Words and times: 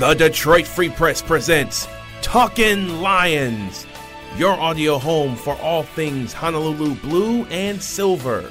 The 0.00 0.14
Detroit 0.14 0.66
Free 0.66 0.88
Press 0.88 1.20
presents 1.20 1.86
Talkin' 2.22 3.02
Lions, 3.02 3.86
your 4.38 4.52
audio 4.52 4.96
home 4.96 5.36
for 5.36 5.54
all 5.56 5.82
things 5.82 6.32
Honolulu 6.32 6.94
blue 7.02 7.44
and 7.50 7.82
silver. 7.82 8.50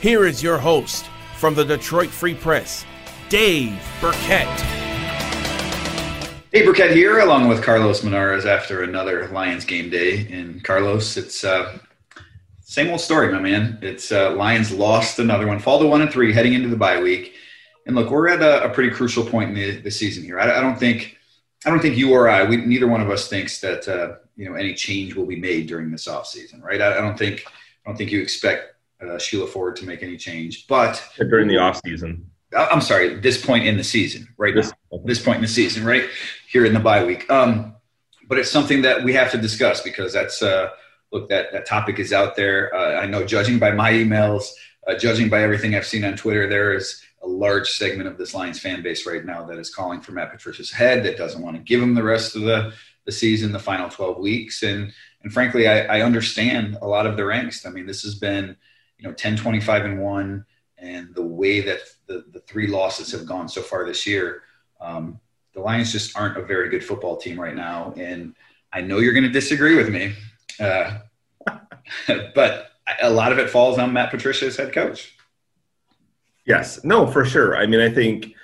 Here 0.00 0.24
is 0.24 0.40
your 0.40 0.58
host 0.58 1.06
from 1.36 1.56
the 1.56 1.64
Detroit 1.64 2.10
Free 2.10 2.36
Press, 2.36 2.84
Dave 3.28 3.76
Birkett. 4.00 4.46
Dave 6.52 6.64
Birkett 6.64 6.92
here, 6.92 7.18
along 7.18 7.48
with 7.48 7.60
Carlos 7.60 8.02
Monarrez 8.02 8.46
after 8.46 8.84
another 8.84 9.26
Lions 9.30 9.64
game 9.64 9.90
day. 9.90 10.28
And 10.30 10.62
Carlos, 10.62 11.16
it's 11.16 11.42
uh, 11.42 11.76
same 12.60 12.88
old 12.88 13.00
story, 13.00 13.32
my 13.32 13.40
man. 13.40 13.80
It's 13.82 14.12
uh, 14.12 14.30
Lions 14.36 14.70
lost 14.70 15.18
another 15.18 15.48
one, 15.48 15.58
fall 15.58 15.80
to 15.80 15.86
one 15.86 16.02
and 16.02 16.12
three, 16.12 16.32
heading 16.32 16.52
into 16.52 16.68
the 16.68 16.76
bye 16.76 17.02
week. 17.02 17.34
And 17.86 17.96
look, 17.96 18.10
we're 18.10 18.28
at 18.28 18.42
a, 18.42 18.64
a 18.64 18.68
pretty 18.70 18.90
crucial 18.90 19.24
point 19.24 19.50
in 19.50 19.54
the, 19.54 19.80
the 19.80 19.90
season 19.90 20.22
here. 20.24 20.38
I, 20.38 20.58
I, 20.58 20.60
don't 20.60 20.78
think, 20.78 21.16
I 21.64 21.70
don't 21.70 21.80
think 21.80 21.96
you 21.96 22.12
or 22.12 22.28
I, 22.28 22.44
we, 22.44 22.56
neither 22.56 22.86
one 22.86 23.00
of 23.00 23.10
us 23.10 23.28
thinks 23.28 23.60
that 23.60 23.88
uh, 23.88 24.16
you 24.36 24.48
know 24.48 24.54
any 24.54 24.74
change 24.74 25.14
will 25.14 25.26
be 25.26 25.36
made 25.36 25.66
during 25.66 25.90
this 25.90 26.06
offseason, 26.06 26.62
right? 26.62 26.80
I, 26.80 26.98
I 26.98 27.00
don't 27.00 27.18
think, 27.18 27.44
I 27.84 27.90
don't 27.90 27.96
think 27.96 28.10
you 28.10 28.20
expect 28.20 28.74
uh, 29.00 29.18
Sheila 29.18 29.46
Ford 29.46 29.76
to 29.76 29.86
make 29.86 30.02
any 30.02 30.16
change, 30.16 30.66
but 30.66 31.02
during 31.18 31.48
the 31.48 31.56
offseason. 31.56 32.24
I'm 32.54 32.82
sorry, 32.82 33.14
this 33.14 33.42
point 33.42 33.66
in 33.66 33.78
the 33.78 33.84
season, 33.84 34.28
right 34.36 34.54
this, 34.54 34.70
now, 34.92 35.00
this 35.06 35.22
point 35.22 35.36
in 35.36 35.42
the 35.42 35.48
season, 35.48 35.86
right 35.86 36.04
here 36.48 36.66
in 36.66 36.74
the 36.74 36.80
bye 36.80 37.02
week. 37.02 37.28
Um, 37.30 37.76
but 38.28 38.38
it's 38.38 38.50
something 38.50 38.82
that 38.82 39.02
we 39.02 39.14
have 39.14 39.30
to 39.30 39.38
discuss 39.38 39.80
because 39.80 40.12
that's 40.12 40.42
uh, 40.42 40.68
look 41.12 41.28
that 41.28 41.52
that 41.52 41.66
topic 41.66 41.98
is 41.98 42.12
out 42.12 42.36
there. 42.36 42.74
Uh, 42.74 43.00
I 43.00 43.06
know, 43.06 43.24
judging 43.24 43.58
by 43.58 43.72
my 43.72 43.92
emails, 43.92 44.50
uh, 44.86 44.94
judging 44.96 45.28
by 45.28 45.42
everything 45.42 45.74
I've 45.74 45.86
seen 45.86 46.04
on 46.04 46.16
Twitter, 46.16 46.48
there 46.48 46.74
is 46.74 47.02
a 47.22 47.28
large 47.28 47.70
segment 47.70 48.08
of 48.08 48.18
this 48.18 48.34
Lions 48.34 48.58
fan 48.58 48.82
base 48.82 49.06
right 49.06 49.24
now 49.24 49.44
that 49.44 49.58
is 49.58 49.72
calling 49.72 50.00
for 50.00 50.12
Matt 50.12 50.32
Patricia's 50.32 50.70
head, 50.70 51.04
that 51.04 51.16
doesn't 51.16 51.42
want 51.42 51.56
to 51.56 51.62
give 51.62 51.80
him 51.80 51.94
the 51.94 52.02
rest 52.02 52.34
of 52.34 52.42
the, 52.42 52.72
the 53.04 53.12
season, 53.12 53.52
the 53.52 53.58
final 53.58 53.88
12 53.88 54.18
weeks. 54.18 54.62
And, 54.62 54.92
and 55.22 55.32
frankly, 55.32 55.68
I, 55.68 55.98
I 55.98 56.00
understand 56.02 56.78
a 56.82 56.86
lot 56.86 57.06
of 57.06 57.16
their 57.16 57.28
angst. 57.28 57.66
I 57.66 57.70
mean, 57.70 57.86
this 57.86 58.02
has 58.02 58.16
been, 58.16 58.56
you 58.98 59.08
know, 59.08 59.14
10, 59.14 59.36
25 59.36 59.84
and 59.84 60.00
one, 60.00 60.44
and 60.78 61.14
the 61.14 61.22
way 61.22 61.60
that 61.60 61.78
the, 62.06 62.24
the 62.32 62.40
three 62.40 62.66
losses 62.66 63.12
have 63.12 63.24
gone 63.24 63.48
so 63.48 63.62
far 63.62 63.86
this 63.86 64.06
year, 64.06 64.42
um, 64.80 65.20
the 65.54 65.60
Lions 65.60 65.92
just 65.92 66.16
aren't 66.16 66.38
a 66.38 66.42
very 66.42 66.68
good 66.68 66.84
football 66.84 67.16
team 67.16 67.38
right 67.38 67.54
now. 67.54 67.94
And 67.96 68.34
I 68.72 68.80
know 68.80 68.98
you're 68.98 69.12
going 69.12 69.22
to 69.24 69.30
disagree 69.30 69.76
with 69.76 69.90
me, 69.90 70.14
uh, 70.58 70.98
but 72.34 72.70
a 73.00 73.10
lot 73.10 73.32
of 73.32 73.38
it 73.38 73.50
falls 73.50 73.78
on 73.78 73.92
Matt 73.92 74.10
Patricia's 74.10 74.56
head 74.56 74.72
coach. 74.72 75.11
Yes, 76.46 76.82
no, 76.84 77.06
for 77.06 77.24
sure. 77.24 77.56
I 77.56 77.66
mean, 77.66 77.80
I 77.80 77.90
think 77.90 78.34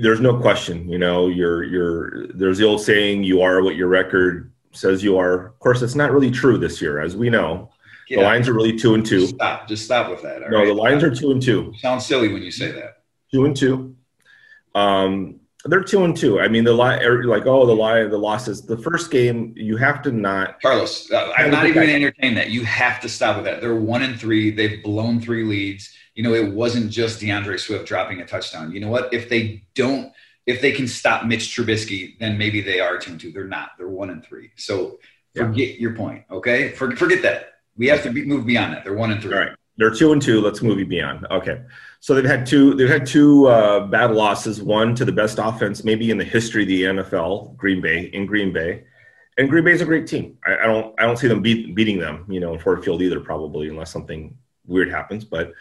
there's 0.00 0.20
no 0.20 0.38
question. 0.38 0.88
You 0.88 0.98
know, 0.98 1.28
you're 1.28 1.64
you're 1.64 2.26
there's 2.28 2.58
the 2.58 2.64
old 2.64 2.80
saying, 2.80 3.24
"You 3.24 3.42
are 3.42 3.62
what 3.62 3.76
your 3.76 3.88
record 3.88 4.52
says 4.72 5.02
you 5.02 5.18
are." 5.18 5.46
Of 5.46 5.58
course, 5.58 5.82
it's 5.82 5.94
not 5.94 6.12
really 6.12 6.30
true 6.30 6.58
this 6.58 6.80
year, 6.80 7.00
as 7.00 7.16
we 7.16 7.30
know. 7.30 7.70
Get 8.08 8.16
the 8.16 8.22
out. 8.22 8.28
Lions 8.28 8.48
are 8.48 8.54
really 8.54 8.78
two 8.78 8.94
and 8.94 9.04
two. 9.04 9.20
Just 9.20 9.34
stop. 9.34 9.68
Just 9.68 9.84
stop 9.84 10.10
with 10.10 10.22
that. 10.22 10.48
no, 10.48 10.58
right? 10.58 10.66
the 10.66 10.74
Lions 10.74 11.02
are 11.02 11.14
two 11.14 11.32
and 11.32 11.42
two. 11.42 11.72
Sounds 11.78 12.06
silly 12.06 12.28
when 12.28 12.42
you 12.42 12.52
say 12.52 12.70
that. 12.70 13.02
Two 13.32 13.44
and 13.44 13.56
two. 13.56 13.96
Um, 14.76 15.40
they're 15.64 15.82
two 15.82 16.04
and 16.04 16.16
two. 16.16 16.38
I 16.38 16.46
mean, 16.46 16.62
the 16.62 16.72
lie, 16.72 16.98
er, 16.98 17.24
like, 17.24 17.46
oh, 17.46 17.66
the 17.66 17.74
lie, 17.74 18.04
the 18.04 18.18
losses. 18.18 18.62
The 18.62 18.76
first 18.78 19.10
game, 19.10 19.52
you 19.56 19.76
have 19.76 20.00
to 20.02 20.12
not. 20.12 20.60
Carlos, 20.62 21.10
uh, 21.10 21.32
I'm 21.36 21.50
not 21.50 21.64
even 21.64 21.74
going 21.74 21.88
to 21.88 21.94
entertain 21.94 22.34
that. 22.34 22.50
You 22.50 22.64
have 22.64 23.00
to 23.00 23.08
stop 23.08 23.36
with 23.36 23.46
that. 23.46 23.60
They're 23.60 23.74
one 23.74 24.02
and 24.02 24.18
three. 24.20 24.52
They've 24.52 24.80
blown 24.82 25.20
three 25.20 25.42
leads 25.42 25.92
you 26.16 26.22
know, 26.22 26.34
it 26.34 26.52
wasn't 26.52 26.90
just 26.90 27.20
DeAndre 27.20 27.60
Swift 27.60 27.86
dropping 27.86 28.20
a 28.20 28.26
touchdown. 28.26 28.72
You 28.72 28.80
know 28.80 28.88
what? 28.88 29.12
If 29.12 29.28
they 29.28 29.62
don't, 29.74 30.12
if 30.46 30.62
they 30.62 30.72
can 30.72 30.88
stop 30.88 31.26
Mitch 31.26 31.54
Trubisky, 31.54 32.18
then 32.18 32.38
maybe 32.38 32.62
they 32.62 32.80
are 32.80 32.98
two 32.98 33.12
and 33.12 33.20
two. 33.20 33.30
They're 33.30 33.46
not. 33.46 33.72
They're 33.76 33.88
one 33.88 34.08
and 34.08 34.24
three. 34.24 34.50
So 34.56 34.98
forget 35.34 35.68
yeah. 35.68 35.74
your 35.74 35.94
point. 35.94 36.24
Okay, 36.30 36.70
For, 36.70 36.96
forget 36.96 37.20
that. 37.22 37.60
We 37.76 37.88
have 37.88 38.02
to 38.04 38.10
be, 38.10 38.24
move 38.24 38.46
beyond 38.46 38.72
that. 38.72 38.82
They're 38.82 38.94
one 38.94 39.12
and 39.12 39.20
three. 39.20 39.34
All 39.34 39.40
right. 39.40 39.52
They're 39.76 39.90
two 39.90 40.12
and 40.12 40.22
two. 40.22 40.40
Let's 40.40 40.62
move 40.62 40.88
beyond. 40.88 41.26
Okay. 41.30 41.60
So 42.00 42.14
they've 42.14 42.24
had 42.24 42.46
two. 42.46 42.74
They've 42.74 42.88
had 42.88 43.06
two 43.06 43.46
uh, 43.48 43.86
bad 43.86 44.12
losses. 44.12 44.62
One 44.62 44.94
to 44.94 45.04
the 45.04 45.12
best 45.12 45.38
offense, 45.38 45.84
maybe 45.84 46.10
in 46.10 46.16
the 46.16 46.24
history 46.24 46.62
of 46.62 46.68
the 46.68 46.82
NFL, 46.84 47.56
Green 47.56 47.82
Bay 47.82 48.04
in 48.04 48.24
Green 48.24 48.54
Bay, 48.54 48.84
and 49.36 49.50
Green 49.50 49.64
Bay 49.64 49.72
is 49.72 49.82
a 49.82 49.84
great 49.84 50.06
team. 50.06 50.38
I, 50.46 50.56
I 50.60 50.66
don't. 50.66 50.98
I 50.98 51.02
don't 51.02 51.18
see 51.18 51.28
them 51.28 51.42
beat, 51.42 51.74
beating 51.74 51.98
them. 51.98 52.24
You 52.26 52.40
know, 52.40 52.54
in 52.54 52.58
Ford 52.58 52.82
Field 52.82 53.02
either, 53.02 53.20
probably 53.20 53.68
unless 53.68 53.92
something 53.92 54.34
weird 54.66 54.90
happens. 54.90 55.24
But 55.24 55.52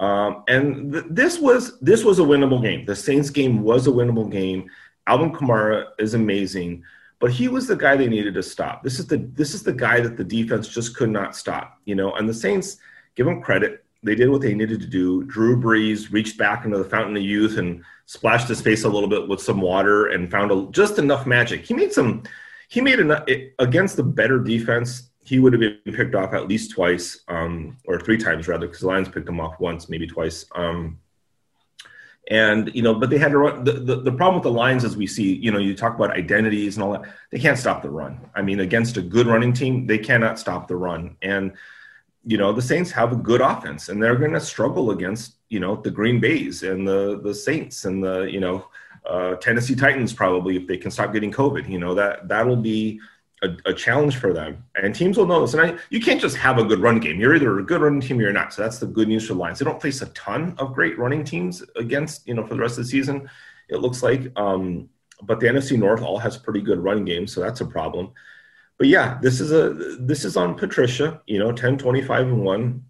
um, 0.00 0.44
and 0.48 0.92
th- 0.92 1.04
this 1.10 1.38
was 1.38 1.78
this 1.80 2.04
was 2.04 2.18
a 2.18 2.22
winnable 2.22 2.62
game. 2.62 2.86
The 2.86 2.96
Saints 2.96 3.28
game 3.28 3.62
was 3.62 3.86
a 3.86 3.90
winnable 3.90 4.30
game. 4.30 4.68
Alvin 5.06 5.30
Kamara 5.30 5.88
is 5.98 6.14
amazing, 6.14 6.82
but 7.18 7.30
he 7.30 7.48
was 7.48 7.66
the 7.66 7.76
guy 7.76 7.96
they 7.96 8.08
needed 8.08 8.32
to 8.34 8.42
stop. 8.42 8.82
This 8.82 8.98
is 8.98 9.06
the 9.06 9.18
this 9.34 9.52
is 9.52 9.62
the 9.62 9.74
guy 9.74 10.00
that 10.00 10.16
the 10.16 10.24
defense 10.24 10.68
just 10.68 10.96
could 10.96 11.10
not 11.10 11.36
stop. 11.36 11.78
You 11.84 11.94
know, 11.94 12.14
and 12.14 12.26
the 12.26 12.34
Saints 12.34 12.78
give 13.14 13.26
him 13.26 13.42
credit. 13.42 13.84
They 14.02 14.14
did 14.14 14.30
what 14.30 14.40
they 14.40 14.54
needed 14.54 14.80
to 14.80 14.86
do. 14.86 15.24
Drew 15.24 15.60
Brees 15.60 16.10
reached 16.10 16.38
back 16.38 16.64
into 16.64 16.78
the 16.78 16.88
fountain 16.88 17.18
of 17.18 17.22
youth 17.22 17.58
and 17.58 17.84
splashed 18.06 18.48
his 18.48 18.62
face 18.62 18.84
a 18.84 18.88
little 18.88 19.08
bit 19.08 19.28
with 19.28 19.42
some 19.42 19.60
water 19.60 20.06
and 20.06 20.30
found 20.30 20.50
a, 20.50 20.66
just 20.70 20.98
enough 20.98 21.26
magic. 21.26 21.66
He 21.66 21.74
made 21.74 21.92
some. 21.92 22.22
He 22.70 22.80
made 22.80 23.00
enough 23.00 23.24
against 23.58 23.96
the 23.96 24.04
better 24.04 24.38
defense 24.38 25.09
he 25.22 25.38
would 25.38 25.52
have 25.52 25.60
been 25.60 25.94
picked 25.94 26.14
off 26.14 26.32
at 26.32 26.48
least 26.48 26.72
twice, 26.72 27.20
um, 27.28 27.76
or 27.86 28.00
three 28.00 28.16
times 28.16 28.48
rather, 28.48 28.66
because 28.66 28.80
the 28.80 28.86
Lions 28.86 29.08
picked 29.08 29.28
him 29.28 29.40
off 29.40 29.60
once, 29.60 29.88
maybe 29.88 30.06
twice. 30.06 30.46
Um, 30.54 30.98
and 32.30 32.70
you 32.74 32.82
know, 32.82 32.94
but 32.94 33.10
they 33.10 33.18
had 33.18 33.32
to 33.32 33.38
run. 33.38 33.64
The, 33.64 33.72
the, 33.72 33.96
the 34.02 34.12
problem 34.12 34.36
with 34.36 34.44
the 34.44 34.52
Lions, 34.52 34.84
as 34.84 34.96
we 34.96 35.06
see, 35.06 35.34
you 35.34 35.50
know, 35.50 35.58
you 35.58 35.74
talk 35.74 35.96
about 35.96 36.16
identities 36.16 36.76
and 36.76 36.84
all 36.84 36.92
that. 36.92 37.02
They 37.30 37.38
can't 37.38 37.58
stop 37.58 37.82
the 37.82 37.90
run. 37.90 38.20
I 38.34 38.42
mean, 38.42 38.60
against 38.60 38.96
a 38.96 39.02
good 39.02 39.26
running 39.26 39.52
team, 39.52 39.86
they 39.86 39.98
cannot 39.98 40.38
stop 40.38 40.68
the 40.68 40.76
run. 40.76 41.16
And 41.22 41.52
you 42.24 42.36
know, 42.38 42.52
the 42.52 42.62
Saints 42.62 42.90
have 42.92 43.12
a 43.12 43.16
good 43.16 43.40
offense, 43.40 43.88
and 43.88 44.00
they're 44.00 44.16
going 44.16 44.32
to 44.32 44.40
struggle 44.40 44.92
against 44.92 45.36
you 45.48 45.58
know 45.58 45.76
the 45.76 45.90
Green 45.90 46.20
Bays 46.20 46.62
and 46.62 46.86
the 46.86 47.20
the 47.22 47.34
Saints 47.34 47.84
and 47.84 48.02
the 48.02 48.22
you 48.22 48.40
know 48.40 48.66
uh, 49.08 49.34
Tennessee 49.36 49.74
Titans 49.74 50.12
probably 50.12 50.56
if 50.56 50.66
they 50.66 50.76
can 50.76 50.90
stop 50.90 51.12
getting 51.12 51.32
COVID. 51.32 51.68
You 51.68 51.80
know 51.80 51.94
that 51.94 52.28
that'll 52.28 52.56
be 52.56 53.00
a, 53.42 53.56
a, 53.66 53.74
challenge 53.74 54.16
for 54.16 54.32
them. 54.32 54.64
And 54.74 54.94
teams 54.94 55.16
will 55.16 55.26
know 55.26 55.40
this. 55.40 55.54
And 55.54 55.62
I, 55.62 55.78
you 55.88 56.00
can't 56.00 56.20
just 56.20 56.36
have 56.36 56.58
a 56.58 56.64
good 56.64 56.80
run 56.80 57.00
game. 57.00 57.18
You're 57.18 57.34
either 57.34 57.58
a 57.58 57.64
good 57.64 57.80
running 57.80 58.00
team 58.00 58.18
or 58.18 58.22
you're 58.22 58.32
not. 58.32 58.52
So 58.52 58.62
that's 58.62 58.78
the 58.78 58.86
good 58.86 59.08
news 59.08 59.26
for 59.26 59.34
the 59.34 59.40
Lions. 59.40 59.58
They 59.58 59.64
don't 59.64 59.80
face 59.80 60.02
a 60.02 60.06
ton 60.06 60.54
of 60.58 60.74
great 60.74 60.98
running 60.98 61.24
teams 61.24 61.62
against, 61.76 62.26
you 62.26 62.34
know, 62.34 62.46
for 62.46 62.54
the 62.54 62.60
rest 62.60 62.78
of 62.78 62.84
the 62.84 62.90
season, 62.90 63.30
it 63.68 63.78
looks 63.78 64.02
like. 64.02 64.30
Um, 64.36 64.88
but 65.22 65.40
the 65.40 65.46
NFC 65.46 65.78
North 65.78 66.02
all 66.02 66.18
has 66.18 66.36
pretty 66.36 66.60
good 66.60 66.78
running 66.78 67.04
games, 67.04 67.32
so 67.32 67.40
that's 67.40 67.60
a 67.60 67.66
problem. 67.66 68.12
But 68.78 68.88
yeah, 68.88 69.18
this 69.20 69.40
is 69.40 69.52
a 69.52 69.74
this 70.00 70.24
is 70.24 70.36
on 70.36 70.54
Patricia, 70.54 71.20
you 71.26 71.38
know, 71.38 71.52
10, 71.52 71.76
25, 71.76 72.26
and 72.28 72.42
1. 72.42 72.84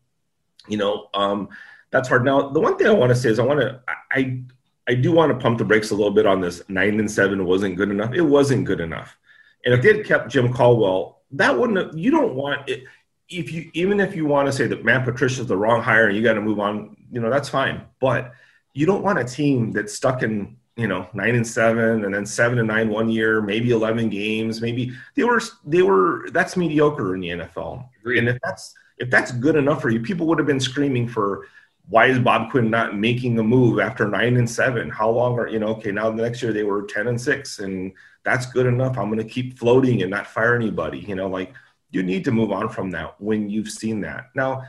You 0.69 0.77
know, 0.77 1.09
um, 1.15 1.49
that's 1.91 2.09
hard. 2.09 2.25
Now, 2.25 2.49
the 2.51 2.61
one 2.61 2.77
thing 2.77 2.87
I 2.87 2.93
want 2.93 3.11
to 3.11 3.17
say 3.17 3.31
is 3.31 3.41
I 3.41 3.45
want 3.45 3.61
to 3.61 3.81
I 4.13 4.45
I 4.89 4.95
do 4.95 5.13
want 5.13 5.33
to 5.33 5.39
pump 5.39 5.59
the 5.59 5.65
brakes 5.65 5.91
a 5.91 5.95
little 5.95 6.13
bit 6.13 6.27
on 6.27 6.41
this. 6.41 6.63
Nine 6.69 7.01
and 7.01 7.11
seven 7.11 7.45
wasn't 7.45 7.77
good 7.77 7.91
enough. 7.91 8.15
It 8.15 8.23
wasn't 8.23 8.67
good 8.67 8.81
enough. 8.81 9.17
And 9.65 9.75
if 9.75 9.83
they 9.83 9.97
had 9.97 10.07
kept 10.07 10.31
Jim 10.31 10.53
Caldwell, 10.53 11.23
that 11.33 11.59
wouldn't 11.59 11.79
have, 11.79 11.99
you 11.99 12.11
don't 12.11 12.35
want 12.35 12.69
it. 12.69 12.85
If 13.29 13.53
you, 13.53 13.71
even 13.75 14.01
if 14.01 14.17
you 14.17 14.27
want 14.27 14.47
to 14.47 14.53
say 14.53 14.67
that 14.67 14.85
Matt 14.85 15.05
Patricia 15.05 15.43
is 15.43 15.47
the 15.47 15.57
wrong 15.57 15.83
hire 15.83 16.09
and 16.09 16.17
you 16.17 16.23
got 16.23 16.35
to 16.35 16.41
move 16.41 16.59
on, 16.59 16.97
you 17.13 17.21
know, 17.21 17.31
that's 17.31 17.49
fine. 17.49 17.83
But 18.01 18.33
you 18.75 18.87
don't 18.87 19.05
want 19.05 19.19
a 19.19 19.25
team 19.25 19.71
that's 19.71 19.95
stuck 19.95 20.23
in, 20.23 20.57
you 20.77 20.89
know, 20.89 21.09
nine 21.15 21.37
and 21.37 21.47
seven 21.47 22.05
and 22.05 22.13
then 22.13 22.27
seven 22.27 22.59
and 22.59 22.67
nine 22.67 22.89
one 22.89 23.09
year, 23.09 23.41
maybe 23.41 23.71
11 23.71 24.09
games, 24.09 24.61
maybe 24.61 24.93
they 25.15 25.23
were, 25.23 25.41
they 25.65 25.83
were, 25.83 26.29
that's 26.33 26.57
mediocre 26.57 27.15
in 27.15 27.21
the 27.21 27.29
NFL. 27.29 27.87
Agreed. 28.01 28.19
And 28.19 28.29
if 28.31 28.39
that's, 28.43 28.75
if 28.99 29.11
that's 29.11 29.31
good 29.31 29.57
enough 29.57 29.81
for 29.81 29.91
you, 29.91 30.01
people 30.01 30.27
would 30.27 30.39
have 30.39 30.47
been 30.47 30.61
screaming 30.61 31.07
for, 31.07 31.47
why 31.89 32.07
is 32.07 32.19
Bob 32.19 32.51
Quinn 32.51 32.71
not 32.71 32.97
making 32.97 33.39
a 33.39 33.43
move 33.43 33.81
after 33.81 34.07
nine 34.07 34.37
and 34.37 34.49
seven? 34.49 34.91
How 34.91 35.11
long 35.11 35.39
are 35.39 35.49
you 35.49 35.59
know? 35.59 35.69
Okay, 35.69 35.91
now 35.91 36.11
the 36.11 36.23
next 36.23 36.43
year 36.43 36.53
they 36.53 36.63
were 36.63 36.83
ten 36.83 37.09
and 37.09 37.21
six, 37.21 37.59
and 37.59 37.93
that's 38.25 38.47
good 38.47 38.67
enough. 38.67 38.99
I'm 38.99 39.11
going 39.11 39.19
to 39.19 39.25
keep 39.25 39.59
floating 39.59 40.03
and 40.03 40.11
not 40.11 40.27
fire 40.27 40.55
anybody. 40.55 40.99
You 40.99 41.17
know, 41.17 41.29
like 41.29 41.53
you 41.91 42.03
need 42.03 42.25
to 42.27 42.33
move 42.33 42.53
on 42.53 42.69
from 42.69 42.91
that 42.93 43.21
when 43.21 43.51
you've 43.51 43.71
seen 43.71 44.01
that. 44.03 44.31
Now, 44.35 44.65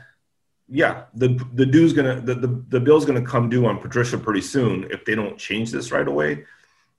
yeah, 0.68 1.04
the 1.14 1.40
the 1.54 1.66
due's 1.66 1.92
gonna 1.92 2.20
the, 2.20 2.34
the, 2.34 2.64
the 2.68 2.80
bill's 2.80 3.04
gonna 3.04 3.22
come 3.22 3.48
due 3.48 3.66
on 3.66 3.78
Patricia 3.78 4.18
pretty 4.18 4.40
soon 4.40 4.88
if 4.90 5.04
they 5.04 5.14
don't 5.14 5.38
change 5.38 5.70
this 5.70 5.92
right 5.92 6.08
away. 6.08 6.44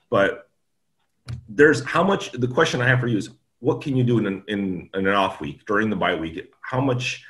But 0.10 0.48
there's 1.50 1.83
how 1.83 2.04
much 2.04 2.31
the 2.33 2.48
question 2.48 2.81
I 2.81 2.88
have 2.88 3.00
for 3.00 3.07
you 3.07 3.18
is 3.18 3.30
what 3.60 3.81
can 3.81 3.95
you 3.95 4.04
do 4.04 4.18
in 4.19 4.25
an, 4.25 4.44
in, 4.48 4.89
in 4.94 5.07
an 5.07 5.13
off 5.13 5.39
week 5.39 5.65
during 5.65 5.89
the 5.89 5.95
bye 5.95 6.15
week? 6.15 6.54
How 6.62 6.81
much 6.81 7.25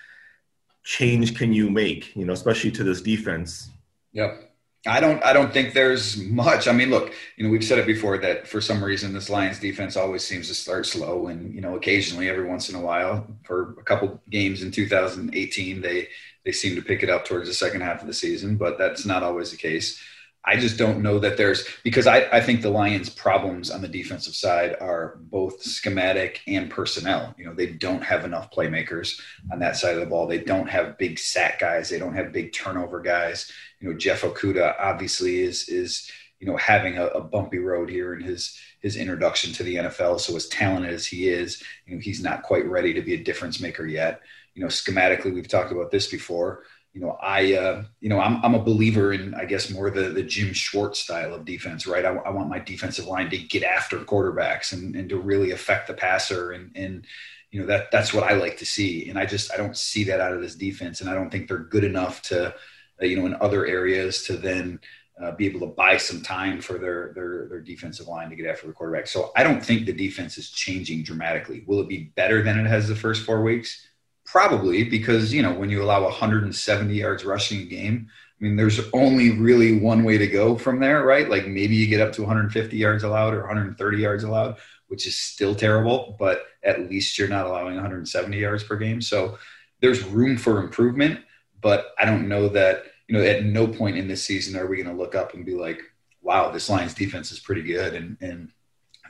change 0.83 1.38
can 1.38 1.53
you 1.53 1.69
make? 1.69 2.15
You 2.15 2.25
know, 2.25 2.33
especially 2.33 2.71
to 2.71 2.83
this 2.83 3.01
defense. 3.01 3.69
Yep. 4.13 4.53
I 4.85 5.00
don't. 5.00 5.24
I 5.24 5.31
don't 5.31 5.53
think 5.53 5.74
there's 5.74 6.18
much. 6.18 6.68
I 6.68 6.74
mean, 6.74 6.89
look. 6.89 7.13
You 7.38 7.45
know, 7.45 7.50
we've 7.50 7.63
said 7.63 7.80
it 7.80 7.88
before 7.88 8.18
that 8.18 8.47
for 8.47 8.59
some 8.59 8.83
reason 8.83 9.13
this 9.13 9.30
Lions 9.30 9.59
defense 9.59 9.95
always 9.95 10.25
seems 10.25 10.50
to 10.50 10.53
start 10.53 10.85
slow, 10.85 11.27
and 11.27 11.56
you 11.56 11.62
know, 11.62 11.75
occasionally, 11.75 12.30
every 12.30 12.45
once 12.45 12.69
in 12.69 12.75
a 12.75 12.81
while, 12.81 13.25
for 13.44 13.75
a 13.80 13.83
couple 13.83 14.21
games 14.30 14.62
in 14.62 14.71
2018, 14.71 15.80
they 15.80 16.09
they 16.44 16.51
seem 16.51 16.75
to 16.75 16.81
pick 16.81 17.01
it 17.01 17.09
up 17.09 17.24
towards 17.24 17.47
the 17.47 17.53
second 17.53 17.80
half 17.80 18.01
of 18.01 18.07
the 18.07 18.13
season, 18.13 18.57
but 18.57 18.77
that's 18.77 19.06
not 19.06 19.24
always 19.24 19.51
the 19.51 19.57
case. 19.57 20.01
I 20.45 20.57
just 20.57 20.78
don't 20.78 21.01
know 21.01 21.19
that 21.19 21.38
there's 21.38 21.66
because 21.84 22.06
I, 22.06 22.28
I 22.31 22.42
think 22.42 22.62
the 22.62 22.69
Lions' 22.69 23.10
problems 23.10 23.72
on 23.72 23.81
the 23.81 23.88
defensive 23.88 24.36
side 24.36 24.75
are 24.81 25.18
both 25.22 25.62
schematic 25.62 26.42
and 26.48 26.69
personnel. 26.69 27.34
You 27.38 27.45
know, 27.45 27.54
they 27.54 27.68
don't 27.68 28.04
have 28.04 28.25
enough 28.25 28.51
playmakers 28.51 29.19
on 29.54 29.60
that 29.60 29.78
side 29.78 29.94
of 29.94 30.01
the 30.01 30.06
ball. 30.06 30.28
They 30.28 30.40
don't 30.40 30.69
have 30.69 30.98
big 30.98 31.18
sack 31.18 31.60
guys. 31.60 31.90
They 31.90 31.98
don't 31.98 32.16
have 32.16 32.34
big 32.34 32.51
turnover 32.51 33.00
guys. 33.00 33.50
You 33.80 33.90
know, 33.90 33.98
Jeff 33.98 34.22
Okudah 34.22 34.75
obviously 34.80 35.42
is 35.42 35.69
is 35.69 36.12
you 36.40 36.48
know 36.48 36.57
having 36.57 36.98
a, 36.98 37.06
a 37.07 37.22
bumpy 37.22 37.60
road 37.60 37.90
here 37.90 38.13
in 38.13 38.22
his 38.22 38.60
his 38.81 38.98
introduction 38.98 39.54
to 39.54 39.63
the 39.63 39.75
NFL. 39.75 40.19
So 40.19 40.36
as 40.36 40.50
talented 40.50 40.94
as 40.94 41.06
he 41.06 41.30
is, 41.30 41.63
you 41.86 41.95
know, 41.95 42.01
he's 42.01 42.22
not 42.22 42.44
quite 42.44 42.66
ready 42.66 42.94
to 42.94 43.01
be 43.01 43.13
a 43.13 43.24
difference 43.24 43.62
maker 43.62 43.86
yet. 43.86 44.19
You 44.56 44.62
know, 44.62 44.68
schematically, 44.68 45.34
we've 45.34 45.48
talked 45.48 45.72
about 45.72 45.90
this 45.90 46.07
before 46.07 46.63
you 46.94 47.01
know, 47.01 47.18
I, 47.22 47.56
uh, 47.56 47.84
you 48.01 48.10
know, 48.10 48.19
I'm, 48.19 48.44
I'm 48.45 48.54
a 48.54 48.63
believer 48.63 49.13
in, 49.13 49.34
I 49.34 49.45
guess, 49.45 49.72
more 49.72 49.90
the, 49.90 50.10
the 50.10 50.22
Jim 50.22 50.54
Schwartz 50.54 51.00
style 51.00 51.34
of 51.34 51.44
defense, 51.44 51.88
right? 51.88 52.06
I, 52.06 52.10
I 52.10 52.30
want 52.30 52.50
my 52.50 52.60
defensive 52.60 53.07
line 53.07 53.31
to 53.31 53.38
get 53.38 53.63
after 53.63 53.98
quarterbacks 53.98 54.74
and, 54.74 54.95
and 54.95 55.10
to 55.10 55.18
really 55.18 55.51
affect 55.51 55.88
the 55.88 55.95
passer. 55.95 56.51
And, 56.51 56.72
and, 56.75 57.07
you 57.50 57.60
know, 57.60 57.66
that 57.66 57.90
that's 57.92 58.13
what 58.13 58.24
I 58.24 58.34
like 58.34 58.57
to 58.57 58.66
see. 58.66 59.10
And 59.10 59.18
I 59.18 59.25
just, 59.25 59.51
I 59.51 59.57
don't 59.57 59.75
see 59.75 60.04
that 60.06 60.22
out 60.22 60.34
of 60.34 60.42
this 60.42 60.56
defense. 60.56 61.01
And 61.01 61.10
I 61.10 61.16
don't 61.16 61.31
think 61.31 61.48
they're 61.48 61.57
good 61.57 61.84
enough 61.84 62.22
to, 62.24 62.54
uh, 63.01 63.06
you 63.06 63.18
know, 63.18 63.25
in 63.25 63.38
other 63.42 63.66
areas 63.66 64.24
to 64.24 64.38
then 64.38 64.80
uh, 65.19 65.31
be 65.31 65.48
able 65.48 65.62
to 65.62 65.74
buy 65.75 65.98
some 65.98 66.22
time 66.22 66.62
for 66.62 66.78
their, 66.78 67.12
their, 67.16 67.48
their 67.48 67.62
defensive 67.62 68.07
line 68.07 68.30
to 68.30 68.36
get 68.36 68.45
after 68.45 68.68
the 68.68 68.74
quarterback. 68.74 69.07
So 69.07 69.31
I 69.36 69.42
don't 69.42 69.66
think 69.66 69.88
the 69.88 69.94
defense 69.94 70.38
is 70.38 70.51
changing 70.51 71.04
dramatically. 71.04 71.63
Will 71.66 71.81
it 71.81 71.90
be 71.90 72.12
better 72.16 72.44
than 72.44 72.60
it 72.60 72.68
has 72.68 72.88
the 72.88 72.95
first 72.95 73.25
four 73.25 73.42
weeks? 73.42 73.88
Probably 74.33 74.83
because, 74.83 75.31
you 75.31 75.44
know, 75.44 75.53
when 75.53 75.69
you 75.69 75.83
allow 75.83 76.01
170 76.01 76.91
yards 76.91 77.24
rushing 77.24 77.62
a 77.62 77.65
game, 77.65 78.09
I 78.09 78.44
mean, 78.44 78.56
there's 78.56 78.81
only 78.91 79.30
really 79.30 79.77
one 79.77 80.03
way 80.03 80.18
to 80.18 80.25
go 80.25 80.57
from 80.57 80.80
there, 80.80 81.06
right? 81.06 81.30
Like 81.30 81.45
maybe 81.45 81.75
you 81.75 81.85
get 81.85 82.01
up 82.01 82.13
to 82.13 82.21
150 82.24 82.75
yards 82.75 83.03
allowed 83.03 83.35
or 83.35 83.41
130 83.41 83.97
yards 84.00 84.24
allowed, 84.24 84.57
which 84.88 85.06
is 85.06 85.15
still 85.15 85.53
terrible, 85.53 86.15
but 86.18 86.47
at 86.63 86.89
least 86.89 87.19
you're 87.19 87.27
not 87.27 87.45
allowing 87.45 87.75
170 87.75 88.35
yards 88.35 88.63
per 88.63 88.75
game. 88.75 89.03
So 89.03 89.38
there's 89.81 90.03
room 90.03 90.35
for 90.35 90.63
improvement, 90.63 91.19
but 91.62 91.94
I 92.00 92.06
don't 92.06 92.27
know 92.27 92.50
that, 92.50 92.85
you 93.07 93.15
know, 93.15 93.24
at 93.24 93.45
no 93.45 93.68
point 93.68 94.00
in 94.00 94.07
this 94.07 94.25
season 94.25 94.59
are 94.59 94.65
we 94.65 94.77
going 94.81 94.89
to 94.89 95.00
look 95.00 95.13
up 95.13 95.35
and 95.35 95.45
be 95.45 95.53
like, 95.53 95.80
wow, 96.24 96.50
this 96.50 96.71
Lions 96.71 96.95
defense 96.95 97.31
is 97.31 97.39
pretty 97.39 97.62
good. 97.62 97.94
And, 97.94 98.18
and 98.19 98.50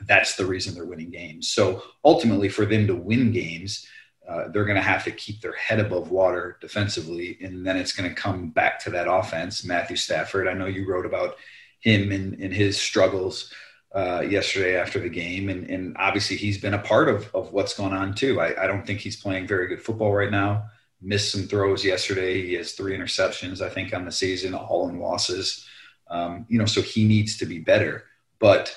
that's 0.06 0.36
the 0.36 0.44
reason 0.44 0.74
they're 0.74 0.84
winning 0.84 1.10
games. 1.10 1.48
So 1.48 1.82
ultimately, 2.04 2.50
for 2.50 2.66
them 2.66 2.86
to 2.88 2.94
win 2.94 3.32
games, 3.32 3.86
uh, 4.28 4.48
they're 4.48 4.64
going 4.64 4.76
to 4.76 4.82
have 4.82 5.04
to 5.04 5.10
keep 5.10 5.40
their 5.40 5.54
head 5.54 5.80
above 5.80 6.10
water 6.10 6.56
defensively, 6.60 7.38
and 7.42 7.66
then 7.66 7.76
it's 7.76 7.92
going 7.92 8.08
to 8.08 8.14
come 8.14 8.48
back 8.48 8.78
to 8.80 8.90
that 8.90 9.10
offense. 9.10 9.64
Matthew 9.64 9.96
Stafford, 9.96 10.48
I 10.48 10.54
know 10.54 10.66
you 10.66 10.88
wrote 10.88 11.06
about 11.06 11.36
him 11.80 12.10
and, 12.10 12.34
and 12.40 12.52
his 12.52 12.80
struggles 12.80 13.52
uh, 13.94 14.22
yesterday 14.26 14.76
after 14.76 14.98
the 14.98 15.08
game, 15.08 15.50
and, 15.50 15.68
and 15.68 15.96
obviously 15.98 16.36
he's 16.36 16.58
been 16.58 16.74
a 16.74 16.78
part 16.78 17.08
of, 17.08 17.30
of 17.34 17.52
what's 17.52 17.76
going 17.76 17.92
on 17.92 18.14
too. 18.14 18.40
I, 18.40 18.64
I 18.64 18.66
don't 18.66 18.86
think 18.86 19.00
he's 19.00 19.16
playing 19.16 19.46
very 19.46 19.68
good 19.68 19.82
football 19.82 20.12
right 20.12 20.30
now. 20.30 20.64
Missed 21.02 21.32
some 21.32 21.42
throws 21.42 21.84
yesterday. 21.84 22.46
He 22.46 22.54
has 22.54 22.72
three 22.72 22.96
interceptions, 22.96 23.60
I 23.60 23.68
think, 23.68 23.94
on 23.94 24.06
the 24.06 24.12
season, 24.12 24.54
all 24.54 24.88
in 24.88 24.98
losses. 24.98 25.66
Um, 26.08 26.46
you 26.48 26.58
know, 26.58 26.64
so 26.64 26.80
he 26.80 27.04
needs 27.04 27.36
to 27.38 27.46
be 27.46 27.58
better. 27.58 28.04
But 28.38 28.74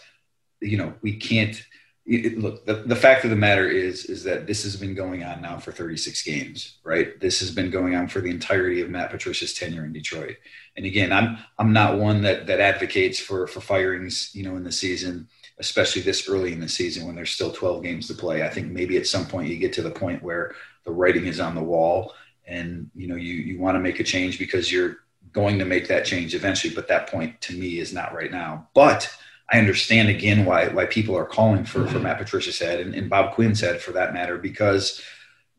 you 0.59 0.77
know, 0.77 0.93
we 1.01 1.15
can't 1.15 1.61
it, 2.07 2.39
look, 2.39 2.65
the, 2.65 2.75
the 2.75 2.95
fact 2.95 3.25
of 3.25 3.29
the 3.29 3.35
matter 3.35 3.67
is, 3.67 4.05
is 4.05 4.23
that 4.23 4.47
this 4.47 4.63
has 4.63 4.77
been 4.77 4.95
going 4.95 5.25
on 5.25 5.41
now 5.41 5.59
for 5.59 5.73
36 5.73 6.23
games, 6.23 6.77
right? 6.85 7.19
This 7.19 7.41
has 7.41 7.51
been 7.51 7.69
going 7.69 7.95
on 7.95 8.07
for 8.07 8.21
the 8.21 8.29
entirety 8.29 8.79
of 8.79 8.89
Matt 8.89 9.11
Patricia's 9.11 9.53
tenure 9.53 9.83
in 9.83 9.91
Detroit. 9.91 10.37
And 10.77 10.85
again, 10.85 11.11
I'm, 11.11 11.37
I'm 11.59 11.73
not 11.73 11.99
one 11.99 12.21
that, 12.21 12.47
that 12.47 12.61
advocates 12.61 13.19
for, 13.19 13.45
for 13.45 13.59
firings, 13.59 14.31
you 14.33 14.43
know, 14.43 14.55
in 14.55 14.63
the 14.63 14.71
season, 14.71 15.27
especially 15.59 16.01
this 16.01 16.29
early 16.29 16.53
in 16.53 16.61
the 16.61 16.69
season 16.69 17.05
when 17.05 17.15
there's 17.15 17.31
still 17.31 17.51
12 17.51 17.83
games 17.83 18.07
to 18.07 18.13
play. 18.13 18.43
I 18.43 18.49
think 18.49 18.71
maybe 18.71 18.95
at 18.95 19.07
some 19.07 19.25
point 19.25 19.49
you 19.49 19.57
get 19.57 19.73
to 19.73 19.81
the 19.81 19.91
point 19.91 20.23
where 20.23 20.55
the 20.85 20.91
writing 20.91 21.25
is 21.25 21.41
on 21.41 21.55
the 21.55 21.63
wall 21.63 22.13
and, 22.45 22.89
you 22.95 23.09
know, 23.09 23.17
you, 23.17 23.33
you 23.33 23.59
want 23.59 23.75
to 23.75 23.81
make 23.81 23.99
a 23.99 24.05
change 24.05 24.39
because 24.39 24.71
you're 24.71 24.99
going 25.33 25.59
to 25.59 25.65
make 25.65 25.89
that 25.89 26.05
change 26.05 26.33
eventually. 26.33 26.73
But 26.73 26.87
that 26.87 27.09
point 27.09 27.41
to 27.41 27.53
me 27.53 27.79
is 27.79 27.91
not 27.91 28.13
right 28.13 28.31
now. 28.31 28.69
But, 28.73 29.13
I 29.49 29.59
understand 29.59 30.09
again 30.09 30.45
why 30.45 30.67
why 30.67 30.85
people 30.85 31.17
are 31.17 31.25
calling 31.25 31.63
for 31.63 31.87
for 31.87 31.99
Matt 31.99 32.17
Patricia 32.17 32.51
said 32.51 32.79
and, 32.79 32.93
and 32.93 33.09
Bob 33.09 33.33
Quinn 33.33 33.55
said 33.55 33.81
for 33.81 33.91
that 33.93 34.13
matter 34.13 34.37
because 34.37 35.01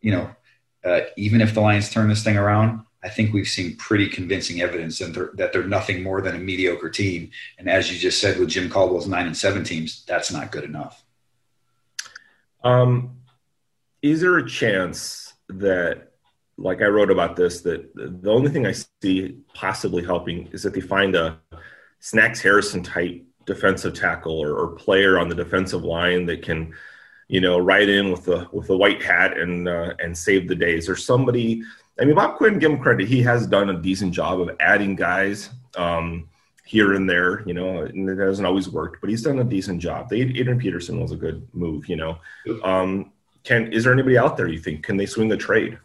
you 0.01 0.13
know 0.13 0.31
uh, 0.85 1.01
even 1.17 1.41
if 1.41 1.55
the 1.55 1.61
Lions 1.61 1.91
turn 1.91 2.09
this 2.09 2.23
thing 2.23 2.37
around, 2.37 2.85
I 3.03 3.09
think 3.09 3.33
we've 3.33 3.49
seen 3.49 3.77
pretty 3.77 4.09
convincing 4.09 4.61
evidence 4.61 4.99
that 4.99 5.15
they're, 5.15 5.31
that 5.35 5.53
they're 5.53 5.65
nothing 5.65 6.03
more 6.03 6.21
than 6.21 6.35
a 6.35 6.39
mediocre 6.39 6.91
team. 6.91 7.31
And 7.59 7.69
as 7.69 7.93
you 7.93 7.99
just 7.99 8.21
said 8.21 8.39
with 8.39 8.49
Jim 8.49 8.69
Caldwell's 8.69 9.07
nine 9.07 9.27
and 9.27 9.37
seven 9.37 9.65
teams, 9.65 10.05
that's 10.07 10.33
not 10.33 10.51
good 10.51 10.65
enough. 10.65 11.05
Um, 12.65 13.19
is 14.03 14.21
there 14.21 14.37
a 14.39 14.49
chance 14.49 15.33
that, 15.49 16.13
like 16.57 16.83
I 16.83 16.87
wrote 16.87 17.11
about 17.11 17.37
this, 17.37 17.61
that 17.63 17.95
the 17.95 18.31
only 18.31 18.51
thing 18.51 18.67
I 18.67 18.75
see 19.03 19.39
possibly 19.55 20.05
helping 20.05 20.49
is 20.49 20.65
that 20.65 20.75
they 20.75 20.81
find 20.81 21.15
a 21.15 21.39
Snacks 22.01 22.41
Harrison 22.41 22.83
type 22.83 23.25
defensive 23.49 23.95
tackle 23.95 24.39
or, 24.39 24.55
or 24.55 24.69
player 24.69 25.19
on 25.19 25.29
the 25.29 25.35
defensive 25.35 25.83
line 25.83 26.27
that 26.27 26.43
can, 26.43 26.73
you 27.27 27.41
know, 27.41 27.59
ride 27.59 27.89
in 27.89 28.13
with 28.13 28.25
the 28.25 28.47
with 28.53 28.69
the 28.69 28.77
white 28.77 29.03
hat 29.03 29.37
and 29.37 29.67
uh, 29.67 29.95
and 29.99 30.17
save 30.17 30.47
the 30.47 30.55
days. 30.55 30.89
Or 30.89 30.95
somebody? 30.95 31.63
I 32.01 32.05
mean, 32.05 32.15
Bob 32.15 32.37
Quinn, 32.37 32.61
give 32.61 32.71
him 32.71 32.79
credit. 32.79 33.09
He 33.09 33.23
has 33.23 33.49
done 33.49 33.71
a 33.71 33.83
decent 33.83 34.13
job 34.13 34.41
of 34.41 34.51
adding 34.61 34.95
guys 34.95 35.51
um, 35.77 36.29
here 36.65 36.95
and 36.95 37.11
there. 37.11 37.43
You 37.49 37.55
know, 37.55 37.83
and 37.83 38.09
it 38.09 38.19
hasn't 38.19 38.47
always 38.47 38.69
worked, 38.69 39.01
but 39.01 39.11
he's 39.11 39.23
done 39.23 39.41
a 39.41 39.45
decent 39.45 39.81
job. 39.81 40.09
They, 40.09 40.21
Adrian 40.21 40.61
Peterson 40.61 41.01
was 41.01 41.11
a 41.11 41.17
good 41.17 41.47
move. 41.53 41.89
You 41.89 41.97
know, 41.97 42.19
um, 42.63 43.11
can 43.43 43.73
is 43.73 43.83
there 43.83 43.93
anybody 43.93 44.17
out 44.17 44.37
there 44.37 44.47
you 44.47 44.61
think 44.61 44.85
can 44.85 44.97
they 44.97 45.07
swing 45.07 45.29
the 45.29 45.37
trade? 45.37 45.79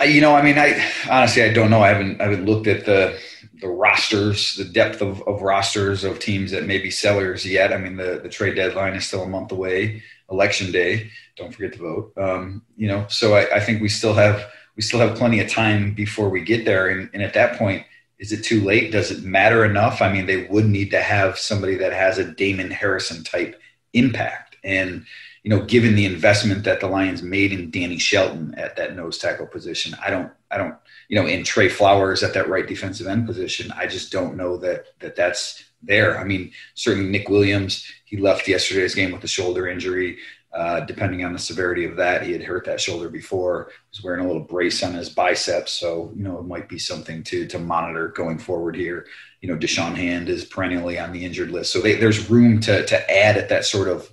you 0.00 0.20
know, 0.20 0.34
I 0.34 0.42
mean, 0.42 0.58
I 0.58 0.90
honestly 1.10 1.42
I 1.42 1.52
don't 1.52 1.70
know. 1.70 1.82
I 1.82 1.88
haven't 1.88 2.20
I 2.20 2.24
haven't 2.24 2.46
looked 2.46 2.66
at 2.66 2.84
the 2.84 3.18
the 3.62 3.68
rosters, 3.68 4.56
the 4.56 4.64
depth 4.64 5.00
of, 5.00 5.22
of 5.22 5.40
rosters 5.40 6.02
of 6.02 6.18
teams 6.18 6.50
that 6.50 6.66
may 6.66 6.78
be 6.78 6.90
sellers 6.90 7.46
yet. 7.46 7.72
I 7.72 7.78
mean, 7.78 7.96
the, 7.96 8.20
the 8.20 8.28
trade 8.28 8.56
deadline 8.56 8.94
is 8.94 9.06
still 9.06 9.22
a 9.22 9.28
month 9.28 9.52
away. 9.52 10.02
Election 10.28 10.72
day, 10.72 11.10
don't 11.36 11.54
forget 11.54 11.72
to 11.74 11.78
vote. 11.78 12.12
Um, 12.16 12.62
you 12.76 12.88
know, 12.88 13.06
so 13.08 13.34
I, 13.34 13.56
I, 13.56 13.60
think 13.60 13.80
we 13.80 13.88
still 13.88 14.14
have 14.14 14.50
we 14.76 14.82
still 14.82 14.98
have 14.98 15.16
plenty 15.16 15.40
of 15.40 15.48
time 15.48 15.94
before 15.94 16.28
we 16.28 16.42
get 16.42 16.64
there. 16.64 16.88
And, 16.88 17.08
and 17.14 17.22
at 17.22 17.34
that 17.34 17.56
point, 17.56 17.86
is 18.18 18.32
it 18.32 18.42
too 18.42 18.62
late? 18.62 18.90
Does 18.90 19.12
it 19.12 19.22
matter 19.22 19.64
enough? 19.64 20.02
I 20.02 20.12
mean, 20.12 20.26
they 20.26 20.46
would 20.46 20.66
need 20.66 20.90
to 20.90 21.00
have 21.00 21.38
somebody 21.38 21.76
that 21.76 21.92
has 21.92 22.18
a 22.18 22.24
Damon 22.24 22.70
Harrison 22.70 23.22
type 23.22 23.60
impact. 23.92 24.56
And 24.64 25.06
you 25.42 25.50
know, 25.50 25.64
given 25.64 25.96
the 25.96 26.04
investment 26.04 26.64
that 26.64 26.80
the 26.80 26.86
Lions 26.86 27.22
made 27.22 27.52
in 27.52 27.70
Danny 27.70 27.98
Shelton 27.98 28.54
at 28.56 28.76
that 28.76 28.94
nose 28.94 29.18
tackle 29.18 29.46
position, 29.46 29.96
I 30.04 30.10
don't, 30.10 30.30
I 30.50 30.56
don't, 30.56 30.76
you 31.08 31.20
know, 31.20 31.26
in 31.26 31.42
Trey 31.42 31.68
Flowers 31.68 32.22
at 32.22 32.32
that 32.34 32.48
right 32.48 32.66
defensive 32.66 33.08
end 33.08 33.26
position, 33.26 33.72
I 33.72 33.86
just 33.86 34.12
don't 34.12 34.36
know 34.36 34.56
that 34.58 34.98
that 35.00 35.16
that's 35.16 35.64
there. 35.82 36.18
I 36.18 36.24
mean, 36.24 36.52
certainly 36.74 37.10
Nick 37.10 37.28
Williams, 37.28 37.90
he 38.04 38.18
left 38.18 38.46
yesterday's 38.46 38.94
game 38.94 39.10
with 39.10 39.24
a 39.24 39.28
shoulder 39.28 39.68
injury. 39.68 40.18
Uh, 40.52 40.80
depending 40.80 41.24
on 41.24 41.32
the 41.32 41.38
severity 41.38 41.86
of 41.86 41.96
that, 41.96 42.22
he 42.22 42.32
had 42.32 42.42
hurt 42.42 42.66
that 42.66 42.78
shoulder 42.78 43.08
before. 43.08 43.68
He 43.70 43.96
was 43.96 44.04
wearing 44.04 44.22
a 44.22 44.26
little 44.26 44.42
brace 44.42 44.82
on 44.82 44.92
his 44.92 45.08
biceps, 45.08 45.72
so 45.72 46.12
you 46.14 46.22
know 46.22 46.38
it 46.38 46.44
might 46.44 46.68
be 46.68 46.78
something 46.78 47.22
to 47.24 47.46
to 47.46 47.58
monitor 47.58 48.08
going 48.08 48.38
forward 48.38 48.76
here. 48.76 49.06
You 49.40 49.48
know, 49.48 49.56
Da'Shawn 49.56 49.96
Hand 49.96 50.28
is 50.28 50.44
perennially 50.44 50.98
on 50.98 51.10
the 51.10 51.24
injured 51.24 51.50
list, 51.50 51.72
so 51.72 51.80
they, 51.80 51.94
there's 51.94 52.30
room 52.30 52.60
to 52.60 52.84
to 52.84 53.10
add 53.10 53.38
at 53.38 53.48
that 53.48 53.64
sort 53.64 53.88
of 53.88 54.12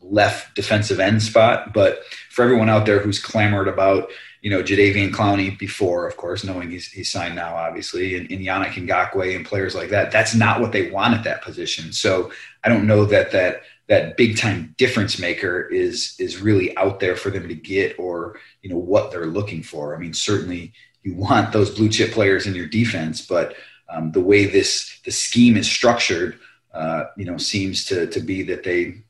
left 0.00 0.54
defensive 0.54 1.00
end 1.00 1.22
spot. 1.22 1.72
But 1.72 2.02
for 2.30 2.44
everyone 2.44 2.68
out 2.68 2.86
there 2.86 3.00
who's 3.00 3.18
clamored 3.18 3.68
about, 3.68 4.10
you 4.42 4.50
know, 4.50 4.62
Jadeveon 4.62 5.10
Clowney 5.10 5.58
before, 5.58 6.06
of 6.06 6.16
course, 6.16 6.44
knowing 6.44 6.70
he's, 6.70 6.86
he's 6.88 7.10
signed 7.10 7.34
now, 7.34 7.56
obviously, 7.56 8.16
and, 8.16 8.30
and 8.30 8.40
Yannick 8.40 8.74
Ngakoue 8.74 9.34
and 9.34 9.44
players 9.44 9.74
like 9.74 9.90
that, 9.90 10.12
that's 10.12 10.34
not 10.34 10.60
what 10.60 10.72
they 10.72 10.90
want 10.90 11.14
at 11.14 11.24
that 11.24 11.42
position. 11.42 11.92
So 11.92 12.30
I 12.64 12.68
don't 12.68 12.86
know 12.86 13.04
that 13.06 13.32
that 13.32 13.62
that 13.88 14.16
big 14.16 14.36
time 14.36 14.74
difference 14.76 15.18
maker 15.18 15.62
is 15.62 16.14
is 16.18 16.40
really 16.40 16.76
out 16.76 17.00
there 17.00 17.16
for 17.16 17.30
them 17.30 17.48
to 17.48 17.54
get 17.54 17.98
or 17.98 18.38
you 18.62 18.70
know 18.70 18.78
what 18.78 19.10
they're 19.10 19.26
looking 19.26 19.62
for. 19.62 19.96
I 19.96 19.98
mean, 19.98 20.14
certainly 20.14 20.72
you 21.02 21.14
want 21.14 21.52
those 21.52 21.70
blue 21.70 21.88
chip 21.88 22.12
players 22.12 22.46
in 22.46 22.54
your 22.54 22.66
defense, 22.66 23.26
but 23.26 23.56
um, 23.88 24.12
the 24.12 24.20
way 24.20 24.46
this 24.46 25.00
the 25.04 25.10
scheme 25.10 25.56
is 25.56 25.68
structured, 25.68 26.38
uh, 26.74 27.04
you 27.16 27.24
know, 27.24 27.38
seems 27.38 27.84
to 27.86 28.06
to 28.08 28.20
be 28.20 28.42
that 28.44 28.62
they 28.62 29.02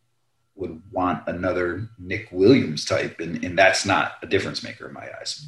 would 0.58 0.82
want 0.92 1.26
another 1.28 1.88
Nick 1.98 2.28
Williams 2.32 2.84
type, 2.84 3.20
and 3.20 3.42
and 3.44 3.58
that's 3.58 3.86
not 3.86 4.12
a 4.22 4.26
difference 4.26 4.62
maker 4.62 4.88
in 4.88 4.92
my 4.92 5.08
eyes. 5.20 5.46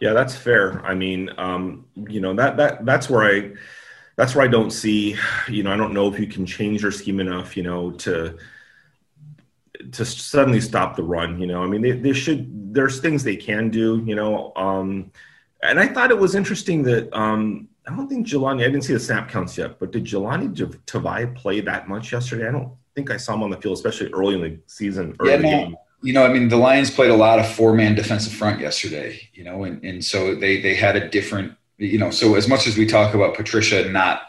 Yeah, 0.00 0.12
that's 0.12 0.36
fair. 0.36 0.84
I 0.84 0.94
mean, 0.94 1.30
um, 1.36 1.86
you 2.08 2.20
know 2.20 2.34
that 2.34 2.56
that 2.56 2.86
that's 2.86 3.10
where 3.10 3.24
I 3.24 3.52
that's 4.16 4.34
where 4.34 4.44
I 4.44 4.48
don't 4.48 4.70
see, 4.70 5.16
you 5.48 5.62
know, 5.62 5.72
I 5.72 5.76
don't 5.76 5.92
know 5.92 6.12
if 6.12 6.18
you 6.18 6.26
can 6.26 6.46
change 6.46 6.82
your 6.82 6.90
scheme 6.90 7.20
enough, 7.20 7.56
you 7.56 7.62
know, 7.62 7.90
to 7.92 8.36
to 9.92 10.04
suddenly 10.04 10.60
stop 10.60 10.96
the 10.96 11.02
run. 11.02 11.38
You 11.40 11.46
know, 11.46 11.62
I 11.62 11.66
mean, 11.66 11.82
they, 11.82 11.92
they 11.92 12.12
should. 12.12 12.74
There's 12.74 13.00
things 13.00 13.22
they 13.22 13.36
can 13.36 13.68
do. 13.70 14.02
You 14.06 14.14
know, 14.14 14.52
um, 14.56 15.12
and 15.62 15.78
I 15.78 15.88
thought 15.88 16.10
it 16.10 16.18
was 16.18 16.34
interesting 16.34 16.82
that 16.84 17.12
um, 17.16 17.68
I 17.86 17.94
don't 17.94 18.08
think 18.08 18.26
Jahlani. 18.26 18.62
I 18.62 18.68
didn't 18.68 18.84
see 18.84 18.94
the 18.94 19.00
snap 19.00 19.30
counts 19.30 19.58
yet, 19.58 19.78
but 19.78 19.92
did 19.92 20.04
Jahlani 20.04 20.54
Tavai 20.86 21.34
play 21.34 21.60
that 21.60 21.88
much 21.88 22.12
yesterday? 22.12 22.48
I 22.48 22.52
don't 22.52 22.72
think 22.96 23.10
I 23.10 23.18
saw 23.18 23.34
him 23.34 23.44
on 23.44 23.50
the 23.50 23.60
field, 23.60 23.74
especially 23.74 24.10
early 24.12 24.34
in 24.34 24.40
the 24.40 24.58
season. 24.66 25.14
Early 25.20 25.30
yeah, 25.30 25.36
no, 25.36 25.42
game. 25.50 25.76
You 26.02 26.12
know, 26.14 26.24
I 26.24 26.32
mean, 26.32 26.48
the 26.48 26.56
Lions 26.56 26.90
played 26.90 27.10
a 27.10 27.16
lot 27.16 27.38
of 27.38 27.46
four-man 27.46 27.94
defensive 27.94 28.32
front 28.32 28.58
yesterday. 28.60 29.20
You 29.34 29.44
know, 29.44 29.64
and 29.64 29.84
and 29.84 30.04
so 30.04 30.34
they 30.34 30.60
they 30.60 30.74
had 30.74 30.96
a 30.96 31.08
different 31.08 31.52
you 31.78 31.98
know, 31.98 32.10
so 32.10 32.34
as 32.36 32.48
much 32.48 32.66
as 32.66 32.76
we 32.76 32.86
talk 32.86 33.14
about 33.14 33.36
Patricia 33.36 33.88
not 33.90 34.22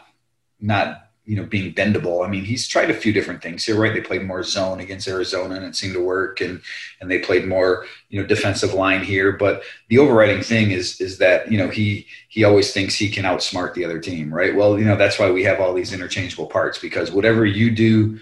not 0.60 1.04
you 1.24 1.36
know 1.36 1.44
being 1.44 1.72
bendable, 1.72 2.26
I 2.26 2.28
mean 2.28 2.44
he's 2.44 2.68
tried 2.68 2.90
a 2.90 2.94
few 2.94 3.12
different 3.12 3.42
things 3.42 3.64
here, 3.64 3.80
right? 3.80 3.92
They 3.92 4.00
played 4.00 4.24
more 4.24 4.42
zone 4.42 4.80
against 4.80 5.08
Arizona 5.08 5.54
and 5.54 5.64
it 5.64 5.76
seemed 5.76 5.94
to 5.94 6.04
work, 6.04 6.40
and 6.40 6.60
and 7.00 7.10
they 7.10 7.18
played 7.18 7.46
more 7.46 7.86
you 8.10 8.20
know 8.20 8.26
defensive 8.26 8.74
line 8.74 9.02
here. 9.02 9.32
But 9.32 9.62
the 9.88 9.98
overriding 9.98 10.42
thing 10.42 10.70
is 10.72 11.00
is 11.00 11.18
that 11.18 11.50
you 11.50 11.58
know 11.58 11.68
he 11.68 12.06
he 12.28 12.44
always 12.44 12.72
thinks 12.72 12.94
he 12.94 13.08
can 13.08 13.24
outsmart 13.24 13.74
the 13.74 13.84
other 13.84 13.98
team, 13.98 14.32
right? 14.32 14.54
Well, 14.54 14.78
you 14.78 14.84
know 14.84 14.96
that's 14.96 15.18
why 15.18 15.30
we 15.30 15.44
have 15.44 15.60
all 15.60 15.74
these 15.74 15.92
interchangeable 15.92 16.46
parts 16.46 16.78
because 16.78 17.10
whatever 17.10 17.46
you 17.46 17.70
do 17.70 18.18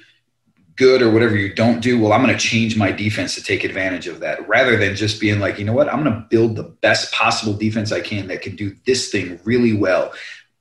good 0.77 1.01
or 1.01 1.11
whatever 1.11 1.35
you 1.35 1.53
don't 1.53 1.81
do, 1.81 1.99
well, 1.99 2.13
I'm 2.13 2.23
going 2.23 2.37
to 2.37 2.41
change 2.41 2.77
my 2.77 2.93
defense 2.93 3.35
to 3.35 3.43
take 3.43 3.65
advantage 3.65 4.07
of 4.07 4.21
that 4.21 4.47
rather 4.47 4.77
than 4.77 4.95
just 4.95 5.21
being 5.21 5.41
like, 5.41 5.59
you 5.59 5.65
know 5.65 5.73
what, 5.73 5.93
I'm 5.93 6.05
going 6.05 6.15
to 6.15 6.27
build 6.29 6.55
the 6.55 6.65
best 6.65 7.13
possible 7.13 7.55
defense 7.55 7.93
I 7.93 8.01
can 8.01 8.29
that 8.29 8.43
can 8.43 8.57
do 8.57 8.77
this 8.87 9.11
thing 9.11 9.41
really 9.45 9.73
well, 9.73 10.13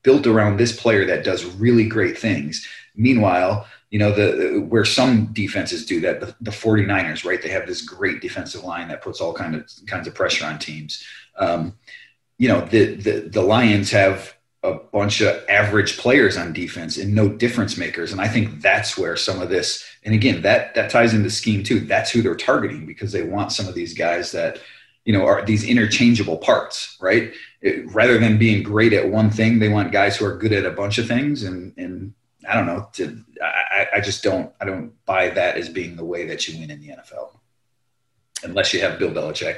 built 0.03 0.25
around 0.25 0.57
this 0.57 0.77
player 0.77 1.05
that 1.05 1.25
does 1.25 1.45
really 1.45 1.85
great 1.85 2.17
things. 2.17 2.65
Meanwhile, 2.95 3.67
you 3.89 3.99
know, 3.99 4.11
the 4.11 4.59
where 4.59 4.85
some 4.85 5.27
defenses 5.27 5.85
do 5.85 5.99
that, 6.01 6.19
the, 6.19 6.35
the 6.41 6.51
49ers, 6.51 7.23
right? 7.23 7.41
They 7.41 7.49
have 7.49 7.67
this 7.67 7.81
great 7.81 8.21
defensive 8.21 8.63
line 8.63 8.87
that 8.87 9.01
puts 9.01 9.21
all 9.21 9.33
kind 9.33 9.55
of 9.55 9.69
kinds 9.87 10.07
of 10.07 10.15
pressure 10.15 10.45
on 10.45 10.59
teams. 10.59 11.03
Um, 11.37 11.77
you 12.37 12.47
know, 12.47 12.61
the, 12.61 12.95
the 12.95 13.11
the 13.29 13.41
Lions 13.41 13.91
have 13.91 14.33
a 14.65 14.79
bunch 14.91 15.21
of 15.21 15.43
average 15.47 15.97
players 15.97 16.37
on 16.37 16.51
defense 16.51 16.97
and 16.97 17.13
no 17.13 17.29
difference 17.29 17.77
makers. 17.77 18.11
And 18.11 18.19
I 18.19 18.27
think 18.27 18.61
that's 18.61 18.97
where 18.97 19.15
some 19.15 19.41
of 19.41 19.49
this, 19.49 19.85
and 20.03 20.13
again, 20.13 20.41
that 20.41 20.73
that 20.75 20.89
ties 20.89 21.13
into 21.13 21.29
scheme 21.29 21.63
too. 21.63 21.79
That's 21.81 22.11
who 22.11 22.21
they're 22.21 22.35
targeting 22.35 22.85
because 22.85 23.11
they 23.11 23.23
want 23.23 23.51
some 23.51 23.67
of 23.67 23.75
these 23.75 23.93
guys 23.93 24.31
that, 24.31 24.59
you 25.05 25.13
know, 25.13 25.25
are 25.25 25.45
these 25.45 25.63
interchangeable 25.63 26.37
parts, 26.37 26.97
right? 26.99 27.33
It, 27.61 27.91
rather 27.93 28.17
than 28.17 28.37
being 28.37 28.63
great 28.63 28.93
at 28.93 29.07
one 29.07 29.29
thing, 29.29 29.59
they 29.59 29.69
want 29.69 29.91
guys 29.91 30.17
who 30.17 30.25
are 30.25 30.37
good 30.37 30.53
at 30.53 30.65
a 30.65 30.71
bunch 30.71 30.97
of 30.97 31.07
things. 31.07 31.43
And 31.43 31.73
and 31.77 32.13
I 32.49 32.55
don't 32.55 32.65
know, 32.65 32.89
to, 32.93 33.23
I, 33.41 33.87
I 33.95 34.01
just 34.01 34.23
don't 34.23 34.51
I 34.59 34.65
don't 34.65 34.93
buy 35.05 35.29
that 35.29 35.57
as 35.57 35.69
being 35.69 35.95
the 35.95 36.05
way 36.05 36.25
that 36.27 36.47
you 36.47 36.59
win 36.59 36.71
in 36.71 36.81
the 36.81 36.89
NFL, 36.89 37.37
unless 38.43 38.73
you 38.73 38.81
have 38.81 38.97
Bill 38.97 39.11
Belichick 39.11 39.57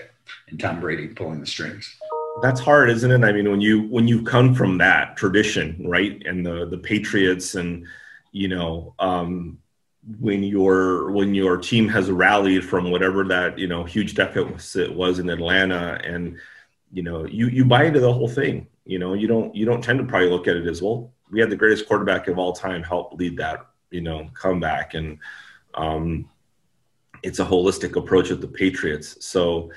and 0.50 0.60
Tom 0.60 0.82
Brady 0.82 1.08
pulling 1.08 1.40
the 1.40 1.46
strings 1.46 1.98
that's 2.42 2.60
hard 2.60 2.90
isn't 2.90 3.12
it? 3.12 3.24
I 3.24 3.32
mean 3.32 3.50
when 3.50 3.62
you 3.62 3.84
when 3.88 4.08
you 4.08 4.22
come 4.24 4.54
from 4.54 4.78
that 4.80 5.18
tradition 5.18 5.82
right 5.86 6.22
and 6.26 6.46
the 6.46 6.66
the 6.66 6.78
patriots 6.78 7.56
and 7.56 7.86
you 8.32 8.48
know 8.48 8.94
um 9.00 9.60
when 10.20 10.44
your 10.44 11.12
when 11.12 11.34
your 11.34 11.58
team 11.58 11.88
has 11.90 12.10
rallied 12.10 12.64
from 12.64 12.92
whatever 12.92 13.24
that 13.26 13.58
you 13.58 13.68
know 13.68 13.84
huge 13.84 14.16
deficit 14.16 14.94
was 14.94 15.20
in 15.20 15.30
atlanta 15.30 16.00
and 16.04 16.38
you 16.94 17.04
know 17.04 17.26
you 17.26 17.48
you 17.48 17.66
buy 17.66 17.84
into 17.84 18.00
the 18.00 18.14
whole 18.14 18.30
thing 18.30 18.68
you 18.86 19.00
know 19.00 19.14
you 19.14 19.28
don't 19.28 19.54
you 19.54 19.66
don't 19.66 19.84
tend 19.84 20.00
to 20.00 20.06
probably 20.06 20.30
look 20.30 20.48
at 20.48 20.56
it 20.56 20.68
as 20.68 20.82
well 20.82 21.12
we 21.32 21.40
had 21.40 21.50
the 21.50 21.56
greatest 21.56 21.88
quarterback 21.88 22.28
of 22.28 22.38
all 22.38 22.54
time 22.54 22.84
help 22.84 23.14
lead 23.14 23.38
that 23.38 23.66
you 23.92 24.02
know 24.02 24.30
comeback. 24.34 24.94
And 24.94 25.20
um 25.74 26.30
it's 27.24 27.40
a 27.40 27.46
holistic 27.46 27.96
approach 27.96 28.30
with 28.30 28.42
the 28.42 28.48
patriots. 28.48 29.26
So 29.26 29.72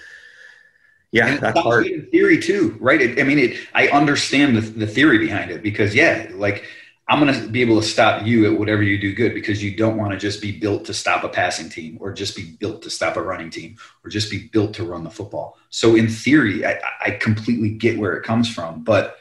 yeah, 1.12 1.26
and 1.26 1.40
that's 1.40 1.58
hard. 1.58 1.86
In 1.86 2.06
theory 2.06 2.40
too, 2.40 2.76
right? 2.80 3.00
It, 3.00 3.18
I 3.18 3.24
mean, 3.24 3.38
it, 3.38 3.56
I 3.74 3.88
understand 3.88 4.56
the, 4.56 4.60
the 4.60 4.86
theory 4.86 5.18
behind 5.18 5.50
it 5.50 5.62
because 5.62 5.94
yeah, 5.94 6.28
like 6.32 6.64
I'm 7.10 7.18
going 7.18 7.34
to 7.34 7.48
be 7.48 7.60
able 7.60 7.80
to 7.80 7.86
stop 7.86 8.24
you 8.24 8.46
at 8.52 8.56
whatever 8.56 8.84
you 8.84 8.96
do 8.96 9.12
good 9.12 9.34
because 9.34 9.60
you 9.60 9.76
don't 9.76 9.96
want 9.96 10.12
to 10.12 10.16
just 10.16 10.40
be 10.40 10.52
built 10.52 10.84
to 10.84 10.94
stop 10.94 11.24
a 11.24 11.28
passing 11.28 11.68
team 11.68 11.98
or 12.00 12.12
just 12.12 12.36
be 12.36 12.52
built 12.60 12.82
to 12.82 12.90
stop 12.90 13.16
a 13.16 13.22
running 13.22 13.50
team 13.50 13.76
or 14.04 14.10
just 14.10 14.30
be 14.30 14.46
built 14.52 14.74
to 14.74 14.84
run 14.84 15.02
the 15.02 15.10
football. 15.10 15.58
So 15.70 15.96
in 15.96 16.08
theory, 16.08 16.64
I, 16.64 16.80
I 17.04 17.10
completely 17.10 17.70
get 17.70 17.98
where 17.98 18.12
it 18.12 18.22
comes 18.22 18.48
from, 18.48 18.84
but 18.84 19.16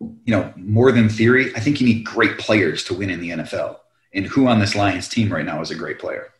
you 0.00 0.12
know, 0.26 0.52
more 0.54 0.92
than 0.92 1.08
theory, 1.08 1.52
I 1.56 1.58
think 1.60 1.80
you 1.80 1.86
need 1.88 2.04
great 2.04 2.38
players 2.38 2.84
to 2.84 2.94
win 2.94 3.10
in 3.10 3.20
the 3.20 3.30
NFL. 3.30 3.78
And 4.12 4.26
who 4.26 4.46
on 4.46 4.60
this 4.60 4.76
Lions 4.76 5.08
team 5.08 5.32
right 5.32 5.44
now 5.44 5.60
is 5.60 5.72
a 5.72 5.74
great 5.74 5.98
player? 5.98 6.32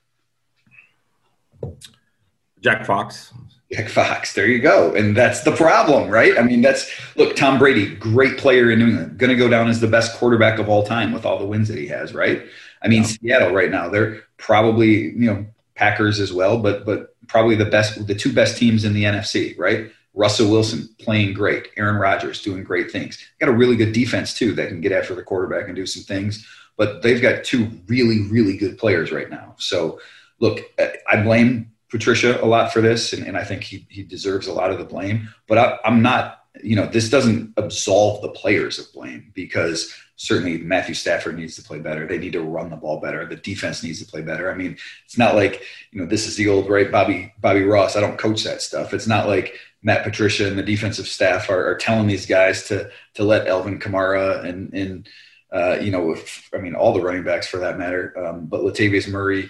Jack 2.61 2.87
Fox. 2.87 3.33
Jack 3.73 3.89
Fox. 3.89 4.35
There 4.35 4.47
you 4.47 4.61
go. 4.61 4.95
And 4.95 5.17
that's 5.17 5.43
the 5.43 5.53
problem, 5.53 6.09
right? 6.09 6.39
I 6.39 6.43
mean, 6.43 6.63
that's 6.63 6.89
look, 7.17 7.35
Tom 7.35 7.59
Brady, 7.59 7.95
great 7.97 8.39
player 8.39 8.71
in 8.71 8.79
New 8.79 8.89
England, 8.89 9.19
going 9.19 9.31
to 9.31 9.37
go 9.37 9.49
down 9.49 9.69
as 9.69 9.81
the 9.81 9.89
best 9.89 10.17
quarterback 10.17 10.59
of 10.59 10.69
all 10.69 10.85
time 10.85 11.13
with 11.13 11.27
all 11.27 11.39
the 11.39 11.47
wins 11.47 11.69
that 11.69 11.79
he 11.79 11.89
has, 11.89 12.15
right? 12.15 12.43
I 12.83 12.89
mean, 12.89 13.03
yeah. 13.03 13.09
Seattle 13.09 13.53
right 13.53 13.71
now, 13.71 13.89
they're 13.89 14.23
probably, 14.37 15.11
you 15.11 15.33
know, 15.33 15.47
Packers 15.75 16.21
as 16.21 16.33
well, 16.33 16.59
but 16.59 16.87
but 16.87 17.15
probably 17.29 17.55
the 17.55 17.67
best 17.67 18.07
the 18.07 18.15
two 18.15 18.33
best 18.33 18.57
teams 18.57 18.85
in 18.85 18.95
the 18.95 19.05
NFC, 19.05 19.59
right? 19.59 19.91
Russell 20.15 20.51
Wilson 20.51 20.89
playing 20.99 21.35
great, 21.35 21.69
Aaron 21.77 21.97
Rodgers 21.97 22.41
doing 22.41 22.65
great 22.65 22.91
things. 22.91 23.23
Got 23.39 23.51
a 23.51 23.53
really 23.53 23.77
good 23.77 23.93
defense 23.93 24.33
too 24.33 24.55
that 24.55 24.69
can 24.69 24.81
get 24.81 24.93
after 24.93 25.15
the 25.15 25.23
quarterback 25.23 25.67
and 25.67 25.77
do 25.77 25.85
some 25.85 26.03
things, 26.03 26.47
but 26.79 27.03
they've 27.03 27.21
got 27.21 27.45
two 27.45 27.71
really 27.89 28.23
really 28.29 28.57
good 28.57 28.79
players 28.79 29.13
right 29.13 29.29
now. 29.29 29.55
So, 29.59 30.01
look, 30.41 30.61
I 30.79 31.23
blame 31.23 31.73
Patricia 31.90 32.43
a 32.43 32.47
lot 32.47 32.73
for 32.73 32.81
this, 32.81 33.12
and, 33.12 33.26
and 33.26 33.37
I 33.37 33.45
think 33.45 33.62
he, 33.62 33.87
he 33.88 34.02
deserves 34.02 34.47
a 34.47 34.52
lot 34.52 34.71
of 34.71 34.78
the 34.78 34.85
blame. 34.85 35.28
But 35.47 35.59
I, 35.59 35.78
I'm 35.85 36.02
not, 36.02 36.45
you 36.62 36.76
know, 36.76 36.87
this 36.87 37.09
doesn't 37.11 37.52
absolve 37.57 38.23
the 38.23 38.31
players 38.31 38.78
of 38.78 38.93
blame 38.93 39.31
because 39.35 39.95
certainly 40.16 40.59
Matthew 40.59 40.95
Stafford 40.95 41.37
needs 41.37 41.55
to 41.57 41.62
play 41.62 41.78
better. 41.78 42.07
They 42.07 42.19
need 42.19 42.33
to 42.33 42.43
run 42.43 42.71
the 42.71 42.76
ball 42.76 43.00
better. 43.00 43.25
The 43.26 43.37
defense 43.37 43.83
needs 43.83 44.00
to 44.00 44.11
play 44.11 44.23
better. 44.23 44.50
I 44.50 44.55
mean, 44.55 44.76
it's 45.05 45.19
not 45.19 45.35
like, 45.35 45.62
you 45.93 46.00
know, 46.00 46.07
this 46.07 46.26
is 46.26 46.37
the 46.37 46.49
old 46.49 46.69
right 46.69 46.90
Bobby 46.90 47.33
Bobby 47.38 47.62
Ross. 47.62 47.97
I 47.97 48.00
don't 48.00 48.19
coach 48.19 48.43
that 48.45 48.62
stuff. 48.62 48.95
It's 48.95 49.07
not 49.07 49.28
like 49.28 49.55
Matt 49.83 50.02
Patricia 50.02 50.49
and 50.49 50.59
the 50.59 50.62
defensive 50.62 51.07
staff 51.07 51.50
are, 51.50 51.71
are 51.71 51.76
telling 51.76 52.07
these 52.07 52.26
guys 52.26 52.66
to 52.69 52.90
to 53.14 53.25
let 53.25 53.47
Alvin 53.47 53.78
Kamara 53.78 54.45
and 54.45 54.73
and 54.73 55.09
uh, 55.52 55.78
you 55.81 55.90
know, 55.90 56.11
if, 56.11 56.50
I 56.52 56.59
mean, 56.59 56.75
all 56.75 56.93
the 56.93 57.00
running 57.00 57.23
backs 57.23 57.47
for 57.47 57.59
that 57.59 57.78
matter, 57.78 58.12
um, 58.19 58.47
but 58.47 58.62
Latavius 58.62 59.09
Murray 59.09 59.49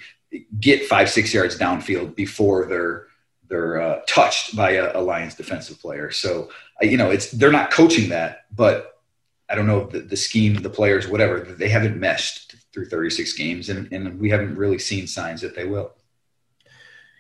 get 0.61 0.87
five 0.87 1.09
six 1.09 1.33
yards 1.33 1.59
downfield 1.59 2.15
before 2.15 2.67
they're 2.67 3.07
they're 3.49 3.81
uh, 3.81 4.01
touched 4.09 4.57
by 4.57 4.73
a, 4.73 4.99
a, 4.99 5.01
Lions 5.01 5.37
defensive 5.37 5.81
player. 5.81 6.11
So 6.11 6.51
uh, 6.83 6.87
you 6.87 6.97
know 6.97 7.11
it's 7.11 7.31
they're 7.31 7.53
not 7.53 7.71
coaching 7.71 8.09
that, 8.11 8.47
but 8.55 9.01
I 9.49 9.55
don't 9.55 9.67
know 9.67 9.87
the, 9.87 10.01
the 10.01 10.17
scheme, 10.17 10.55
the 10.55 10.71
players, 10.71 11.09
whatever 11.09 11.41
they 11.41 11.69
haven't 11.69 11.99
meshed 11.99 12.57
through 12.73 12.87
36 12.87 13.33
games, 13.35 13.69
and, 13.69 13.91
and 13.93 14.19
we 14.19 14.29
haven't 14.29 14.57
really 14.57 14.79
seen 14.79 15.07
signs 15.07 15.41
that 15.41 15.55
they 15.55 15.65
will. 15.65 15.93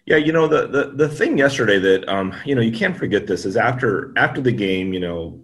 Yeah, 0.04 0.16
you 0.16 0.32
know 0.32 0.46
the 0.46 0.66
the, 0.68 0.92
the 0.94 1.08
thing 1.08 1.36
yesterday 1.38 1.78
that 1.78 2.08
um, 2.08 2.34
you 2.44 2.54
know 2.54 2.60
you 2.60 2.72
can't 2.72 2.96
forget 2.96 3.26
this 3.26 3.44
is 3.44 3.56
after 3.56 4.12
after 4.16 4.40
the 4.40 4.52
game, 4.52 4.92
you 4.92 5.00
know, 5.00 5.40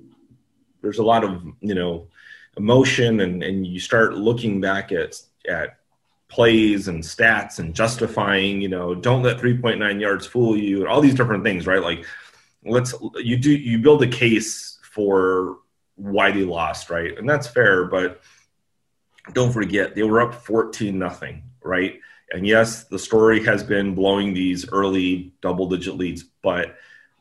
there's 0.83 0.99
a 0.99 1.05
lot 1.05 1.25
of 1.25 1.43
you 1.61 1.75
know 1.75 2.09
emotion 2.57 3.21
and 3.21 3.43
and 3.43 3.67
you 3.67 3.81
start 3.81 4.14
looking 4.14 4.61
back 4.61 4.93
at 4.93 5.21
at 5.49 5.79
plays 6.33 6.89
and 6.89 7.03
stats 7.03 7.59
and 7.59 7.75
justifying, 7.75 8.61
you 8.62 8.69
know, 8.69 8.95
don't 8.95 9.23
let 9.23 9.37
3.9 9.37 10.01
yards 10.01 10.27
fool 10.27 10.57
you 10.57 10.81
and 10.81 10.89
all 10.89 11.03
these 11.03 11.15
different 11.15 11.45
things, 11.45 11.67
right? 11.67 11.83
Like 11.83 12.07
let's 12.65 12.95
you 13.17 13.37
do 13.37 13.51
you 13.51 13.79
build 13.79 14.03
a 14.03 14.09
case 14.09 14.79
for 14.83 15.59
why 15.97 16.31
they 16.31 16.43
lost, 16.43 16.89
right? 16.89 17.17
And 17.19 17.29
that's 17.29 17.47
fair, 17.47 17.85
but 17.85 18.23
don't 19.35 19.53
forget 19.53 19.95
they 19.95 20.03
were 20.03 20.23
up 20.23 20.35
14 20.35 20.99
nothing, 20.99 21.43
right? 21.62 22.01
And 22.31 22.47
yes, 22.47 22.85
the 22.85 22.99
story 22.99 23.45
has 23.45 23.62
been 23.62 23.95
blowing 23.95 24.33
these 24.33 24.67
early 24.73 25.35
double 25.43 25.69
digit 25.69 25.97
leads, 25.97 26.25
but 26.43 26.77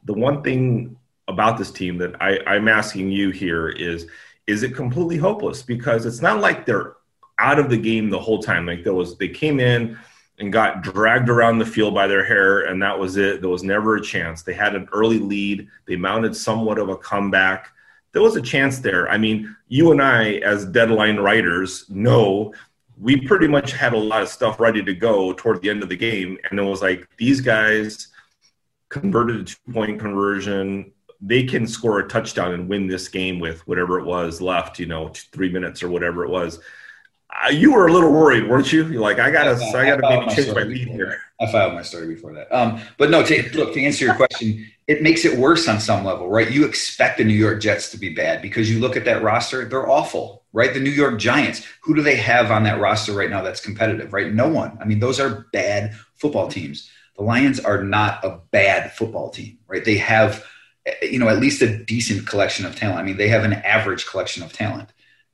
the 0.06 0.14
one 0.14 0.42
thing 0.42 0.96
about 1.28 1.58
this 1.58 1.70
team 1.70 1.98
that 1.98 2.22
I, 2.22 2.40
I'm 2.48 2.70
asking 2.70 3.12
you 3.12 3.32
here 3.32 3.68
is 3.68 4.08
is 4.48 4.64
it 4.64 4.74
completely 4.74 5.18
hopeless? 5.18 5.62
Because 5.62 6.06
it's 6.06 6.22
not 6.22 6.40
like 6.40 6.66
they're 6.66 6.96
out 7.40 7.60
of 7.60 7.70
the 7.70 7.78
game 7.78 8.10
the 8.10 8.20
whole 8.20 8.42
time. 8.42 8.66
Like 8.66 8.84
there 8.84 8.94
was, 8.94 9.18
they 9.18 9.30
came 9.30 9.60
in 9.60 9.98
and 10.40 10.52
got 10.52 10.82
dragged 10.82 11.30
around 11.30 11.60
the 11.60 11.66
field 11.66 11.94
by 11.94 12.08
their 12.08 12.26
hair, 12.26 12.62
and 12.62 12.82
that 12.82 12.98
was 12.98 13.18
it. 13.18 13.42
There 13.42 13.50
was 13.50 13.64
never 13.64 13.96
a 13.96 14.02
chance. 14.02 14.42
They 14.42 14.54
had 14.54 14.76
an 14.76 14.90
early 14.92 15.20
lead. 15.20 15.68
They 15.88 15.96
mounted 15.96 16.36
somewhat 16.36 16.80
of 16.80 16.90
a 16.90 16.98
comeback. 16.98 17.70
There 18.12 18.22
was 18.22 18.36
a 18.36 18.42
chance 18.42 18.80
there. 18.80 19.10
I 19.10 19.18
mean, 19.18 19.56
you 19.68 19.92
and 19.92 20.02
I, 20.02 20.34
as 20.38 20.66
deadline 20.66 21.18
writers, 21.18 21.90
know 21.90 22.54
we 23.00 23.18
pretty 23.18 23.48
much 23.48 23.72
had 23.72 23.94
a 23.94 23.98
lot 23.98 24.22
of 24.22 24.30
stuff 24.30 24.60
ready 24.60 24.84
to 24.84 24.94
go 24.94 25.34
toward 25.34 25.62
the 25.62 25.70
end 25.70 25.82
of 25.82 25.90
the 25.90 25.96
game, 25.96 26.38
and 26.50 26.60
it 26.60 26.64
was 26.64 26.82
like 26.82 27.08
these 27.18 27.42
guys 27.42 28.10
converted 28.90 29.42
a 29.42 29.44
two 29.44 29.56
point 29.72 30.00
conversion. 30.00 30.92
They 31.20 31.44
can 31.44 31.68
score 31.68 32.00
a 32.00 32.08
touchdown 32.08 32.54
and 32.54 32.68
win 32.68 32.88
this 32.88 33.08
game 33.08 33.40
with 33.40 33.66
whatever 33.68 34.00
it 34.00 34.06
was 34.06 34.42
left, 34.42 34.80
you 34.80 34.88
know, 34.88 35.10
three 35.32 35.52
minutes 35.52 35.82
or 35.84 35.90
whatever 35.90 36.26
it 36.26 36.30
was. 36.30 36.60
Uh, 37.32 37.50
you 37.50 37.74
were 37.74 37.88
a 37.88 37.94
little 37.94 38.12
worried, 38.12 38.50
weren't 38.50 38.72
you? 38.74 38.86
You're 38.88 39.02
like, 39.02 39.20
I 39.20 39.32
gotta, 39.32 39.52
I, 39.52 39.78
I, 39.78 39.82
I 39.82 39.98
gotta 39.98 40.20
maybe 40.20 40.36
change 40.36 40.54
my 40.54 40.64
lead 40.64 40.88
here. 40.88 41.18
I 41.40 41.52
filed 41.52 41.74
my 41.74 41.82
story 41.82 42.08
before 42.08 42.34
that. 42.34 42.52
Um, 42.52 42.82
but 42.98 43.10
no, 43.10 43.24
to, 43.24 43.58
look 43.58 43.74
to 43.74 43.82
answer 43.82 44.06
your 44.06 44.16
question, 44.16 44.70
it 44.88 45.02
makes 45.02 45.24
it 45.26 45.38
worse 45.38 45.68
on 45.68 45.80
some 45.80 46.04
level, 46.04 46.30
right? 46.30 46.52
You 46.52 46.66
expect 46.66 47.18
the 47.18 47.24
New 47.24 47.34
York 47.34 47.62
Jets 47.62 47.90
to 47.92 47.98
be 47.98 48.14
bad 48.14 48.42
because 48.42 48.70
you 48.70 48.80
look 48.80 48.98
at 48.98 49.06
that 49.06 49.24
roster; 49.24 49.66
they're 49.66 49.90
awful, 49.90 50.44
right? 50.52 50.74
The 50.74 50.80
New 50.80 50.92
York 50.92 51.20
Giants. 51.20 51.66
Who 51.84 51.96
do 51.96 52.02
they 52.02 52.18
have 52.18 52.52
on 52.52 52.64
that 52.64 52.80
roster 52.80 53.14
right 53.14 53.30
now 53.30 53.42
that's 53.42 53.62
competitive? 53.62 54.14
Right? 54.14 54.32
No 54.32 54.50
one. 54.50 54.78
I 54.82 54.86
mean, 54.86 55.00
those 55.00 55.20
are 55.20 55.48
bad 55.54 55.96
football 56.16 56.48
teams. 56.48 56.90
The 57.18 57.24
Lions 57.24 57.60
are 57.60 57.84
not 57.84 58.24
a 58.24 58.40
bad 58.52 58.94
football 58.94 59.30
team, 59.30 59.58
right? 59.68 59.84
They 59.84 59.98
have, 59.98 60.46
you 61.02 61.20
know, 61.20 61.30
at 61.30 61.40
least 61.40 61.62
a 61.62 61.78
decent 61.78 62.28
collection 62.28 62.66
of 62.66 62.76
talent. 62.76 63.00
I 63.00 63.04
mean, 63.04 63.18
they 63.18 63.30
have 63.30 63.44
an 63.44 63.54
average 63.54 64.06
collection 64.06 64.44
of 64.44 64.54
talent, 64.54 64.90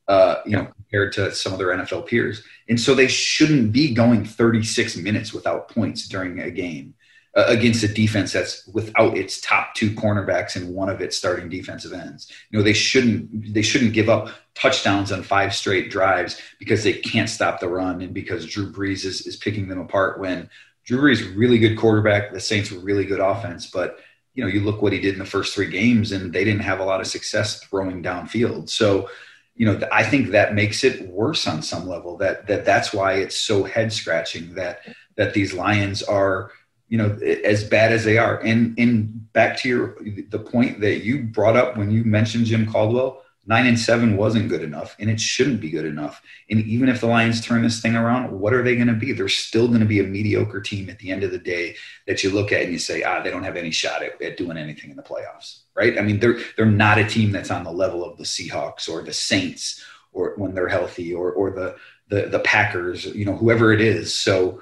uh, 0.08 0.36
you 0.46 0.58
know, 0.58 0.68
compared 0.89 1.12
to 1.13 1.34
some 1.34 1.51
of 1.51 1.60
their 1.60 1.70
NFL 1.70 2.08
peers. 2.08 2.44
And 2.70 2.79
so 2.79 2.96
they 2.96 3.08
shouldn't 3.08 3.74
be 3.74 3.94
going 3.94 4.24
36 4.24 4.98
minutes 4.98 5.34
without 5.34 5.70
points 5.70 6.08
during 6.08 6.39
a 6.39 6.50
game 6.50 6.94
uh, 7.36 7.46
against 7.48 7.84
a 7.84 7.88
defense 7.88 8.32
that's 8.32 8.65
without 8.67 9.17
its 9.17 9.41
top 9.41 9.75
two 9.75 9.91
cornerbacks 9.91 10.56
and 10.56 10.74
one 10.74 10.89
of 10.89 11.01
its 11.01 11.17
starting 11.17 11.50
defensive 11.50 11.91
ends. 11.91 12.32
You 12.50 12.58
know, 12.58 12.63
they 12.63 12.74
shouldn't 12.74 13.53
they 13.53 13.62
shouldn't 13.62 13.94
give 13.94 14.10
up 14.10 14.29
touchdowns 14.56 15.12
on 15.12 15.24
five 15.24 15.53
straight 15.53 15.91
drives 15.91 16.41
because 16.58 16.84
they 16.84 16.94
can't 16.94 17.29
stop 17.29 17.60
the 17.60 17.67
run 17.67 18.01
and 18.01 18.13
because 18.13 18.46
Drew 18.46 18.72
Brees 18.72 19.06
is, 19.06 19.27
is 19.27 19.36
picking 19.36 19.67
them 19.67 19.79
apart 19.79 20.20
when 20.20 20.50
Drew 20.86 21.01
Brees 21.01 21.36
really 21.36 21.60
good 21.60 21.77
quarterback. 21.77 22.32
The 22.32 22.39
Saints 22.39 22.72
were 22.72 22.79
really 22.79 23.06
good 23.06 23.20
offense, 23.20 23.70
but 23.70 24.00
you 24.34 24.44
know, 24.44 24.50
you 24.50 24.62
look 24.62 24.84
what 24.84 24.94
he 24.94 25.00
did 25.00 25.13
in 25.13 25.20
the 25.20 25.25
first 25.25 25.56
three 25.56 25.70
games, 25.70 26.12
and 26.12 26.32
they 26.32 26.44
didn't 26.44 26.62
have 26.62 26.79
a 26.79 26.86
lot 26.86 27.01
of 27.01 27.08
success 27.08 27.60
throwing 27.63 28.03
downfield. 28.03 28.70
So, 28.70 29.10
you 29.57 29.65
know, 29.65 29.79
I 29.91 30.03
think 30.03 30.29
that 30.29 30.53
makes 30.53 30.83
it 30.83 31.09
worse 31.09 31.47
on 31.47 31.61
some 31.61 31.87
level. 31.87 32.17
That 32.17 32.47
that 32.47 32.63
that's 32.63 32.93
why 32.93 33.13
it's 33.13 33.35
so 33.35 33.63
head 33.63 33.91
scratching 33.91 34.53
that 34.53 34.81
that 35.15 35.33
these 35.33 35.53
Lions 35.53 36.03
are, 36.03 36.51
you 36.87 36.97
know, 36.99 37.17
as 37.43 37.63
bad 37.63 37.91
as 37.91 38.05
they 38.05 38.19
are. 38.19 38.39
And 38.39 38.77
and 38.77 39.33
back 39.33 39.57
to 39.59 39.69
your 39.69 39.97
the 40.29 40.39
point 40.39 40.79
that 40.81 41.03
you 41.03 41.23
brought 41.23 41.57
up 41.57 41.75
when 41.75 41.89
you 41.89 42.03
mentioned 42.03 42.45
Jim 42.45 42.71
Caldwell 42.71 43.23
nine 43.48 43.66
and 43.66 43.80
seven 43.80 44.18
wasn't 44.18 44.50
good 44.50 44.62
enough 44.62 44.96
and 45.00 45.10
it 45.10 45.20
shouldn't 45.20 45.62
be 45.62 45.70
good 45.70 45.86
enough. 45.86 46.22
And 46.50 46.60
even 46.66 46.89
if 46.89 47.00
the 47.00 47.08
lions 47.08 47.42
turn 47.42 47.63
this 47.63 47.82
thing 47.82 47.96
around 47.96 48.32
what 48.32 48.54
are 48.54 48.62
they 48.62 48.75
going 48.75 48.88
to 48.88 48.94
be? 48.94 49.13
They're 49.13 49.30
still 49.30 49.68
going 49.68 49.80
to 49.80 49.86
be 49.86 50.00
a 50.00 50.04
mediocre 50.04 50.62
team 50.62 50.89
at 50.89 51.00
the 51.00 51.12
end 51.12 51.24
of 51.24 51.32
the 51.32 51.39
day 51.39 51.75
that 52.06 52.24
you 52.24 52.30
look 52.30 52.51
at 52.51 52.63
and 52.63 52.74
you 52.74 52.80
say 52.80 53.04
ah 53.04 53.22
they 53.24 53.32
don't 53.32 53.44
have 53.44 53.56
any 53.56 53.72
shot 53.72 54.04
at, 54.04 54.22
at 54.22 54.38
doing 54.38 54.58
anything 54.58 54.92
in 54.92 54.98
the 54.98 55.04
playoffs 55.04 55.62
right? 55.77 55.98
I 55.98 56.01
mean 56.01 56.20
they're 56.20 56.39
they're 56.58 56.66
not 56.66 56.98
a 56.98 57.08
team 57.08 57.32
that's 57.32 57.51
on 57.51 57.63
the 57.63 57.72
level 57.72 58.04
of 58.04 58.18
the 58.18 58.24
seahawks 58.24 58.89
or 58.89 59.01
the 59.01 59.13
saints 59.13 59.84
or 60.12 60.34
when 60.36 60.54
they're 60.54 60.68
healthy 60.68 61.13
or 61.13 61.32
or 61.32 61.51
the 61.51 61.75
the, 62.10 62.27
the 62.27 62.39
packers 62.39 63.06
you 63.06 63.25
know 63.25 63.36
whoever 63.36 63.72
it 63.72 63.80
is. 63.80 64.13
So 64.13 64.62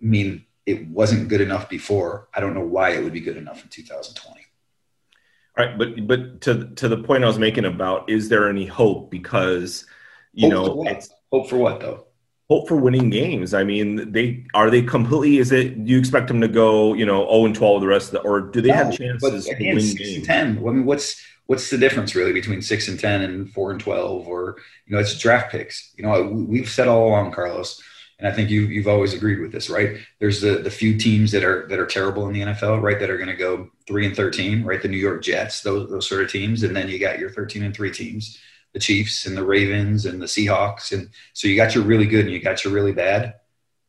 i 0.00 0.04
mean 0.04 0.44
it 0.66 0.88
wasn't 0.88 1.28
good 1.28 1.40
enough 1.40 1.68
before. 1.68 2.28
I 2.34 2.40
don't 2.40 2.52
know 2.52 2.66
why 2.66 2.90
it 2.90 3.02
would 3.02 3.12
be 3.12 3.20
good 3.20 3.36
enough 3.36 3.62
in 3.62 3.68
2020 3.68 4.45
Right, 5.58 5.78
but 5.78 6.06
but 6.06 6.40
to 6.42 6.68
to 6.74 6.88
the 6.88 6.98
point 6.98 7.24
I 7.24 7.28
was 7.28 7.38
making 7.38 7.64
about 7.64 8.10
is 8.10 8.28
there 8.28 8.48
any 8.48 8.66
hope 8.66 9.10
because 9.10 9.86
you 10.34 10.50
hope 10.50 10.84
know 10.84 11.00
hope 11.32 11.48
for 11.48 11.56
what 11.56 11.80
though 11.80 12.06
hope 12.48 12.68
for 12.68 12.76
winning 12.76 13.10
games. 13.10 13.54
I 13.54 13.64
mean, 13.64 14.12
they 14.12 14.44
are 14.54 14.70
they 14.70 14.82
completely. 14.82 15.38
Is 15.38 15.52
it? 15.52 15.84
Do 15.84 15.92
you 15.92 15.98
expect 15.98 16.28
them 16.28 16.40
to 16.40 16.48
go, 16.48 16.94
you 16.94 17.06
know, 17.06 17.20
zero 17.20 17.28
oh 17.28 17.46
and 17.46 17.54
twelve 17.54 17.80
the 17.80 17.86
rest 17.86 18.08
of 18.08 18.22
the, 18.22 18.28
or 18.28 18.40
do 18.40 18.60
they 18.60 18.68
no, 18.68 18.74
have 18.74 18.96
chances 18.96 19.46
to 19.46 19.56
win 19.58 19.78
games? 19.78 20.26
Ten. 20.26 20.58
I 20.58 20.60
mean, 20.60 20.84
what's 20.84 21.22
what's 21.46 21.70
the 21.70 21.78
difference 21.78 22.14
really 22.14 22.32
between 22.32 22.62
six 22.62 22.88
and 22.88 22.98
ten 22.98 23.22
and 23.22 23.52
four 23.52 23.70
and 23.70 23.80
twelve, 23.80 24.26
or 24.26 24.56
you 24.86 24.94
know, 24.94 25.00
it's 25.00 25.18
draft 25.18 25.50
picks. 25.50 25.92
You 25.96 26.04
know, 26.04 26.22
we've 26.22 26.68
said 26.68 26.88
all 26.88 27.08
along, 27.08 27.32
Carlos 27.32 27.82
and 28.18 28.26
I 28.26 28.32
think 28.32 28.48
you 28.48 28.62
you've 28.62 28.88
always 28.88 29.12
agreed 29.12 29.40
with 29.40 29.52
this, 29.52 29.68
right? 29.68 29.98
There's 30.20 30.40
the 30.40 30.58
the 30.58 30.70
few 30.70 30.96
teams 30.96 31.32
that 31.32 31.44
are 31.44 31.66
that 31.68 31.78
are 31.78 31.86
terrible 31.86 32.26
in 32.28 32.32
the 32.32 32.40
NFL, 32.40 32.82
right? 32.82 32.98
That 32.98 33.10
are 33.10 33.18
going 33.18 33.28
to 33.28 33.36
go 33.36 33.68
three 33.86 34.06
and 34.06 34.16
thirteen, 34.16 34.64
right? 34.64 34.80
The 34.80 34.88
New 34.88 34.96
York 34.96 35.22
Jets, 35.22 35.60
those 35.62 35.90
those 35.90 36.08
sort 36.08 36.22
of 36.22 36.30
teams, 36.30 36.62
and 36.62 36.74
then 36.74 36.88
you 36.88 36.98
got 36.98 37.18
your 37.18 37.30
thirteen 37.30 37.62
and 37.62 37.74
three 37.74 37.90
teams, 37.90 38.38
the 38.72 38.80
Chiefs 38.80 39.26
and 39.26 39.36
the 39.36 39.44
Ravens 39.44 40.06
and 40.06 40.20
the 40.20 40.26
Seahawks, 40.26 40.92
and 40.92 41.10
so 41.34 41.46
you 41.46 41.56
got 41.56 41.74
your 41.74 41.84
really 41.84 42.06
good 42.06 42.24
and 42.24 42.32
you 42.32 42.40
got 42.40 42.64
your 42.64 42.72
really 42.72 42.92
bad, 42.92 43.34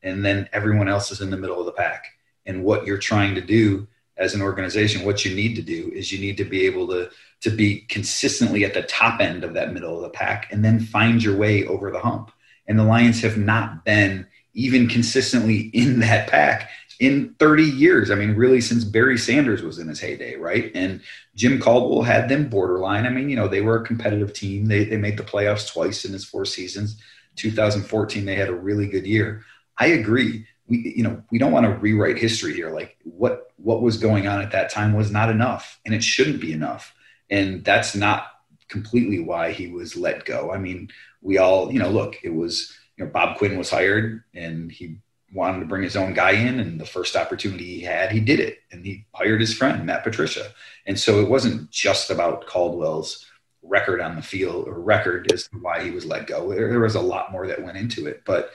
and 0.04 0.26
then 0.26 0.50
everyone 0.52 0.90
else 0.90 1.12
is 1.12 1.22
in 1.22 1.30
the 1.30 1.38
middle 1.38 1.60
of 1.60 1.66
the 1.66 1.72
pack. 1.72 2.08
And 2.46 2.64
what 2.64 2.86
you're 2.86 2.98
trying 2.98 3.36
to 3.36 3.42
do 3.42 3.88
as 4.18 4.34
an 4.34 4.42
organization, 4.42 5.06
what 5.06 5.24
you 5.24 5.36
need 5.36 5.56
to 5.56 5.62
do 5.62 5.92
is 5.94 6.12
you 6.12 6.20
need 6.20 6.38
to 6.38 6.46
be 6.46 6.66
able 6.66 6.88
to 6.88 7.10
to 7.40 7.50
be 7.50 7.82
consistently 7.82 8.66
at 8.66 8.74
the 8.74 8.82
top 8.84 9.22
end 9.22 9.44
of 9.44 9.54
that 9.54 9.72
middle 9.72 9.96
of 9.96 10.02
the 10.02 10.10
pack, 10.10 10.52
and 10.52 10.66
then 10.66 10.82
find 10.82 11.24
your 11.24 11.38
way 11.38 11.66
over 11.66 11.92
the 11.92 12.00
hump 12.00 12.32
and 12.68 12.78
the 12.78 12.84
Lions 12.84 13.22
have 13.22 13.38
not 13.38 13.86
been 13.86 14.28
even 14.54 14.88
consistently 14.88 15.70
in 15.74 16.00
that 16.00 16.30
pack 16.30 16.70
in 17.00 17.36
30 17.40 17.64
years. 17.64 18.10
I 18.10 18.16
mean, 18.16 18.36
really, 18.36 18.62
since 18.62 18.84
Barry 18.84 19.18
Sanders 19.18 19.62
was 19.62 19.78
in 19.80 19.88
his 19.88 20.00
heyday, 20.00 20.36
right? 20.36 20.72
And 20.74 21.02
Jim 21.36 21.60
Caldwell 21.60 22.02
had 22.02 22.28
them 22.28 22.50
borderline. 22.50 23.06
I 23.06 23.10
mean, 23.10 23.30
you 23.30 23.36
know, 23.36 23.48
they 23.48 23.62
were 23.62 23.78
a 23.78 23.86
competitive 23.86 24.34
team. 24.34 24.66
They, 24.66 24.84
they 24.86 24.98
made 24.98 25.18
the 25.18 25.24
playoffs 25.24 25.72
twice 25.72 26.06
in 26.06 26.14
his 26.14 26.26
four 26.26 26.46
seasons. 26.46 27.00
2014, 27.36 28.26
they 28.26 28.36
had 28.36 28.50
a 28.50 28.56
really 28.56 28.88
good 28.88 29.06
year. 29.06 29.44
I 29.78 29.88
agree. 29.88 30.48
We, 30.68 30.94
you 30.98 31.04
know, 31.04 31.22
we 31.32 31.38
don't 31.38 31.52
want 31.52 31.66
to 31.66 31.74
rewrite 31.74 32.18
history 32.18 32.54
here. 32.54 32.72
Like 32.72 32.98
what 33.04 33.52
what 33.58 33.82
was 33.82 33.98
going 33.98 34.28
on 34.28 34.42
at 34.42 34.52
that 34.52 34.70
time 34.70 34.94
was 34.94 35.12
not 35.12 35.30
enough, 35.30 35.80
and 35.86 35.94
it 35.96 36.04
shouldn't 36.04 36.42
be 36.42 36.52
enough. 36.52 36.94
And 37.30 37.64
that's 37.64 37.96
not 37.96 38.28
completely 38.68 39.20
why 39.20 39.52
he 39.52 39.68
was 39.68 39.96
let 39.96 40.26
go. 40.26 40.52
I 40.52 40.58
mean, 40.58 40.90
we 41.28 41.38
all, 41.38 41.72
you 41.72 41.78
know, 41.78 41.90
look, 41.90 42.16
it 42.24 42.34
was, 42.34 42.74
you 42.96 43.04
know, 43.04 43.12
Bob 43.12 43.38
Quinn 43.38 43.58
was 43.58 43.70
hired 43.70 44.24
and 44.34 44.72
he 44.72 44.98
wanted 45.34 45.60
to 45.60 45.66
bring 45.66 45.84
his 45.84 45.98
own 45.98 46.14
guy 46.14 46.32
in 46.32 46.62
and 46.62 46.80
the 46.80 46.86
first 46.86 47.18
opportunity 47.18 47.66
he 47.66 47.82
had, 47.82 48.14
he 48.14 48.22
did 48.22 48.40
it 48.40 48.60
and 48.72 48.86
he 48.86 49.06
hired 49.14 49.42
his 49.42 49.54
friend, 49.54 49.86
Matt 49.86 50.06
Patricia. 50.06 50.54
And 50.86 50.98
so 50.98 51.20
it 51.20 51.28
wasn't 51.28 51.70
just 51.70 52.12
about 52.12 52.48
Caldwell's 52.48 53.26
record 53.62 54.00
on 54.00 54.16
the 54.16 54.22
field 54.22 54.70
or 54.70 54.80
record 54.80 55.30
as 55.34 55.50
to 55.50 55.58
why 55.58 55.84
he 55.84 55.92
was 55.92 56.06
let 56.06 56.28
go. 56.28 56.50
There, 56.50 56.70
there 56.70 56.80
was 56.80 56.96
a 56.96 57.02
lot 57.02 57.34
more 57.34 57.46
that 57.46 57.62
went 57.62 57.78
into 57.78 58.08
it, 58.08 58.24
but 58.24 58.52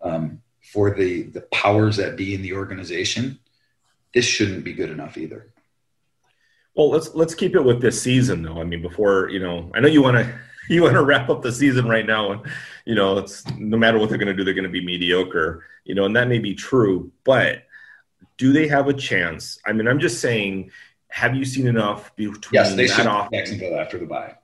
um, 0.00 0.40
for 0.62 0.92
the, 0.92 1.24
the 1.24 1.42
powers 1.42 1.98
that 1.98 2.16
be 2.16 2.34
in 2.34 2.40
the 2.40 2.54
organization, 2.54 3.38
this 4.14 4.24
shouldn't 4.24 4.64
be 4.64 4.72
good 4.72 4.90
enough 4.90 5.18
either. 5.18 5.50
Well, 6.74 6.88
let's 6.90 7.14
let's 7.14 7.36
keep 7.36 7.54
it 7.54 7.62
with 7.62 7.80
this 7.80 8.02
season, 8.02 8.42
though. 8.42 8.60
I 8.60 8.64
mean, 8.64 8.82
before 8.82 9.28
you 9.28 9.38
know, 9.38 9.70
I 9.76 9.80
know 9.80 9.86
you 9.86 10.02
want 10.02 10.16
to 10.16 10.34
you 10.68 10.82
want 10.82 10.94
to 10.94 11.04
wrap 11.04 11.28
up 11.28 11.42
the 11.42 11.52
season 11.52 11.88
right 11.88 12.06
now, 12.06 12.32
and 12.32 12.42
you 12.84 12.94
know, 12.94 13.18
it's 13.18 13.46
no 13.56 13.76
matter 13.76 13.98
what 13.98 14.08
they're 14.08 14.18
going 14.18 14.28
to 14.28 14.34
do, 14.34 14.44
they're 14.44 14.54
going 14.54 14.64
to 14.64 14.70
be 14.70 14.84
mediocre. 14.84 15.64
You 15.84 15.94
know, 15.94 16.04
and 16.04 16.16
that 16.16 16.28
may 16.28 16.38
be 16.38 16.54
true, 16.54 17.12
but 17.24 17.64
do 18.38 18.52
they 18.52 18.68
have 18.68 18.88
a 18.88 18.94
chance? 18.94 19.58
I 19.66 19.72
mean, 19.72 19.86
I'm 19.86 20.00
just 20.00 20.20
saying, 20.20 20.70
have 21.08 21.34
you 21.34 21.44
seen 21.44 21.66
enough 21.66 22.14
between 22.16 22.40
yes, 22.52 22.74
they 22.74 22.86
should 22.86 23.06
off- 23.06 23.30
Jacksonville 23.32 23.78
after 23.78 23.98
the 23.98 24.06
bye. 24.06 24.36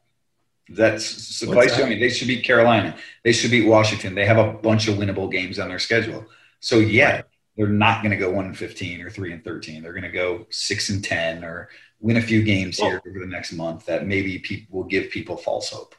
That's 0.69 1.05
suffice. 1.05 1.77
That? 1.77 1.87
I 1.87 1.89
mean, 1.89 1.99
they 1.99 2.11
should 2.11 2.29
beat 2.29 2.45
Carolina. 2.45 2.97
They 3.25 3.33
should 3.33 3.51
beat 3.51 3.67
Washington. 3.67 4.15
They 4.15 4.25
have 4.25 4.39
a 4.39 4.53
bunch 4.53 4.87
of 4.87 4.97
winnable 4.97 5.31
games 5.31 5.59
on 5.59 5.69
their 5.69 5.81
schedule. 5.81 6.25
So 6.61 6.77
yeah, 6.77 7.17
right. 7.17 7.25
they're 7.57 7.67
not 7.67 8.03
going 8.03 8.13
to 8.13 8.17
go 8.17 8.31
one 8.31 8.47
and 8.47 8.57
fifteen 8.57 9.01
or 9.01 9.11
three 9.11 9.33
and 9.33 9.43
thirteen. 9.43 9.83
They're 9.83 9.93
going 9.93 10.05
to 10.05 10.11
go 10.11 10.47
six 10.51 10.91
and 10.91 11.03
ten 11.03 11.43
or 11.43 11.71
win 11.99 12.19
a 12.19 12.23
few 12.23 12.43
games 12.43 12.79
well, 12.79 12.91
here 12.91 13.03
over 13.05 13.19
the 13.19 13.27
next 13.27 13.53
month 13.53 13.87
that 13.87 14.07
maybe 14.07 14.39
people 14.39 14.79
will 14.79 14.87
give 14.87 15.11
people 15.11 15.37
false 15.37 15.71
hope. 15.71 15.97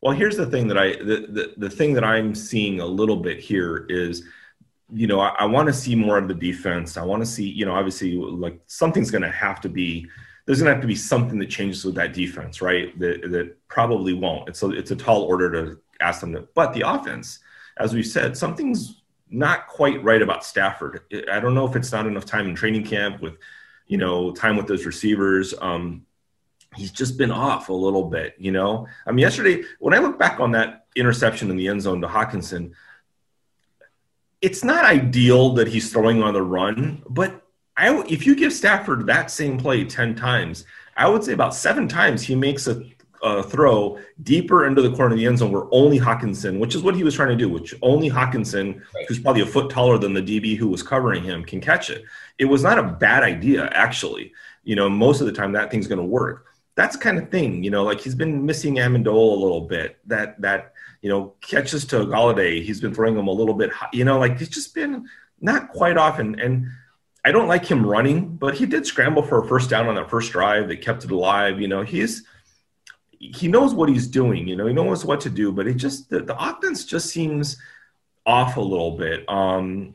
Well, 0.00 0.14
here's 0.14 0.36
the 0.36 0.46
thing 0.46 0.68
that 0.68 0.78
I 0.78 0.92
the, 0.92 1.26
the, 1.28 1.54
the 1.56 1.70
thing 1.70 1.92
that 1.94 2.04
I'm 2.04 2.34
seeing 2.34 2.80
a 2.80 2.86
little 2.86 3.16
bit 3.16 3.40
here 3.40 3.86
is, 3.88 4.24
you 4.92 5.06
know, 5.06 5.20
I, 5.20 5.34
I 5.40 5.44
want 5.44 5.66
to 5.66 5.72
see 5.72 5.94
more 5.94 6.18
of 6.18 6.28
the 6.28 6.34
defense. 6.34 6.96
I 6.96 7.04
want 7.04 7.22
to 7.22 7.26
see, 7.26 7.48
you 7.48 7.66
know, 7.66 7.74
obviously 7.74 8.14
like 8.14 8.60
something's 8.66 9.10
going 9.10 9.22
to 9.22 9.30
have 9.30 9.60
to 9.62 9.68
be 9.68 10.08
there's 10.46 10.62
going 10.62 10.70
to 10.70 10.72
have 10.72 10.80
to 10.80 10.88
be 10.88 10.94
something 10.94 11.38
that 11.40 11.50
changes 11.50 11.84
with 11.84 11.94
that 11.96 12.14
defense, 12.14 12.62
right? 12.62 12.98
That 12.98 13.30
that 13.30 13.68
probably 13.68 14.14
won't. 14.14 14.48
It's 14.48 14.62
a 14.62 14.70
it's 14.70 14.90
a 14.90 14.96
tall 14.96 15.22
order 15.22 15.50
to 15.52 15.78
ask 16.00 16.20
them 16.20 16.32
to, 16.32 16.48
but 16.54 16.72
the 16.72 16.88
offense, 16.88 17.40
as 17.76 17.92
we 17.92 18.02
said, 18.02 18.36
something's 18.36 19.02
not 19.30 19.66
quite 19.66 20.02
right 20.02 20.22
about 20.22 20.44
Stafford. 20.44 21.02
I 21.30 21.38
don't 21.40 21.54
know 21.54 21.66
if 21.66 21.76
it's 21.76 21.92
not 21.92 22.06
enough 22.06 22.24
time 22.24 22.48
in 22.48 22.54
training 22.54 22.84
camp 22.84 23.20
with, 23.20 23.34
you 23.88 23.98
know, 23.98 24.32
time 24.32 24.56
with 24.56 24.66
those 24.66 24.86
receivers. 24.86 25.52
Um, 25.60 26.06
he's 26.76 26.92
just 26.92 27.16
been 27.16 27.30
off 27.30 27.68
a 27.68 27.72
little 27.72 28.04
bit, 28.04 28.34
you 28.38 28.52
know? 28.52 28.86
I 29.06 29.10
mean, 29.10 29.20
yesterday, 29.20 29.62
when 29.78 29.94
I 29.94 29.98
look 29.98 30.18
back 30.18 30.40
on 30.40 30.52
that 30.52 30.86
interception 30.96 31.50
in 31.50 31.56
the 31.56 31.68
end 31.68 31.82
zone 31.82 32.00
to 32.00 32.08
Hockenson, 32.08 32.72
it's 34.40 34.62
not 34.62 34.84
ideal 34.84 35.54
that 35.54 35.68
he's 35.68 35.92
throwing 35.92 36.22
on 36.22 36.34
the 36.34 36.42
run, 36.42 37.02
but 37.08 37.42
I, 37.76 37.96
if 38.08 38.26
you 38.26 38.34
give 38.34 38.52
Stafford 38.52 39.06
that 39.06 39.30
same 39.30 39.58
play 39.58 39.84
10 39.84 40.14
times, 40.14 40.64
I 40.96 41.08
would 41.08 41.24
say 41.24 41.32
about 41.32 41.54
seven 41.54 41.88
times 41.88 42.22
he 42.22 42.34
makes 42.34 42.66
a, 42.66 42.82
a 43.22 43.42
throw 43.42 43.98
deeper 44.22 44.66
into 44.66 44.82
the 44.82 44.94
corner 44.94 45.14
of 45.14 45.18
the 45.18 45.26
end 45.26 45.38
zone 45.38 45.52
where 45.52 45.66
only 45.70 45.98
Hockenson, 45.98 46.58
which 46.58 46.74
is 46.74 46.82
what 46.82 46.94
he 46.94 47.04
was 47.04 47.14
trying 47.14 47.30
to 47.30 47.36
do, 47.36 47.48
which 47.48 47.74
only 47.82 48.10
Hockenson, 48.10 48.80
right. 48.94 49.06
who's 49.08 49.20
probably 49.20 49.42
a 49.42 49.46
foot 49.46 49.70
taller 49.70 49.98
than 49.98 50.12
the 50.12 50.22
DB 50.22 50.56
who 50.56 50.68
was 50.68 50.82
covering 50.82 51.22
him, 51.22 51.44
can 51.44 51.60
catch 51.60 51.88
it. 51.90 52.04
It 52.38 52.46
was 52.46 52.62
not 52.62 52.78
a 52.78 52.82
bad 52.82 53.22
idea, 53.22 53.66
actually. 53.72 54.32
You 54.64 54.76
know, 54.76 54.88
most 54.88 55.20
of 55.20 55.26
the 55.26 55.32
time 55.32 55.52
that 55.52 55.70
thing's 55.70 55.86
going 55.86 56.00
to 56.00 56.04
work 56.04 56.47
that's 56.78 56.94
kind 56.94 57.18
of 57.18 57.28
thing, 57.28 57.64
you 57.64 57.72
know, 57.72 57.82
like 57.82 58.00
he's 58.00 58.14
been 58.14 58.46
missing 58.46 58.76
Amendola 58.76 59.36
a 59.36 59.40
little 59.40 59.62
bit. 59.62 59.98
That 60.06 60.40
that 60.40 60.74
you 61.02 61.10
know 61.10 61.34
catches 61.40 61.84
to 61.86 61.96
Golladay, 62.06 62.62
he's 62.62 62.80
been 62.80 62.94
throwing 62.94 63.18
him 63.18 63.26
a 63.26 63.32
little 63.32 63.52
bit, 63.52 63.72
high, 63.72 63.88
you 63.92 64.04
know, 64.04 64.16
like 64.20 64.38
he's 64.38 64.48
just 64.48 64.76
been 64.76 65.08
not 65.40 65.70
quite 65.70 65.96
often. 65.96 66.38
And 66.38 66.68
I 67.24 67.32
don't 67.32 67.48
like 67.48 67.66
him 67.66 67.84
running, 67.84 68.36
but 68.36 68.54
he 68.54 68.64
did 68.64 68.86
scramble 68.86 69.24
for 69.24 69.42
a 69.42 69.48
first 69.48 69.68
down 69.68 69.88
on 69.88 69.96
that 69.96 70.08
first 70.08 70.30
drive. 70.30 70.68
They 70.68 70.76
kept 70.76 71.04
it 71.04 71.10
alive. 71.10 71.60
You 71.60 71.66
know, 71.66 71.82
he's 71.82 72.22
he 73.10 73.48
knows 73.48 73.74
what 73.74 73.88
he's 73.88 74.06
doing. 74.06 74.46
You 74.46 74.54
know, 74.54 74.68
he 74.68 74.72
knows 74.72 75.04
what 75.04 75.20
to 75.22 75.30
do, 75.30 75.50
but 75.50 75.66
it 75.66 75.74
just 75.74 76.10
the, 76.10 76.20
the 76.20 76.40
offense 76.40 76.84
just 76.84 77.10
seems 77.10 77.56
off 78.24 78.56
a 78.56 78.60
little 78.60 78.92
bit. 78.92 79.28
Um, 79.28 79.94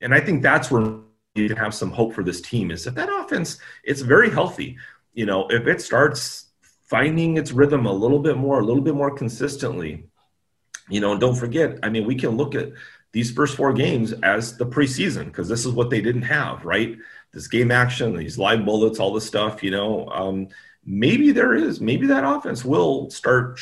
and 0.00 0.14
I 0.14 0.20
think 0.20 0.40
that's 0.40 0.70
where 0.70 1.00
you 1.34 1.48
can 1.48 1.56
have 1.56 1.74
some 1.74 1.90
hope 1.90 2.14
for 2.14 2.22
this 2.22 2.40
team 2.40 2.70
is 2.70 2.84
that 2.84 2.94
that 2.94 3.08
offense 3.10 3.58
it's 3.84 4.00
very 4.00 4.30
healthy 4.30 4.78
you 5.16 5.24
know, 5.24 5.48
if 5.48 5.66
it 5.66 5.80
starts 5.80 6.50
finding 6.82 7.38
its 7.38 7.50
rhythm 7.50 7.86
a 7.86 7.92
little 7.92 8.20
bit 8.20 8.36
more, 8.36 8.60
a 8.60 8.64
little 8.64 8.82
bit 8.82 8.94
more 8.94 9.10
consistently, 9.10 10.04
you 10.88 11.00
know, 11.00 11.18
don't 11.18 11.34
forget, 11.34 11.78
I 11.82 11.88
mean, 11.88 12.06
we 12.06 12.14
can 12.14 12.36
look 12.36 12.54
at 12.54 12.68
these 13.12 13.32
first 13.32 13.56
four 13.56 13.72
games 13.72 14.12
as 14.22 14.58
the 14.58 14.66
preseason 14.66 15.24
because 15.24 15.48
this 15.48 15.64
is 15.64 15.72
what 15.72 15.88
they 15.88 16.02
didn't 16.02 16.22
have, 16.22 16.64
right? 16.66 16.98
This 17.32 17.48
game 17.48 17.70
action, 17.70 18.14
these 18.14 18.38
live 18.38 18.64
bullets, 18.66 19.00
all 19.00 19.14
this 19.14 19.26
stuff, 19.26 19.62
you 19.62 19.70
know. 19.70 20.06
Um, 20.10 20.48
maybe 20.84 21.32
there 21.32 21.54
is, 21.54 21.80
maybe 21.80 22.06
that 22.08 22.22
offense 22.22 22.62
will 22.62 23.08
start, 23.08 23.58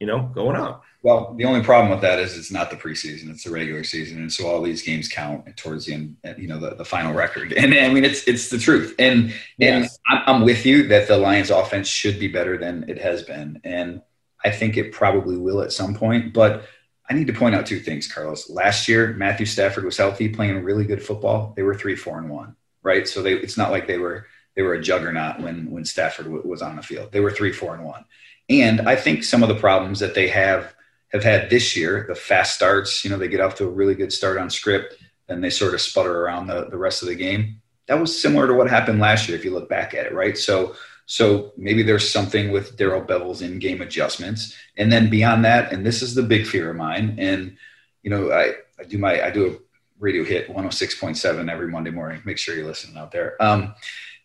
you 0.00 0.08
know, 0.08 0.22
going 0.34 0.56
up. 0.56 0.82
Well, 1.02 1.34
the 1.34 1.44
only 1.44 1.62
problem 1.62 1.90
with 1.90 2.00
that 2.00 2.18
is 2.18 2.36
it's 2.36 2.50
not 2.50 2.70
the 2.70 2.76
preseason; 2.76 3.30
it's 3.30 3.44
the 3.44 3.50
regular 3.50 3.84
season, 3.84 4.18
and 4.18 4.32
so 4.32 4.46
all 4.46 4.62
these 4.62 4.82
games 4.82 5.08
count 5.08 5.56
towards 5.56 5.86
the 5.86 5.94
end. 5.94 6.16
You 6.36 6.48
know, 6.48 6.58
the, 6.58 6.74
the 6.74 6.84
final 6.84 7.12
record. 7.12 7.52
And 7.52 7.74
I 7.74 7.88
mean, 7.88 8.04
it's 8.04 8.26
it's 8.26 8.48
the 8.48 8.58
truth. 8.58 8.94
And 8.98 9.32
yes. 9.58 9.98
and 10.08 10.20
I'm, 10.26 10.42
with 10.42 10.66
you 10.66 10.88
that 10.88 11.08
the 11.08 11.16
Lions' 11.16 11.50
offense 11.50 11.88
should 11.88 12.18
be 12.18 12.28
better 12.28 12.58
than 12.58 12.88
it 12.88 12.98
has 12.98 13.22
been, 13.22 13.60
and 13.62 14.02
I 14.44 14.50
think 14.50 14.76
it 14.76 14.92
probably 14.92 15.36
will 15.36 15.62
at 15.62 15.72
some 15.72 15.94
point. 15.94 16.32
But 16.32 16.64
I 17.08 17.14
need 17.14 17.28
to 17.28 17.32
point 17.32 17.54
out 17.54 17.66
two 17.66 17.80
things, 17.80 18.10
Carlos. 18.10 18.50
Last 18.50 18.88
year, 18.88 19.12
Matthew 19.12 19.46
Stafford 19.46 19.84
was 19.84 19.96
healthy, 19.96 20.28
playing 20.28 20.62
really 20.64 20.84
good 20.84 21.02
football. 21.02 21.52
They 21.56 21.62
were 21.62 21.74
three, 21.74 21.94
four, 21.94 22.18
and 22.18 22.30
one, 22.30 22.56
right? 22.82 23.06
So 23.06 23.22
they, 23.22 23.34
it's 23.34 23.56
not 23.56 23.70
like 23.70 23.86
they 23.86 23.98
were 23.98 24.26
they 24.56 24.62
were 24.62 24.74
a 24.74 24.82
juggernaut 24.82 25.40
when 25.40 25.70
when 25.70 25.84
Stafford 25.84 26.26
w- 26.26 26.46
was 26.46 26.62
on 26.62 26.76
the 26.76 26.82
field. 26.82 27.12
They 27.12 27.20
were 27.20 27.30
three, 27.30 27.52
four, 27.52 27.74
and 27.74 27.84
one. 27.84 28.04
And 28.48 28.88
I 28.88 28.96
think 28.96 29.24
some 29.24 29.42
of 29.42 29.48
the 29.48 29.56
problems 29.56 30.00
that 30.00 30.14
they 30.14 30.28
have 30.28 30.74
have 31.16 31.24
had 31.24 31.50
this 31.50 31.76
year, 31.76 32.04
the 32.08 32.14
fast 32.14 32.54
starts, 32.54 33.04
you 33.04 33.10
know, 33.10 33.18
they 33.18 33.28
get 33.28 33.40
off 33.40 33.56
to 33.56 33.64
a 33.64 33.70
really 33.70 33.94
good 33.94 34.12
start 34.12 34.38
on 34.38 34.48
script, 34.50 34.94
and 35.28 35.42
they 35.42 35.50
sort 35.50 35.74
of 35.74 35.80
sputter 35.80 36.22
around 36.22 36.46
the, 36.46 36.68
the 36.70 36.78
rest 36.78 37.02
of 37.02 37.08
the 37.08 37.14
game. 37.14 37.60
That 37.86 38.00
was 38.00 38.20
similar 38.20 38.46
to 38.46 38.54
what 38.54 38.70
happened 38.70 39.00
last 39.00 39.28
year 39.28 39.36
if 39.36 39.44
you 39.44 39.52
look 39.52 39.68
back 39.68 39.94
at 39.94 40.06
it, 40.06 40.14
right? 40.14 40.36
So 40.36 40.74
so 41.06 41.52
maybe 41.56 41.84
there's 41.84 42.10
something 42.10 42.50
with 42.50 42.76
Darrell 42.76 43.00
Bevell's 43.00 43.40
in-game 43.40 43.80
adjustments. 43.80 44.56
And 44.76 44.90
then 44.90 45.08
beyond 45.08 45.44
that, 45.44 45.72
and 45.72 45.86
this 45.86 46.02
is 46.02 46.16
the 46.16 46.22
big 46.22 46.46
fear 46.46 46.70
of 46.70 46.76
mine, 46.76 47.14
and 47.18 47.56
you 48.02 48.10
know, 48.10 48.32
I, 48.32 48.54
I 48.78 48.84
do 48.84 48.98
my 48.98 49.24
I 49.24 49.30
do 49.30 49.46
a 49.46 49.56
radio 49.98 50.24
hit 50.24 50.48
106.7 50.48 51.50
every 51.50 51.68
Monday 51.68 51.90
morning. 51.90 52.22
Make 52.24 52.38
sure 52.38 52.54
you're 52.54 52.66
listening 52.66 52.96
out 52.98 53.12
there. 53.12 53.40
Um, 53.40 53.74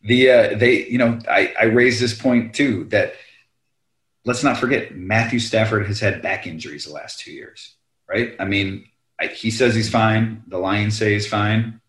the 0.04 0.30
uh, 0.30 0.58
they 0.58 0.88
you 0.88 0.98
know 0.98 1.20
I, 1.30 1.54
I 1.60 1.66
raised 1.66 2.02
this 2.02 2.20
point 2.20 2.56
too 2.56 2.86
that 2.86 3.14
let's 4.26 4.44
not 4.44 4.58
forget 4.58 4.96
Matthew 4.96 5.40
Stafford 5.40 5.88
has 5.88 6.00
had 6.00 6.22
back 6.22 6.48
injuries 6.48 6.86
the 6.86 6.94
last 6.94 7.20
two 7.20 7.32
years, 7.32 7.76
right? 8.08 8.36
I 8.40 8.46
mean, 8.46 8.86
I, 9.20 9.28
he 9.28 9.52
says 9.52 9.76
he's 9.76 9.90
fine. 9.90 10.44
The 10.48 10.58
Lions 10.58 10.98
say 10.98 11.14
he's 11.14 11.28
fine, 11.28 11.82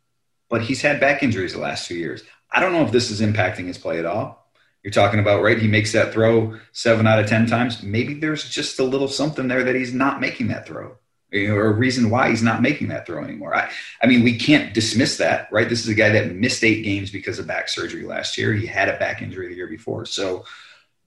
but 0.49 0.62
he's 0.62 0.83
had 0.83 1.01
back 1.01 1.23
injuries 1.23 1.53
the 1.53 1.61
last 1.61 1.87
two 1.87 1.97
years. 1.97 2.23
I 2.51 2.61
don't 2.61 2.73
know 2.73 2.85
if 2.85 2.92
this 2.92 3.11
is 3.11 3.21
impacting 3.21 3.66
his 3.66 3.79
play 3.79 3.99
at 3.99 4.07
all. 4.07 4.38
You're 4.83 4.92
talking 4.92 5.21
about, 5.21 5.42
right? 5.42 5.59
He 5.59 5.68
makes 5.68 5.92
that 5.92 6.12
throw 6.12 6.59
seven 6.73 7.07
out 7.07 7.21
of 7.21 7.29
10 7.29 7.47
times. 7.47 7.83
Maybe 7.83 8.14
there's 8.14 8.49
just 8.49 8.81
a 8.81 8.85
little 8.85 9.07
something 9.07 9.47
there 9.47 9.62
that 9.62 9.77
he's 9.77 9.95
not 9.95 10.21
making 10.21 10.49
that 10.49 10.66
throw 10.66 10.97
or 11.35 11.66
a 11.66 11.73
reason 11.73 12.11
why 12.11 12.29
he's 12.29 12.42
not 12.42 12.62
making 12.62 12.88
that 12.88 13.07
throw 13.07 13.25
anymore. 13.25 13.55
I, 13.55 13.71
I 14.03 14.07
mean, 14.07 14.23
we 14.23 14.38
can't 14.38 14.75
dismiss 14.75 15.16
that, 15.16 15.49
right? 15.51 15.68
This 15.68 15.81
is 15.81 15.88
a 15.88 15.95
guy 15.95 16.11
that 16.11 16.35
missed 16.35 16.62
eight 16.62 16.83
games 16.83 17.11
because 17.11 17.38
of 17.38 17.47
back 17.47 17.68
surgery 17.68 18.05
last 18.05 18.37
year. 18.37 18.53
He 18.53 18.66
had 18.66 18.88
a 18.88 18.99
back 18.99 19.23
injury 19.23 19.49
the 19.49 19.55
year 19.55 19.66
before. 19.66 20.05
So, 20.05 20.45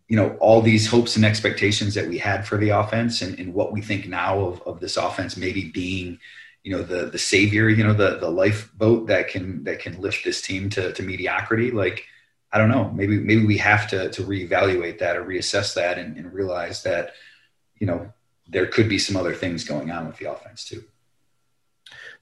you 0.08 0.16
know 0.16 0.36
all 0.40 0.62
these 0.62 0.88
hopes 0.88 1.16
and 1.16 1.26
expectations 1.26 1.94
that 1.96 2.08
we 2.08 2.18
had 2.18 2.46
for 2.48 2.58
the 2.58 2.70
offense 2.70 3.22
and, 3.22 3.40
and 3.40 3.54
what 3.54 3.72
we 3.72 3.82
think 3.82 4.08
now 4.08 4.40
of, 4.40 4.62
of 4.64 4.80
this 4.80 4.98
offense 4.98 5.36
maybe 5.36 5.66
being 5.66 6.20
you 6.64 6.72
know 6.72 6.84
the 6.84 7.08
the 7.08 7.18
savior 7.18 7.70
you 7.70 7.84
know 7.84 7.94
the 7.94 8.18
the 8.18 8.30
lifeboat 8.30 9.08
that 9.08 9.28
can 9.28 9.64
that 9.64 9.80
can 9.80 10.00
lift 10.02 10.24
this 10.24 10.42
team 10.42 10.70
to, 10.70 10.92
to 10.94 11.04
mediocrity 11.04 11.72
like 11.72 12.06
i 12.52 12.58
don't 12.58 12.70
know. 12.70 12.90
Maybe 12.92 13.20
maybe 13.20 13.46
we 13.46 13.58
have 13.58 13.90
to 13.90 14.10
to 14.10 14.24
reevaluate 14.24 15.00
that 15.00 15.18
or 15.18 15.26
reassess 15.26 15.74
that 15.76 15.98
and, 15.98 16.16
and 16.18 16.34
realize 16.34 16.84
that 16.84 17.14
you 17.80 17.86
know 17.86 18.12
there 18.48 18.68
could 18.68 18.88
be 18.88 18.98
some 18.98 19.18
other 19.18 19.34
things 19.34 19.66
going 19.66 19.92
on 19.92 20.08
with 20.08 20.18
the 20.18 20.32
offense 20.32 20.64
too. 20.64 20.84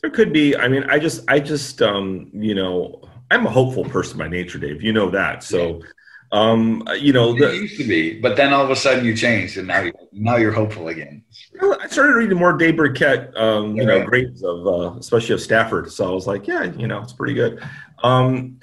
There 0.01 0.09
could 0.09 0.33
be. 0.33 0.55
I 0.55 0.67
mean 0.67 0.85
i 0.89 0.97
just 0.97 1.23
i 1.27 1.39
just 1.39 1.81
um 1.81 2.31
you 2.33 2.55
know 2.55 3.07
i'm 3.29 3.45
a 3.45 3.49
hopeful 3.51 3.85
person 3.85 4.17
by 4.17 4.27
nature 4.27 4.57
dave. 4.57 4.81
You 4.81 4.91
know 4.91 5.09
that. 5.11 5.43
So 5.43 5.81
yeah 5.81 5.87
um, 6.33 6.83
you 6.99 7.13
know, 7.13 7.37
the, 7.37 7.53
it 7.53 7.61
used 7.61 7.77
to 7.77 7.83
be, 7.83 8.19
but 8.19 8.35
then 8.35 8.53
all 8.53 8.63
of 8.63 8.71
a 8.71 8.75
sudden 8.75 9.05
you 9.05 9.15
changed, 9.15 9.57
and 9.57 9.67
now 9.67 9.81
you 9.81 9.93
now 10.11 10.35
you're 10.37 10.51
hopeful 10.51 10.87
again. 10.87 11.23
I 11.61 11.87
started 11.87 12.15
reading 12.15 12.39
more 12.39 12.57
Dave 12.57 12.75
Birkett, 12.75 13.37
um, 13.37 13.75
you 13.75 13.85
know, 13.85 14.03
grades 14.03 14.43
of 14.43 14.65
uh, 14.65 14.97
especially 14.97 15.35
of 15.35 15.41
Stafford. 15.41 15.91
So 15.91 16.09
I 16.09 16.11
was 16.11 16.25
like, 16.25 16.47
yeah, 16.47 16.63
you 16.63 16.87
know, 16.87 17.03
it's 17.03 17.13
pretty 17.13 17.35
good. 17.35 17.63
Um, 18.01 18.59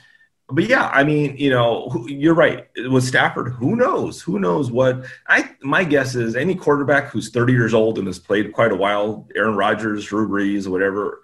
but 0.50 0.64
yeah, 0.64 0.90
I 0.92 1.04
mean, 1.04 1.36
you 1.36 1.50
know, 1.50 2.04
you're 2.08 2.34
right. 2.34 2.66
With 2.90 3.04
Stafford, 3.04 3.52
who 3.52 3.76
knows? 3.76 4.20
Who 4.20 4.40
knows 4.40 4.72
what? 4.72 5.04
I 5.28 5.50
my 5.62 5.84
guess 5.84 6.16
is 6.16 6.34
any 6.34 6.56
quarterback 6.56 7.10
who's 7.10 7.30
30 7.30 7.52
years 7.52 7.72
old 7.72 7.98
and 7.98 8.06
has 8.08 8.18
played 8.18 8.52
quite 8.52 8.72
a 8.72 8.76
while, 8.76 9.28
Aaron 9.36 9.54
Rodgers, 9.54 10.06
Drew 10.06 10.28
Brees, 10.28 10.66
whatever, 10.66 11.22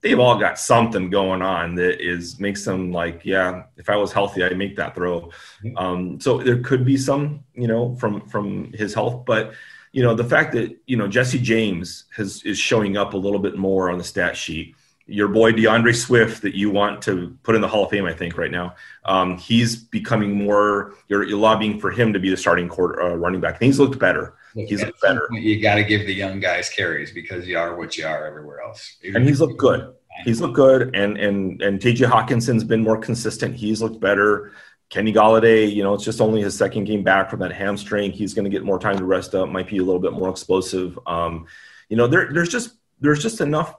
they've 0.00 0.18
all 0.18 0.38
got 0.38 0.58
something 0.58 1.10
going 1.10 1.42
on 1.42 1.74
that 1.74 2.00
is 2.00 2.38
makes 2.38 2.64
them 2.64 2.92
like, 2.92 3.24
yeah, 3.24 3.64
if 3.76 3.90
I 3.90 3.96
was 3.96 4.12
healthy, 4.12 4.44
I'd 4.44 4.56
make 4.56 4.76
that 4.76 4.94
throw. 4.94 5.30
Mm-hmm. 5.64 5.76
Um, 5.76 6.20
so 6.20 6.38
there 6.38 6.60
could 6.60 6.84
be 6.84 6.96
some, 6.96 7.44
you 7.54 7.66
know, 7.66 7.96
from 7.96 8.26
from 8.28 8.72
his 8.72 8.94
health, 8.94 9.24
but 9.24 9.52
you 9.92 10.02
know, 10.02 10.14
the 10.14 10.24
fact 10.24 10.52
that 10.52 10.76
you 10.86 10.96
know 10.96 11.08
Jesse 11.08 11.38
James 11.38 12.04
has 12.16 12.42
is 12.44 12.58
showing 12.58 12.96
up 12.96 13.14
a 13.14 13.16
little 13.16 13.40
bit 13.40 13.56
more 13.56 13.90
on 13.90 13.98
the 13.98 14.04
stat 14.04 14.36
sheet. 14.36 14.74
Your 15.06 15.28
boy 15.28 15.52
DeAndre 15.52 15.96
Swift, 15.96 16.42
that 16.42 16.54
you 16.54 16.70
want 16.70 17.00
to 17.02 17.36
put 17.42 17.54
in 17.54 17.62
the 17.62 17.68
Hall 17.68 17.84
of 17.84 17.90
Fame, 17.90 18.04
I 18.04 18.12
think, 18.12 18.36
right 18.36 18.50
now. 18.50 18.74
Um, 19.06 19.38
he's 19.38 19.74
becoming 19.74 20.44
more. 20.44 20.94
You're, 21.08 21.24
you're, 21.26 21.38
lobbying 21.38 21.80
for 21.80 21.90
him 21.90 22.12
to 22.12 22.20
be 22.20 22.28
the 22.28 22.36
starting 22.36 22.68
quarter 22.68 23.00
uh, 23.02 23.14
running 23.14 23.40
back, 23.40 23.54
and 23.54 23.62
he's 23.62 23.78
looked 23.78 23.98
better. 23.98 24.34
He's 24.54 24.82
looked 24.82 25.00
better. 25.00 25.28
You 25.32 25.60
got 25.60 25.76
to 25.76 25.84
give 25.84 26.06
the 26.06 26.14
young 26.14 26.40
guys 26.40 26.68
carries 26.68 27.12
because 27.12 27.46
you 27.46 27.58
are 27.58 27.76
what 27.76 27.96
you 27.96 28.06
are 28.06 28.26
everywhere 28.26 28.60
else. 28.60 28.96
And 29.02 29.26
he's 29.26 29.40
looked 29.40 29.58
good. 29.58 29.94
He's 30.24 30.40
looked 30.40 30.54
good, 30.54 30.96
and 30.96 31.16
and 31.16 31.62
and 31.62 31.80
T.J. 31.80 32.06
Hockenson's 32.06 32.64
been 32.64 32.82
more 32.82 32.98
consistent. 32.98 33.54
He's 33.54 33.80
looked 33.80 34.00
better. 34.00 34.52
Kenny 34.90 35.12
Golladay, 35.12 35.70
you 35.72 35.82
know, 35.82 35.92
it's 35.92 36.04
just 36.04 36.20
only 36.20 36.40
his 36.40 36.56
second 36.56 36.84
game 36.84 37.02
back 37.02 37.28
from 37.28 37.40
that 37.40 37.52
hamstring. 37.52 38.10
He's 38.10 38.32
going 38.32 38.44
to 38.44 38.50
get 38.50 38.64
more 38.64 38.78
time 38.78 38.96
to 38.96 39.04
rest 39.04 39.34
up. 39.34 39.48
Might 39.48 39.68
be 39.68 39.78
a 39.78 39.82
little 39.82 40.00
bit 40.00 40.14
more 40.14 40.30
explosive. 40.30 40.98
Um, 41.06 41.46
you 41.90 41.96
know, 41.96 42.06
there, 42.06 42.32
there's 42.32 42.48
just 42.48 42.76
there's 43.00 43.22
just 43.22 43.40
enough 43.40 43.76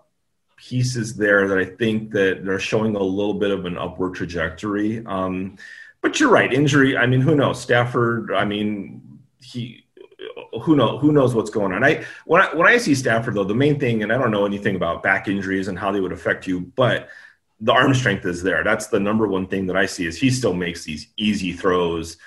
pieces 0.56 1.16
there 1.16 1.48
that 1.48 1.58
I 1.58 1.66
think 1.66 2.12
that 2.12 2.46
they're 2.46 2.60
showing 2.60 2.96
a 2.96 3.02
little 3.02 3.34
bit 3.34 3.52
of 3.52 3.66
an 3.66 3.78
upward 3.78 4.14
trajectory. 4.14 5.04
Um, 5.06 5.58
but 6.02 6.20
you're 6.20 6.30
right, 6.30 6.54
injury. 6.54 6.96
I 6.96 7.06
mean, 7.08 7.22
who 7.22 7.36
knows? 7.36 7.60
Stafford. 7.62 8.32
I 8.32 8.46
mean, 8.46 9.20
he 9.42 9.86
who 10.60 10.76
knows 10.76 11.02
who 11.02 11.12
knows 11.12 11.34
what's 11.34 11.50
going 11.50 11.74
on. 11.74 11.84
I 11.84 12.06
when 12.26 12.42
I 12.42 12.54
when 12.56 12.68
I 12.68 12.78
see 12.78 12.96
Stafford 12.96 13.36
though, 13.36 13.44
the 13.44 13.56
main 13.56 13.80
thing, 13.80 14.04
and 14.04 14.12
I 14.12 14.18
don't 14.18 14.32
know 14.32 14.46
anything 14.46 14.76
about 14.76 15.04
back 15.04 15.28
injuries 15.28 15.68
and 15.68 15.78
how 15.78 15.92
they 15.92 16.02
would 16.02 16.12
affect 16.12 16.48
you, 16.48 16.62
but 16.76 17.10
the 17.60 17.74
arm 17.74 17.94
strength 17.94 18.26
is 18.26 18.42
there. 18.42 18.64
That's 18.64 18.88
the 18.88 19.00
number 19.00 19.28
one 19.28 19.48
thing 19.48 19.68
that 19.68 19.76
I 19.76 19.86
see 19.86 20.06
is 20.06 20.18
he 20.18 20.30
still 20.30 20.54
makes 20.54 20.84
these 20.84 21.08
easy 21.18 21.54
throws. 21.54 22.18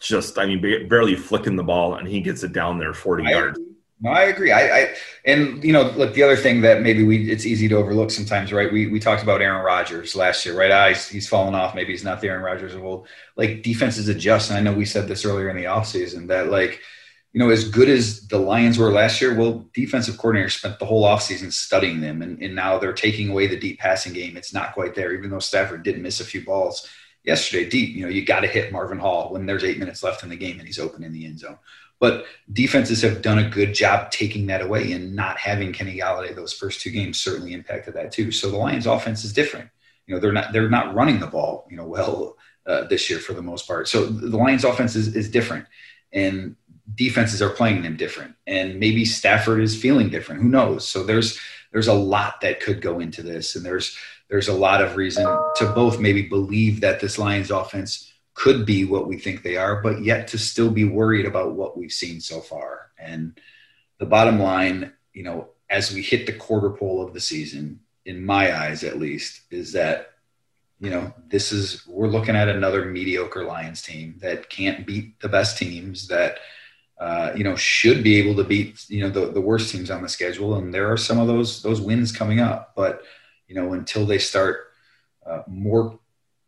Just 0.00 0.38
I 0.38 0.46
mean, 0.46 0.88
barely 0.88 1.16
flicking 1.16 1.56
the 1.56 1.64
ball, 1.64 1.96
and 1.96 2.06
he 2.06 2.20
gets 2.20 2.44
it 2.44 2.52
down 2.52 2.78
there 2.78 2.94
forty 2.94 3.26
I 3.26 3.30
yards. 3.30 3.58
No, 4.00 4.10
I 4.10 4.24
agree. 4.24 4.52
I, 4.52 4.78
I, 4.78 4.94
and 5.24 5.62
you 5.64 5.72
know, 5.72 5.90
look, 5.96 6.14
the 6.14 6.22
other 6.22 6.36
thing 6.36 6.60
that 6.60 6.82
maybe 6.82 7.02
we 7.02 7.28
it's 7.28 7.44
easy 7.44 7.68
to 7.68 7.74
overlook 7.74 8.12
sometimes, 8.12 8.52
right? 8.52 8.72
We 8.72 8.86
we 8.86 9.00
talked 9.00 9.24
about 9.24 9.42
Aaron 9.42 9.64
Rodgers 9.64 10.14
last 10.14 10.46
year, 10.46 10.56
right? 10.56 10.70
Ah, 10.70 10.88
he's, 10.88 11.08
he's 11.08 11.28
fallen 11.28 11.56
off. 11.56 11.74
Maybe 11.74 11.90
he's 11.90 12.04
not 12.04 12.20
the 12.20 12.28
Aaron 12.28 12.44
Rodgers 12.44 12.74
of 12.74 12.84
old. 12.84 13.08
Like 13.34 13.64
defenses 13.64 14.06
adjust, 14.06 14.50
and 14.50 14.58
I 14.58 14.62
know 14.62 14.72
we 14.72 14.84
said 14.84 15.08
this 15.08 15.24
earlier 15.24 15.48
in 15.48 15.56
the 15.56 15.64
offseason 15.64 16.28
that 16.28 16.48
like, 16.48 16.80
you 17.32 17.40
know, 17.40 17.50
as 17.50 17.68
good 17.68 17.88
as 17.88 18.26
the 18.28 18.38
Lions 18.38 18.78
were 18.78 18.90
last 18.90 19.20
year, 19.20 19.34
well, 19.34 19.68
defensive 19.74 20.16
coordinators 20.16 20.58
spent 20.58 20.78
the 20.78 20.86
whole 20.86 21.04
offseason 21.04 21.52
studying 21.52 22.00
them, 22.00 22.22
and, 22.22 22.42
and 22.42 22.54
now 22.54 22.78
they're 22.78 22.92
taking 22.92 23.28
away 23.30 23.46
the 23.46 23.58
deep 23.58 23.78
passing 23.78 24.12
game. 24.12 24.36
It's 24.36 24.54
not 24.54 24.72
quite 24.72 24.94
there, 24.94 25.12
even 25.12 25.30
though 25.30 25.38
Stafford 25.38 25.82
didn't 25.82 26.02
miss 26.02 26.20
a 26.20 26.24
few 26.24 26.44
balls 26.44 26.88
yesterday 27.24 27.68
deep. 27.68 27.94
You 27.94 28.04
know, 28.04 28.08
you 28.08 28.24
got 28.24 28.40
to 28.40 28.46
hit 28.46 28.72
Marvin 28.72 28.98
Hall 28.98 29.32
when 29.32 29.44
there's 29.44 29.64
eight 29.64 29.78
minutes 29.78 30.02
left 30.02 30.22
in 30.22 30.30
the 30.30 30.36
game 30.36 30.58
and 30.58 30.66
he's 30.66 30.78
open 30.78 31.04
in 31.04 31.12
the 31.12 31.26
end 31.26 31.38
zone. 31.38 31.58
But 32.00 32.26
defenses 32.52 33.02
have 33.02 33.22
done 33.22 33.38
a 33.38 33.50
good 33.50 33.74
job 33.74 34.10
taking 34.10 34.46
that 34.46 34.62
away, 34.62 34.92
and 34.92 35.14
not 35.14 35.36
having 35.36 35.72
Kenny 35.72 35.98
Golladay 35.98 36.34
those 36.34 36.52
first 36.52 36.80
two 36.80 36.90
games 36.90 37.20
certainly 37.20 37.52
impacted 37.52 37.94
that 37.94 38.12
too. 38.12 38.30
So 38.30 38.50
the 38.50 38.56
Lions' 38.56 38.86
offense 38.86 39.24
is 39.24 39.32
different. 39.32 39.68
You 40.06 40.14
know, 40.14 40.20
they're 40.20 40.32
not 40.32 40.52
they're 40.52 40.70
not 40.70 40.94
running 40.94 41.18
the 41.18 41.26
ball, 41.26 41.66
you 41.68 41.76
know, 41.76 41.86
well 41.86 42.36
uh, 42.66 42.84
this 42.84 43.10
year 43.10 43.18
for 43.18 43.34
the 43.34 43.42
most 43.42 43.66
part. 43.66 43.88
So 43.88 44.06
the 44.06 44.36
Lions' 44.36 44.64
offense 44.64 44.94
is, 44.94 45.14
is 45.16 45.28
different, 45.28 45.66
and 46.12 46.54
defenses 46.94 47.42
are 47.42 47.50
playing 47.50 47.82
them 47.82 47.96
different, 47.96 48.34
and 48.46 48.78
maybe 48.80 49.04
Stafford 49.04 49.60
is 49.60 49.80
feeling 49.80 50.08
different. 50.08 50.42
Who 50.42 50.48
knows? 50.48 50.86
So 50.86 51.04
there's 51.04 51.38
there's 51.72 51.88
a 51.88 51.94
lot 51.94 52.40
that 52.40 52.60
could 52.60 52.80
go 52.80 53.00
into 53.00 53.22
this, 53.22 53.56
and 53.56 53.64
there's 53.64 53.96
there's 54.28 54.48
a 54.48 54.54
lot 54.54 54.82
of 54.82 54.96
reason 54.96 55.24
to 55.56 55.72
both 55.72 55.98
maybe 55.98 56.22
believe 56.22 56.80
that 56.80 57.00
this 57.00 57.18
Lions 57.18 57.50
offense 57.50 58.12
could 58.34 58.64
be 58.64 58.84
what 58.84 59.08
we 59.08 59.18
think 59.18 59.42
they 59.42 59.56
are, 59.56 59.82
but 59.82 60.04
yet 60.04 60.28
to 60.28 60.38
still 60.38 60.70
be 60.70 60.84
worried 60.84 61.26
about 61.26 61.54
what 61.54 61.76
we've 61.76 61.92
seen 61.92 62.20
so 62.20 62.40
far. 62.40 62.92
And 62.98 63.38
the 63.98 64.06
bottom 64.06 64.38
line, 64.38 64.92
you 65.12 65.24
know, 65.24 65.48
as 65.68 65.92
we 65.92 66.02
hit 66.02 66.26
the 66.26 66.32
quarter 66.32 66.70
pole 66.70 67.04
of 67.04 67.14
the 67.14 67.20
season, 67.20 67.80
in 68.04 68.24
my 68.24 68.56
eyes 68.56 68.84
at 68.84 68.98
least, 68.98 69.42
is 69.50 69.72
that, 69.72 70.12
you 70.78 70.88
know, 70.88 71.12
this 71.26 71.50
is, 71.50 71.84
we're 71.88 72.06
looking 72.06 72.36
at 72.36 72.48
another 72.48 72.84
mediocre 72.84 73.44
Lions 73.44 73.82
team 73.82 74.14
that 74.20 74.48
can't 74.48 74.86
beat 74.86 75.18
the 75.20 75.28
best 75.28 75.58
teams, 75.58 76.06
that, 76.06 76.38
uh, 77.00 77.32
you 77.36 77.44
know, 77.44 77.54
should 77.54 78.02
be 78.02 78.16
able 78.16 78.34
to 78.34 78.44
beat, 78.44 78.84
you 78.88 79.00
know, 79.00 79.10
the, 79.10 79.30
the 79.30 79.40
worst 79.40 79.70
teams 79.70 79.90
on 79.90 80.02
the 80.02 80.08
schedule. 80.08 80.56
And 80.56 80.74
there 80.74 80.90
are 80.90 80.96
some 80.96 81.18
of 81.18 81.28
those, 81.28 81.62
those 81.62 81.80
wins 81.80 82.10
coming 82.10 82.40
up. 82.40 82.72
But, 82.74 83.02
you 83.46 83.54
know, 83.54 83.72
until 83.72 84.04
they 84.04 84.18
start 84.18 84.72
uh, 85.24 85.42
more 85.46 85.98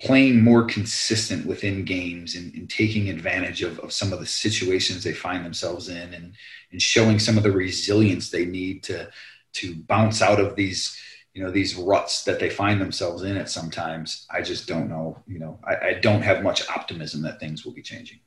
playing 0.01 0.43
more 0.43 0.65
consistent 0.65 1.47
within 1.47 1.85
games 1.85 2.35
and, 2.35 2.55
and 2.55 2.71
taking 2.71 3.11
advantage 3.11 3.63
of, 3.63 3.79
of, 3.81 3.93
some 3.93 4.15
of 4.15 4.19
the 4.19 4.27
situations 4.27 5.05
they 5.05 5.13
find 5.13 5.45
themselves 5.45 5.91
in 5.91 6.15
and, 6.15 6.33
and 6.73 6.81
showing 6.81 7.19
some 7.19 7.37
of 7.37 7.43
the 7.43 7.53
resilience 7.53 8.31
they 8.31 8.47
need 8.47 8.83
to 8.83 9.09
to 9.53 9.75
bounce 9.89 10.23
out 10.23 10.41
of 10.41 10.57
these 10.57 10.99
you 11.35 11.43
know 11.43 11.51
these 11.51 11.75
ruts 11.77 12.25
that 12.25 12.39
they 12.39 12.49
find 12.49 12.81
themselves 12.81 13.23
in 13.25 13.37
at 13.37 13.51
sometimes 13.51 14.27
i 14.31 14.41
just 14.41 14.67
don't 14.67 14.89
know 14.89 15.19
you 15.27 15.39
know 15.39 15.59
I, 15.65 15.89
I 15.89 15.95
don't 15.95 16.23
have 16.23 16.43
much 16.43 16.69
optimism 16.69 17.23
that 17.23 17.41
things 17.41 17.65
will 17.65 17.73
be 17.73 17.83
changing 17.83 18.21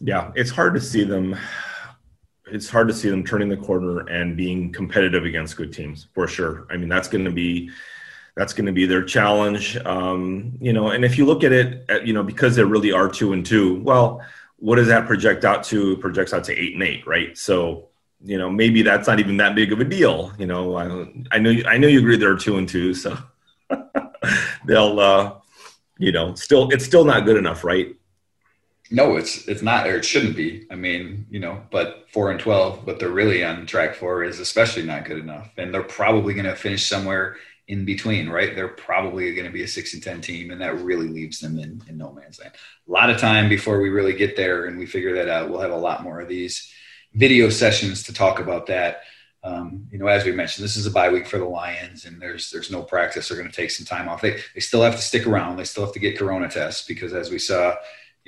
yeah 0.00 0.30
it's 0.34 0.50
hard 0.50 0.74
to 0.74 0.80
see 0.80 1.04
them 1.04 1.36
it's 2.50 2.70
hard 2.70 2.88
to 2.88 2.94
see 2.94 3.10
them 3.10 3.22
turning 3.24 3.48
the 3.48 3.56
corner 3.56 4.00
and 4.08 4.36
being 4.36 4.72
competitive 4.72 5.24
against 5.24 5.56
good 5.56 5.72
teams 5.72 6.08
for 6.14 6.26
sure 6.26 6.66
i 6.70 6.76
mean 6.76 6.88
that's 6.88 7.08
going 7.08 7.24
to 7.24 7.30
be 7.30 7.70
that's 8.38 8.52
going 8.52 8.66
to 8.66 8.72
be 8.72 8.86
their 8.86 9.02
challenge. 9.02 9.76
Um, 9.78 10.56
you 10.60 10.72
know, 10.72 10.90
and 10.90 11.04
if 11.04 11.18
you 11.18 11.26
look 11.26 11.42
at 11.42 11.50
it, 11.50 11.84
at, 11.88 12.06
you 12.06 12.12
know, 12.12 12.22
because 12.22 12.54
they 12.54 12.62
really 12.62 12.92
are 12.92 13.08
two 13.08 13.32
and 13.32 13.44
two, 13.44 13.80
well, 13.80 14.24
what 14.60 14.76
does 14.76 14.86
that 14.86 15.08
project 15.08 15.44
out 15.44 15.64
to? 15.64 15.94
It 15.94 16.00
projects 16.00 16.32
out 16.32 16.44
to 16.44 16.56
eight 16.56 16.74
and 16.74 16.82
eight, 16.84 17.04
right? 17.04 17.36
So, 17.36 17.88
you 18.24 18.38
know, 18.38 18.48
maybe 18.48 18.82
that's 18.82 19.08
not 19.08 19.18
even 19.18 19.38
that 19.38 19.56
big 19.56 19.72
of 19.72 19.80
a 19.80 19.84
deal. 19.84 20.32
You 20.38 20.46
know, 20.46 20.76
I, 20.76 21.34
I 21.34 21.38
know, 21.40 21.52
I 21.66 21.78
know 21.78 21.88
you 21.88 21.98
agree 21.98 22.16
they're 22.16 22.36
two 22.36 22.58
and 22.58 22.68
two, 22.68 22.94
so 22.94 23.18
they'll, 24.64 25.00
uh, 25.00 25.34
you 25.98 26.12
know, 26.12 26.36
still, 26.36 26.68
it's 26.70 26.84
still 26.84 27.04
not 27.04 27.24
good 27.24 27.38
enough, 27.38 27.64
right? 27.64 27.96
No, 28.90 29.16
it's 29.16 29.46
it's 29.48 29.62
not, 29.62 29.86
or 29.86 29.96
it 29.96 30.04
shouldn't 30.04 30.36
be. 30.36 30.66
I 30.70 30.74
mean, 30.74 31.26
you 31.30 31.40
know, 31.40 31.62
but 31.70 32.06
four 32.10 32.30
and 32.30 32.40
twelve, 32.40 32.86
what 32.86 32.98
they're 32.98 33.10
really 33.10 33.44
on 33.44 33.66
track 33.66 33.94
for 33.94 34.24
is 34.24 34.40
especially 34.40 34.84
not 34.84 35.04
good 35.04 35.18
enough, 35.18 35.50
and 35.58 35.72
they're 35.72 35.82
probably 35.82 36.32
going 36.34 36.46
to 36.46 36.56
finish 36.56 36.86
somewhere 36.86 37.36
in 37.68 37.84
between, 37.84 38.30
right? 38.30 38.54
They're 38.56 38.68
probably 38.68 39.34
going 39.34 39.46
to 39.46 39.52
be 39.52 39.62
a 39.62 39.68
six 39.68 39.92
and 39.92 40.02
10 40.02 40.22
team, 40.22 40.50
and 40.50 40.60
that 40.60 40.80
really 40.80 41.06
leaves 41.06 41.38
them 41.38 41.58
in, 41.58 41.82
in 41.86 41.98
no 41.98 42.12
man's 42.12 42.40
land. 42.40 42.54
A 42.88 42.90
lot 42.90 43.10
of 43.10 43.18
time 43.18 43.48
before 43.48 43.80
we 43.80 43.90
really 43.90 44.14
get 44.14 44.36
there 44.36 44.64
and 44.64 44.78
we 44.78 44.86
figure 44.86 45.14
that 45.16 45.28
out. 45.28 45.50
We'll 45.50 45.60
have 45.60 45.70
a 45.70 45.76
lot 45.76 46.02
more 46.02 46.20
of 46.20 46.28
these 46.28 46.72
video 47.12 47.50
sessions 47.50 48.04
to 48.04 48.14
talk 48.14 48.40
about 48.40 48.66
that. 48.66 49.02
Um, 49.44 49.86
you 49.90 49.98
know, 49.98 50.06
as 50.06 50.24
we 50.24 50.32
mentioned, 50.32 50.64
this 50.64 50.76
is 50.76 50.86
a 50.86 50.90
bye 50.90 51.10
week 51.10 51.26
for 51.26 51.38
the 51.38 51.44
Lions, 51.44 52.06
and 52.06 52.20
there's 52.20 52.50
there's 52.50 52.72
no 52.72 52.82
practice. 52.82 53.28
They're 53.28 53.38
going 53.38 53.50
to 53.50 53.54
take 53.54 53.70
some 53.70 53.86
time 53.86 54.08
off. 54.08 54.20
They 54.20 54.40
they 54.54 54.60
still 54.60 54.82
have 54.82 54.96
to 54.96 55.02
stick 55.02 55.26
around. 55.26 55.56
They 55.56 55.64
still 55.64 55.84
have 55.84 55.94
to 55.94 56.00
get 56.00 56.18
Corona 56.18 56.48
tests 56.48 56.86
because, 56.86 57.12
as 57.12 57.30
we 57.30 57.38
saw, 57.38 57.76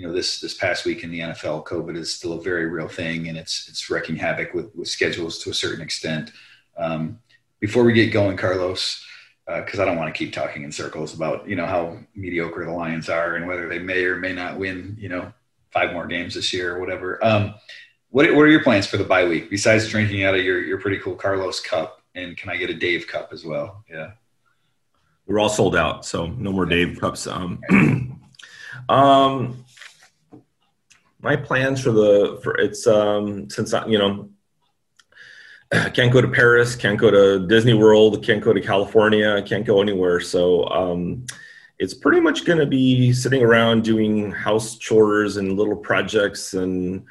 you 0.00 0.06
know, 0.06 0.14
this 0.14 0.40
this 0.40 0.54
past 0.54 0.86
week 0.86 1.04
in 1.04 1.10
the 1.10 1.20
NFL, 1.20 1.66
COVID 1.66 1.94
is 1.94 2.10
still 2.10 2.32
a 2.32 2.40
very 2.40 2.64
real 2.64 2.88
thing, 2.88 3.28
and 3.28 3.36
it's 3.36 3.68
it's 3.68 3.90
wrecking 3.90 4.16
havoc 4.16 4.54
with 4.54 4.74
with 4.74 4.88
schedules 4.88 5.38
to 5.40 5.50
a 5.50 5.54
certain 5.54 5.82
extent. 5.82 6.32
Um, 6.78 7.18
before 7.58 7.84
we 7.84 7.92
get 7.92 8.10
going, 8.10 8.38
Carlos, 8.38 9.04
because 9.46 9.78
uh, 9.78 9.82
I 9.82 9.84
don't 9.84 9.98
want 9.98 10.12
to 10.12 10.18
keep 10.18 10.32
talking 10.32 10.62
in 10.62 10.72
circles 10.72 11.12
about 11.12 11.46
you 11.46 11.54
know 11.54 11.66
how 11.66 11.98
mediocre 12.14 12.64
the 12.64 12.72
Lions 12.72 13.10
are 13.10 13.36
and 13.36 13.46
whether 13.46 13.68
they 13.68 13.78
may 13.78 14.02
or 14.04 14.16
may 14.16 14.32
not 14.32 14.58
win 14.58 14.96
you 14.98 15.10
know 15.10 15.34
five 15.70 15.92
more 15.92 16.06
games 16.06 16.32
this 16.32 16.50
year 16.50 16.76
or 16.76 16.80
whatever. 16.80 17.22
Um, 17.22 17.56
what 18.08 18.24
what 18.34 18.44
are 18.44 18.50
your 18.50 18.62
plans 18.62 18.86
for 18.86 18.96
the 18.96 19.04
bye 19.04 19.26
week 19.26 19.50
besides 19.50 19.86
drinking 19.86 20.24
out 20.24 20.34
of 20.34 20.42
your 20.42 20.62
your 20.62 20.80
pretty 20.80 20.98
cool 21.00 21.14
Carlos 21.14 21.60
cup 21.60 22.00
and 22.14 22.38
can 22.38 22.48
I 22.48 22.56
get 22.56 22.70
a 22.70 22.74
Dave 22.74 23.06
cup 23.06 23.34
as 23.34 23.44
well? 23.44 23.84
Yeah, 23.86 24.12
we're 25.26 25.40
all 25.40 25.50
sold 25.50 25.76
out, 25.76 26.06
so 26.06 26.26
no 26.26 26.52
more 26.52 26.64
Dave 26.64 26.98
cups. 26.98 27.26
Um, 27.26 27.60
um, 28.88 29.66
my 31.22 31.36
plans 31.36 31.80
for 31.80 31.92
the 31.92 32.40
for 32.42 32.56
it's 32.58 32.86
um 32.86 33.48
since 33.50 33.74
I, 33.74 33.86
you 33.86 33.98
know 33.98 34.30
can't 35.94 36.12
go 36.12 36.20
to 36.20 36.28
Paris, 36.28 36.74
can't 36.74 36.98
go 36.98 37.10
to 37.10 37.46
Disney 37.46 37.74
World, 37.74 38.24
can't 38.24 38.42
go 38.42 38.52
to 38.52 38.60
California, 38.60 39.40
can't 39.42 39.64
go 39.64 39.80
anywhere. 39.80 40.20
So 40.20 40.66
um, 40.66 41.26
it's 41.78 41.94
pretty 41.94 42.20
much 42.20 42.44
going 42.44 42.58
to 42.58 42.66
be 42.66 43.12
sitting 43.12 43.42
around 43.42 43.84
doing 43.84 44.32
house 44.32 44.76
chores 44.76 45.36
and 45.36 45.56
little 45.56 45.76
projects 45.76 46.54
and 46.54 47.04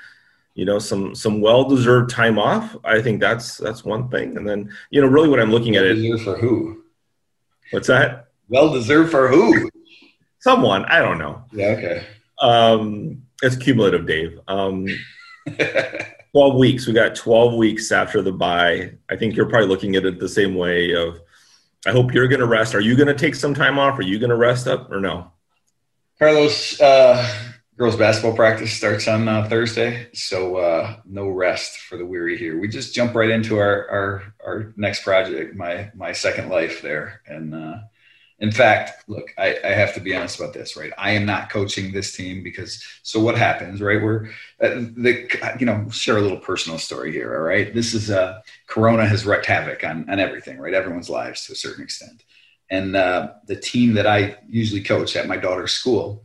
you 0.55 0.65
know 0.65 0.77
some 0.77 1.15
some 1.15 1.39
well 1.39 1.63
deserved 1.63 2.09
time 2.09 2.37
off. 2.37 2.75
I 2.83 3.01
think 3.01 3.21
that's 3.21 3.57
that's 3.57 3.85
one 3.85 4.09
thing. 4.09 4.35
And 4.35 4.47
then 4.47 4.71
you 4.89 5.01
know 5.01 5.07
really 5.07 5.29
what 5.29 5.39
I'm 5.39 5.51
looking 5.51 5.73
well 5.73 5.85
at 5.85 5.97
it 5.97 6.19
for 6.19 6.37
who? 6.37 6.83
What's 7.71 7.87
that? 7.87 8.27
Well 8.49 8.73
deserved 8.73 9.11
for 9.11 9.29
who? 9.29 9.69
Someone 10.39 10.83
I 10.85 10.99
don't 10.99 11.17
know. 11.17 11.43
Yeah. 11.53 11.67
Okay. 11.67 12.05
Um, 12.41 13.23
it's 13.41 13.55
cumulative, 13.55 14.05
Dave. 14.05 14.39
Um, 14.47 14.87
12 16.31 16.55
weeks. 16.55 16.87
We 16.87 16.93
got 16.93 17.15
12 17.15 17.55
weeks 17.55 17.91
after 17.91 18.21
the 18.21 18.31
bye. 18.31 18.91
I 19.09 19.15
think 19.15 19.35
you're 19.35 19.49
probably 19.49 19.67
looking 19.67 19.95
at 19.95 20.05
it 20.05 20.19
the 20.19 20.29
same 20.29 20.55
way 20.55 20.93
of 20.93 21.19
I 21.87 21.91
hope 21.91 22.13
you're 22.13 22.27
going 22.27 22.41
to 22.41 22.47
rest. 22.47 22.75
Are 22.75 22.81
you 22.81 22.95
going 22.95 23.07
to 23.07 23.15
take 23.15 23.35
some 23.35 23.53
time 23.53 23.79
off? 23.79 23.97
Are 23.97 24.03
you 24.03 24.19
going 24.19 24.31
to 24.31 24.35
rest 24.35 24.67
up 24.67 24.91
or 24.91 24.99
no? 24.99 25.31
Carlos, 26.19 26.79
uh, 26.81 27.25
girls 27.77 27.95
basketball 27.95 28.35
practice 28.35 28.73
starts 28.73 29.07
on 29.07 29.27
uh, 29.29 29.47
Thursday, 29.47 30.09
so 30.13 30.57
uh, 30.57 30.97
no 31.05 31.29
rest 31.29 31.77
for 31.79 31.97
the 31.97 32.05
weary 32.05 32.37
here. 32.37 32.59
We 32.59 32.67
just 32.67 32.93
jump 32.93 33.15
right 33.15 33.29
into 33.29 33.57
our 33.57 33.89
our, 33.89 34.33
our 34.45 34.73
next 34.75 35.03
project, 35.03 35.55
my 35.55 35.89
my 35.95 36.11
second 36.11 36.49
life 36.49 36.81
there, 36.81 37.21
and 37.25 37.55
uh, 37.55 37.77
in 38.39 38.51
fact, 38.51 39.03
look, 39.07 39.33
I, 39.37 39.57
I, 39.63 39.67
have 39.69 39.93
to 39.95 39.99
be 39.99 40.15
honest 40.15 40.39
about 40.39 40.53
this, 40.53 40.77
right? 40.77 40.93
I 40.97 41.11
am 41.11 41.25
not 41.25 41.49
coaching 41.49 41.91
this 41.91 42.15
team 42.15 42.41
because 42.41 42.81
so 43.03 43.19
what 43.19 43.37
happens, 43.37 43.81
right? 43.81 44.01
We're 44.01 44.27
uh, 44.61 44.85
the 44.95 45.55
you 45.59 45.65
know 45.65 45.89
share 45.89 46.17
a 46.17 46.21
little 46.21 46.39
personal 46.39 46.79
story 46.79 47.11
here, 47.11 47.35
all 47.35 47.43
right? 47.43 47.73
This 47.73 47.93
is 47.93 48.09
uh, 48.09 48.41
Corona 48.67 49.05
has 49.05 49.25
wreaked 49.25 49.45
havoc 49.45 49.83
on 49.83 50.09
on 50.09 50.19
everything, 50.19 50.57
right? 50.57 50.73
Everyone's 50.73 51.09
lives 51.09 51.45
to 51.45 51.53
a 51.53 51.55
certain 51.55 51.83
extent, 51.83 52.23
and 52.69 52.95
uh, 52.95 53.33
the 53.47 53.57
team 53.57 53.93
that 53.95 54.07
I 54.07 54.37
usually 54.47 54.81
coach 54.81 55.17
at 55.17 55.27
my 55.27 55.37
daughter's 55.37 55.73
school, 55.73 56.23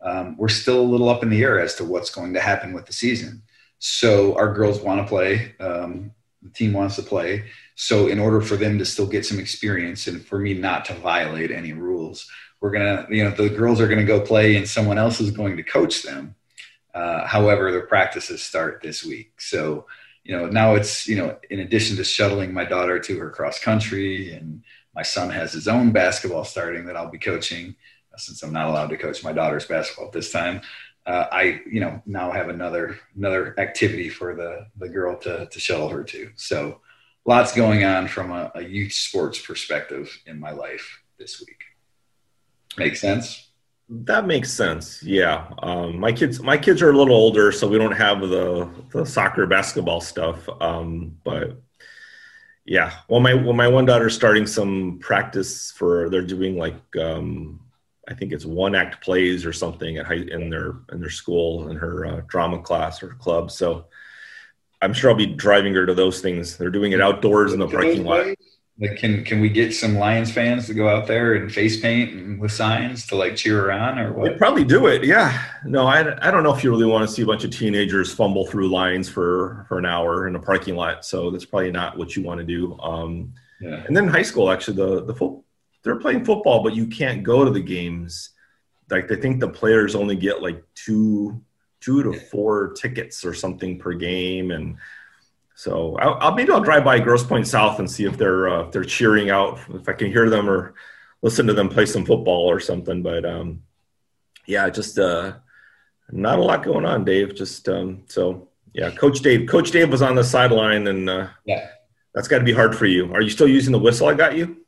um, 0.00 0.36
we're 0.36 0.48
still 0.48 0.80
a 0.80 0.82
little 0.82 1.08
up 1.08 1.22
in 1.22 1.30
the 1.30 1.42
air 1.42 1.60
as 1.60 1.76
to 1.76 1.84
what's 1.84 2.10
going 2.10 2.34
to 2.34 2.40
happen 2.40 2.72
with 2.72 2.86
the 2.86 2.92
season. 2.92 3.42
So 3.78 4.34
our 4.36 4.52
girls 4.52 4.80
want 4.80 5.00
to 5.00 5.08
play. 5.08 5.54
Um, 5.60 6.12
the 6.42 6.50
team 6.50 6.72
wants 6.72 6.96
to 6.96 7.02
play 7.02 7.44
so, 7.74 8.06
in 8.06 8.18
order 8.18 8.40
for 8.40 8.56
them 8.56 8.78
to 8.78 8.84
still 8.84 9.06
get 9.06 9.24
some 9.24 9.38
experience 9.38 10.06
and 10.06 10.24
for 10.24 10.38
me 10.38 10.54
not 10.54 10.84
to 10.86 10.94
violate 10.94 11.50
any 11.50 11.72
rules, 11.72 12.30
we're 12.60 12.72
to, 12.72 13.06
you 13.10 13.24
know, 13.24 13.30
the 13.30 13.48
girls 13.48 13.80
are 13.80 13.88
to 13.98 14.04
go 14.04 14.20
play 14.20 14.56
and 14.56 14.68
someone 14.68 14.98
else 14.98 15.20
is 15.20 15.30
going 15.30 15.56
to 15.56 15.62
coach 15.62 16.02
them. 16.02 16.34
Uh, 16.94 17.26
however, 17.26 17.72
their 17.72 17.86
practices 17.86 18.42
start 18.42 18.82
this 18.82 19.04
week. 19.04 19.40
So, 19.40 19.86
you 20.22 20.36
know, 20.36 20.46
now 20.46 20.74
it's, 20.74 21.08
you 21.08 21.16
know, 21.16 21.38
in 21.50 21.60
addition 21.60 21.96
to 21.96 22.04
shuttling 22.04 22.52
my 22.52 22.64
daughter 22.64 22.98
to 22.98 23.18
her 23.18 23.30
cross 23.30 23.58
country 23.58 24.32
and 24.32 24.62
my 24.94 25.02
son 25.02 25.30
has 25.30 25.52
his 25.52 25.66
own 25.66 25.90
basketball 25.90 26.44
starting 26.44 26.84
that 26.84 26.96
I'll 26.96 27.10
be 27.10 27.18
coaching 27.18 27.74
since 28.16 28.42
I'm 28.42 28.52
not 28.52 28.68
allowed 28.68 28.90
to 28.90 28.98
coach 28.98 29.24
my 29.24 29.32
daughter's 29.32 29.66
basketball 29.66 30.10
this 30.10 30.30
time. 30.30 30.60
Uh, 31.06 31.26
I, 31.32 31.60
you 31.70 31.80
know, 31.80 32.00
now 32.06 32.30
have 32.30 32.48
another 32.48 32.98
another 33.16 33.58
activity 33.58 34.08
for 34.08 34.34
the 34.34 34.66
the 34.76 34.88
girl 34.88 35.16
to 35.20 35.46
to 35.46 35.60
shuttle 35.60 35.88
her 35.88 36.04
to. 36.04 36.30
So 36.36 36.80
lots 37.24 37.54
going 37.54 37.84
on 37.84 38.08
from 38.08 38.30
a, 38.30 38.52
a 38.54 38.62
youth 38.62 38.92
sports 38.92 39.40
perspective 39.40 40.10
in 40.26 40.38
my 40.38 40.52
life 40.52 41.02
this 41.18 41.40
week. 41.40 41.62
Make 42.76 42.96
sense? 42.96 43.48
That 43.88 44.26
makes 44.26 44.50
sense. 44.50 45.02
Yeah, 45.02 45.48
um, 45.58 45.98
my 45.98 46.12
kids 46.12 46.40
my 46.40 46.56
kids 46.56 46.80
are 46.82 46.90
a 46.90 46.96
little 46.96 47.14
older, 47.14 47.52
so 47.52 47.68
we 47.68 47.78
don't 47.78 47.92
have 47.92 48.20
the 48.20 48.68
the 48.92 49.04
soccer 49.04 49.46
basketball 49.46 50.00
stuff. 50.00 50.48
Um, 50.60 51.18
but 51.24 51.60
yeah, 52.64 52.92
well, 53.08 53.20
my 53.20 53.34
well, 53.34 53.52
my 53.52 53.68
one 53.68 53.84
daughter's 53.84 54.14
starting 54.14 54.46
some 54.46 54.98
practice 55.00 55.72
for 55.72 56.08
they're 56.08 56.22
doing 56.22 56.56
like 56.56 56.80
um, 56.96 57.60
I 58.08 58.14
think 58.14 58.32
it's 58.32 58.44
one 58.44 58.74
act 58.74 59.02
plays 59.02 59.46
or 59.46 59.52
something 59.52 59.98
at 59.98 60.06
high, 60.06 60.14
in 60.14 60.50
their 60.50 60.74
in 60.90 61.00
their 61.00 61.10
school 61.10 61.68
in 61.68 61.76
her 61.76 62.06
uh, 62.06 62.20
drama 62.26 62.60
class 62.60 63.02
or 63.02 63.08
club. 63.14 63.50
So 63.50 63.86
I'm 64.80 64.92
sure 64.92 65.10
I'll 65.10 65.16
be 65.16 65.26
driving 65.26 65.74
her 65.74 65.86
to 65.86 65.94
those 65.94 66.20
things. 66.20 66.56
They're 66.56 66.70
doing 66.70 66.92
it 66.92 67.00
outdoors 67.00 67.52
in 67.52 67.60
the 67.60 67.68
parking 67.68 68.04
lot. 68.04 68.26
Like, 68.80 68.96
can 68.96 69.22
can 69.22 69.40
we 69.40 69.48
get 69.48 69.72
some 69.72 69.96
Lions 69.96 70.32
fans 70.32 70.66
to 70.66 70.74
go 70.74 70.88
out 70.88 71.06
there 71.06 71.34
and 71.34 71.52
face 71.52 71.80
paint 71.80 72.14
and 72.14 72.40
with 72.40 72.50
signs 72.50 73.06
to 73.08 73.16
like 73.16 73.36
cheer 73.36 73.60
her 73.60 73.72
on 73.72 73.98
or 73.98 74.12
what? 74.12 74.24
They'd 74.24 74.38
probably 74.38 74.64
do 74.64 74.86
it. 74.86 75.04
Yeah. 75.04 75.40
No, 75.64 75.86
I, 75.86 76.00
I 76.26 76.30
don't 76.32 76.42
know 76.42 76.52
if 76.52 76.64
you 76.64 76.70
really 76.70 76.86
want 76.86 77.08
to 77.08 77.14
see 77.14 77.22
a 77.22 77.26
bunch 77.26 77.44
of 77.44 77.50
teenagers 77.50 78.12
fumble 78.12 78.46
through 78.46 78.68
lines 78.68 79.08
for 79.08 79.66
for 79.68 79.78
an 79.78 79.86
hour 79.86 80.26
in 80.26 80.34
a 80.34 80.40
parking 80.40 80.74
lot. 80.74 81.04
So 81.04 81.30
that's 81.30 81.44
probably 81.44 81.70
not 81.70 81.96
what 81.96 82.16
you 82.16 82.24
want 82.24 82.40
to 82.40 82.46
do. 82.46 82.76
Um, 82.80 83.34
yeah. 83.60 83.84
And 83.86 83.96
then 83.96 84.08
high 84.08 84.22
school, 84.22 84.50
actually, 84.50 84.78
the 84.78 85.04
the 85.04 85.14
full 85.14 85.44
they're 85.82 85.98
playing 85.98 86.24
football, 86.24 86.62
but 86.62 86.74
you 86.74 86.86
can't 86.86 87.22
go 87.22 87.44
to 87.44 87.50
the 87.50 87.60
games. 87.60 88.30
Like 88.90 89.08
they 89.08 89.16
think 89.16 89.40
the 89.40 89.48
players 89.48 89.94
only 89.94 90.16
get 90.16 90.42
like 90.42 90.62
two 90.74 91.42
two 91.80 92.02
to 92.02 92.12
four 92.12 92.72
tickets 92.74 93.24
or 93.24 93.34
something 93.34 93.78
per 93.78 93.92
game, 93.94 94.50
and 94.50 94.76
so 95.54 95.96
I'll, 95.96 96.18
I'll 96.20 96.34
maybe 96.34 96.52
I'll 96.52 96.60
drive 96.60 96.84
by 96.84 96.98
Grosse 96.98 97.24
Pointe 97.24 97.46
South 97.46 97.78
and 97.78 97.90
see 97.90 98.04
if 98.04 98.16
they're 98.16 98.48
uh, 98.48 98.66
if 98.66 98.72
they're 98.72 98.84
cheering 98.84 99.30
out 99.30 99.58
if 99.74 99.88
I 99.88 99.92
can 99.92 100.08
hear 100.08 100.28
them 100.28 100.48
or 100.48 100.74
listen 101.22 101.46
to 101.46 101.54
them 101.54 101.68
play 101.68 101.86
some 101.86 102.04
football 102.04 102.50
or 102.50 102.60
something. 102.60 103.02
But 103.02 103.24
um, 103.24 103.62
yeah, 104.46 104.68
just 104.68 104.98
uh, 104.98 105.34
not 106.10 106.38
a 106.38 106.42
lot 106.42 106.62
going 106.62 106.84
on, 106.84 107.04
Dave. 107.04 107.34
Just 107.34 107.68
um, 107.68 108.02
so 108.06 108.48
yeah, 108.74 108.90
Coach 108.90 109.20
Dave. 109.20 109.48
Coach 109.48 109.70
Dave 109.70 109.90
was 109.90 110.02
on 110.02 110.14
the 110.14 110.24
sideline, 110.24 110.86
and 110.86 111.08
uh, 111.08 111.28
yeah, 111.44 111.68
that's 112.14 112.28
got 112.28 112.38
to 112.38 112.44
be 112.44 112.52
hard 112.52 112.76
for 112.76 112.86
you. 112.86 113.12
Are 113.14 113.22
you 113.22 113.30
still 113.30 113.48
using 113.48 113.72
the 113.72 113.78
whistle 113.78 114.08
I 114.08 114.14
got 114.14 114.36
you? 114.36 114.61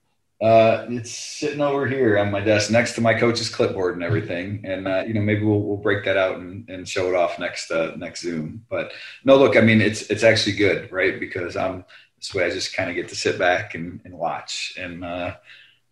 Uh, 0.44 0.85
it's 0.90 1.11
sitting 1.11 1.62
over 1.62 1.87
here 1.87 2.18
on 2.18 2.30
my 2.30 2.38
desk 2.38 2.70
next 2.70 2.92
to 2.92 3.00
my 3.00 3.14
coach's 3.14 3.48
clipboard 3.48 3.94
and 3.94 4.04
everything. 4.04 4.61
And, 4.62 4.87
uh, 4.87 5.02
you 5.07 5.14
know, 5.14 5.22
maybe 5.22 5.42
we'll, 5.42 5.62
we'll 5.62 5.78
break 5.78 6.04
that 6.04 6.18
out 6.18 6.37
and, 6.37 6.68
and 6.68 6.87
show 6.87 7.09
it 7.09 7.14
off 7.14 7.38
next, 7.38 7.70
uh, 7.70 7.92
next 7.96 8.20
Zoom. 8.20 8.62
But 8.68 8.92
no, 9.24 9.38
look, 9.38 9.57
I 9.57 9.62
mean, 9.62 9.80
it's, 9.80 10.02
it's 10.11 10.22
actually 10.22 10.57
good, 10.57 10.92
right? 10.92 11.18
Because 11.18 11.57
I'm 11.57 11.87
this 12.18 12.35
way 12.35 12.44
I 12.44 12.50
just 12.50 12.76
kind 12.76 12.90
of 12.90 12.94
get 12.94 13.09
to 13.09 13.16
sit 13.16 13.38
back 13.38 13.74
and, 13.74 14.02
and 14.04 14.12
watch. 14.12 14.74
And, 14.78 15.02
uh, 15.02 15.37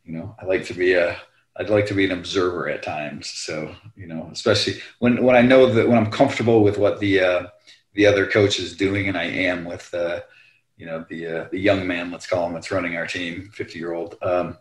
you 0.05 0.13
know, 0.13 0.37
I 0.39 0.45
like 0.45 0.67
to 0.67 0.75
be 0.75 0.93
a, 0.93 1.17
I'd 1.57 1.71
like 1.71 1.87
to 1.87 1.95
be 1.95 2.05
an 2.05 2.13
observer 2.13 2.69
at 2.69 2.83
times. 2.83 3.31
So, 3.31 3.75
you 3.97 4.07
know, 4.07 4.29
especially 4.33 4.83
when, 4.99 5.25
when 5.25 5.35
I 5.35 5.41
know 5.41 5.73
that 5.73 5.89
when 5.89 5.97
I'm 5.97 6.11
comfortable 6.11 6.63
with 6.63 6.77
what 6.77 7.01
the, 7.01 7.21
uh, 7.21 7.47
the 7.95 8.05
other 8.05 8.27
coach 8.27 8.59
is 8.59 8.77
doing 8.77 9.09
and 9.09 9.17
I 9.17 9.25
am 9.25 9.65
with, 9.65 9.95
uh, 9.95 10.21
you 10.83 10.89
know 10.89 11.07
the 11.09 11.27
uh, 11.27 11.49
the 11.53 11.61
young 11.61 11.87
man, 11.87 12.11
let's 12.11 12.27
call 12.27 12.45
him, 12.45 12.55
that's 12.55 12.73
running 12.73 12.97
our 12.97 13.07
team, 13.07 13.49
50 13.55 13.79
year 13.79 13.93
old. 13.93 14.17
Um, 14.21 14.59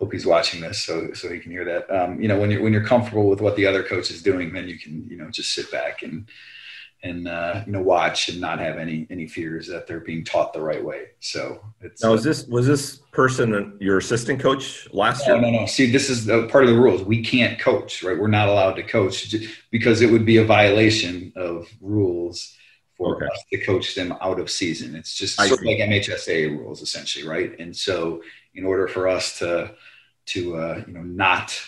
hope 0.00 0.12
he's 0.12 0.26
watching 0.26 0.60
this 0.60 0.82
so 0.82 1.12
so 1.12 1.32
he 1.32 1.38
can 1.38 1.52
hear 1.52 1.64
that. 1.64 1.88
Um, 1.88 2.20
you 2.20 2.26
know, 2.26 2.40
when 2.40 2.50
you're 2.50 2.60
when 2.60 2.72
you're 2.72 2.84
comfortable 2.84 3.28
with 3.28 3.40
what 3.40 3.54
the 3.54 3.66
other 3.66 3.84
coach 3.84 4.10
is 4.10 4.20
doing, 4.20 4.52
then 4.52 4.66
you 4.66 4.80
can 4.80 5.06
you 5.08 5.16
know 5.16 5.30
just 5.30 5.54
sit 5.54 5.70
back 5.70 6.02
and 6.02 6.28
and 7.04 7.28
uh, 7.28 7.62
you 7.66 7.70
know 7.70 7.82
watch 7.82 8.28
and 8.28 8.40
not 8.40 8.58
have 8.58 8.78
any 8.78 9.06
any 9.10 9.28
fears 9.28 9.68
that 9.68 9.86
they're 9.86 10.00
being 10.00 10.24
taught 10.24 10.52
the 10.52 10.60
right 10.60 10.84
way. 10.84 11.10
So 11.20 11.60
it's 11.80 12.02
now 12.02 12.10
was 12.10 12.24
this 12.24 12.48
was 12.48 12.66
this 12.66 12.96
person 13.12 13.78
your 13.80 13.98
assistant 13.98 14.40
coach 14.40 14.88
last 14.92 15.24
no, 15.28 15.34
year? 15.34 15.42
No, 15.42 15.50
no, 15.52 15.60
no. 15.60 15.66
See, 15.66 15.88
this 15.88 16.10
is 16.10 16.26
part 16.50 16.64
of 16.64 16.70
the 16.70 16.80
rules. 16.80 17.04
We 17.04 17.22
can't 17.22 17.60
coach, 17.60 18.02
right? 18.02 18.18
We're 18.18 18.26
not 18.26 18.48
allowed 18.48 18.72
to 18.72 18.82
coach 18.82 19.32
because 19.70 20.02
it 20.02 20.10
would 20.10 20.26
be 20.26 20.38
a 20.38 20.44
violation 20.44 21.32
of 21.36 21.68
rules 21.80 22.56
for 23.00 23.16
okay. 23.16 23.26
us 23.32 23.44
to 23.50 23.58
coach 23.58 23.94
them 23.94 24.14
out 24.20 24.38
of 24.38 24.50
season. 24.50 24.94
It's 24.94 25.14
just 25.14 25.40
I 25.40 25.48
sort 25.48 25.60
see. 25.60 25.72
of 25.72 25.78
like 25.78 25.88
MHSA 25.88 26.50
rules, 26.50 26.82
essentially, 26.82 27.26
right? 27.26 27.58
And 27.58 27.74
so, 27.74 28.22
in 28.54 28.66
order 28.66 28.86
for 28.86 29.08
us 29.08 29.38
to 29.38 29.74
to 30.26 30.56
uh, 30.56 30.84
you 30.86 30.92
know 30.92 31.02
not 31.02 31.58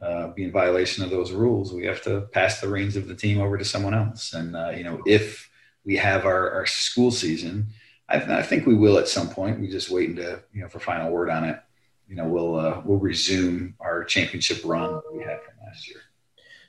uh, 0.00 0.28
be 0.28 0.44
in 0.44 0.50
violation 0.50 1.04
of 1.04 1.10
those 1.10 1.30
rules, 1.30 1.74
we 1.74 1.84
have 1.84 2.02
to 2.04 2.22
pass 2.32 2.60
the 2.60 2.68
reins 2.68 2.96
of 2.96 3.06
the 3.06 3.14
team 3.14 3.38
over 3.38 3.58
to 3.58 3.66
someone 3.66 3.92
else. 3.92 4.32
And 4.32 4.56
uh, 4.56 4.70
you 4.70 4.82
know, 4.82 5.02
if 5.06 5.50
we 5.84 5.96
have 5.96 6.24
our, 6.24 6.50
our 6.52 6.66
school 6.66 7.10
season, 7.10 7.68
I, 8.08 8.38
I, 8.38 8.42
think 8.42 8.66
we 8.66 8.74
will 8.74 8.96
at 8.96 9.08
some 9.08 9.28
point. 9.28 9.60
We 9.60 9.68
just 9.68 9.90
waiting 9.90 10.16
to 10.16 10.42
you 10.54 10.62
know 10.62 10.68
for 10.68 10.80
final 10.80 11.10
word 11.10 11.28
on 11.28 11.44
it. 11.44 11.60
You 12.08 12.16
know, 12.16 12.24
we'll 12.24 12.58
uh, 12.58 12.80
we'll 12.82 12.98
resume 12.98 13.74
our 13.78 14.04
championship 14.04 14.62
run 14.64 15.02
we 15.12 15.22
had 15.22 15.42
from 15.42 15.54
last 15.66 15.86
year. 15.86 16.00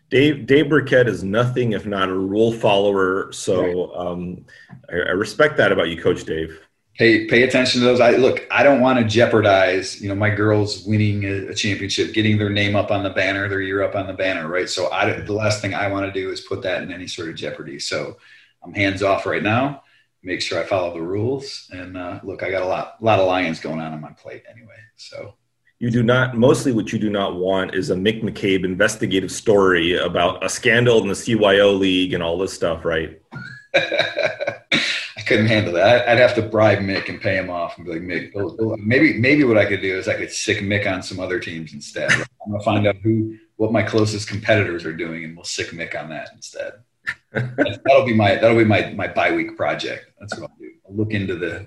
Dave 0.10 0.48
Dave 0.48 0.70
Birkett 0.70 1.08
is 1.08 1.24
nothing 1.24 1.74
if 1.74 1.86
not 1.86 2.10
a 2.10 2.14
rule 2.14 2.52
follower. 2.52 3.32
So 3.32 3.96
um, 3.96 4.46
I, 4.92 4.96
I, 4.96 5.12
respect 5.12 5.58
that 5.58 5.72
about 5.72 5.90
you, 5.90 6.02
Coach 6.02 6.26
Dave. 6.26 6.60
Pay 6.96 7.28
pay 7.28 7.44
attention 7.44 7.82
to 7.82 7.86
those. 7.86 8.00
I 8.00 8.12
look. 8.12 8.46
I 8.52 8.64
don't 8.64 8.82
want 8.82 9.00
to 9.00 9.06
jeopardize. 9.06 10.02
You 10.02 10.10
know, 10.10 10.16
my 10.16 10.32
girls 10.32 10.84
winning 10.86 11.26
a, 11.26 11.54
championship, 11.54 12.14
getting 12.14 12.38
their 12.38 12.50
name 12.50 12.76
up 12.76 12.92
on 12.92 13.04
the 13.04 13.12
banner, 13.12 13.48
their 13.48 13.62
year 13.62 13.84
up 13.84 13.96
on 13.96 14.08
the 14.08 14.14
banner, 14.14 14.48
right? 14.48 14.68
So 14.68 14.92
I, 14.92 15.22
the 15.22 15.34
last 15.34 15.62
thing 15.62 15.74
I 15.74 15.88
want 15.88 16.12
to 16.12 16.20
do 16.20 16.32
is 16.32 16.42
put 16.42 16.64
that 16.64 16.82
in 16.82 16.92
any 16.92 17.08
sort 17.08 17.30
of 17.30 17.36
jeopardy. 17.36 17.80
So 17.80 18.18
I'm 18.64 18.74
hands 18.74 19.04
off 19.04 19.26
right 19.26 19.44
now. 19.44 19.84
Make 20.24 20.42
sure 20.42 20.60
I 20.60 20.66
follow 20.66 20.94
the 20.94 21.02
rules. 21.02 21.70
And 21.72 21.96
uh, 21.96 22.20
look, 22.24 22.44
I 22.44 22.52
got 22.52 22.64
a 22.64 22.66
lot, 22.66 22.96
a 23.00 23.06
lot 23.06 23.20
of 23.20 23.28
lions 23.28 23.62
going 23.62 23.80
on 23.80 23.94
on 23.94 24.02
my 24.02 24.12
plate 24.12 24.44
anyway. 24.52 24.76
So 24.98 25.36
you 25.80 25.90
do 25.90 26.04
not 26.04 26.38
mostly 26.38 26.74
what 26.74 26.92
you 26.92 27.00
do 27.00 27.10
not 27.10 27.36
want 27.36 27.74
is 27.74 27.90
a 27.90 27.96
Mick 27.96 28.22
McCabe 28.22 28.66
investigative 28.66 29.32
story 29.32 29.98
about 29.98 30.44
a 30.44 30.50
scandal 30.50 31.02
in 31.02 31.08
the 31.08 31.14
CYO 31.14 31.78
league 31.78 32.14
and 32.14 32.22
all 32.22 32.38
this 32.38 32.54
stuff, 32.54 32.84
right? 32.84 33.22
I 33.74 35.22
couldn't 35.26 35.46
handle 35.46 35.74
that. 35.74 36.08
I'd 36.10 36.18
have 36.18 36.36
to 36.36 36.42
bribe 36.42 36.80
Mick 36.80 37.08
and 37.08 37.22
pay 37.22 37.38
him 37.38 37.50
off 37.50 37.78
and 37.78 37.86
be 37.86 37.94
like, 37.94 38.02
Mick, 38.02 38.78
maybe 38.80 39.18
maybe 39.20 39.46
what 39.46 39.58
I 39.58 39.66
could 39.66 39.82
do 39.82 39.98
is 39.98 40.10
I 40.10 40.16
could 40.16 40.32
sic 40.32 40.58
Mick 40.58 40.92
on 40.92 41.02
some 41.02 41.20
other 41.20 41.40
teams 41.40 41.74
instead. 41.74 42.12
I'm 42.12 42.52
gonna 42.52 42.64
find 42.64 42.86
out 42.86 42.98
who 42.98 43.38
what 43.56 43.72
my 43.72 43.84
closest 43.84 44.28
competitors 44.28 44.84
are 44.86 44.94
doing, 44.94 45.24
and 45.24 45.36
we'll 45.36 45.46
sic 45.46 45.68
Mick 45.68 45.98
on 45.98 46.10
that 46.10 46.30
instead. 46.34 46.74
that'll 47.32 48.06
be 48.06 48.14
my 48.14 48.36
that'll 48.36 48.58
be 48.58 48.66
my 48.66 48.92
my 48.94 49.08
bye 49.08 49.32
week 49.32 49.56
project. 49.56 50.12
That's 50.20 50.38
what 50.38 50.50
I'll 50.52 50.58
do. 50.60 50.72
I'll 50.86 50.96
look 50.96 51.12
into 51.12 51.36
the 51.36 51.66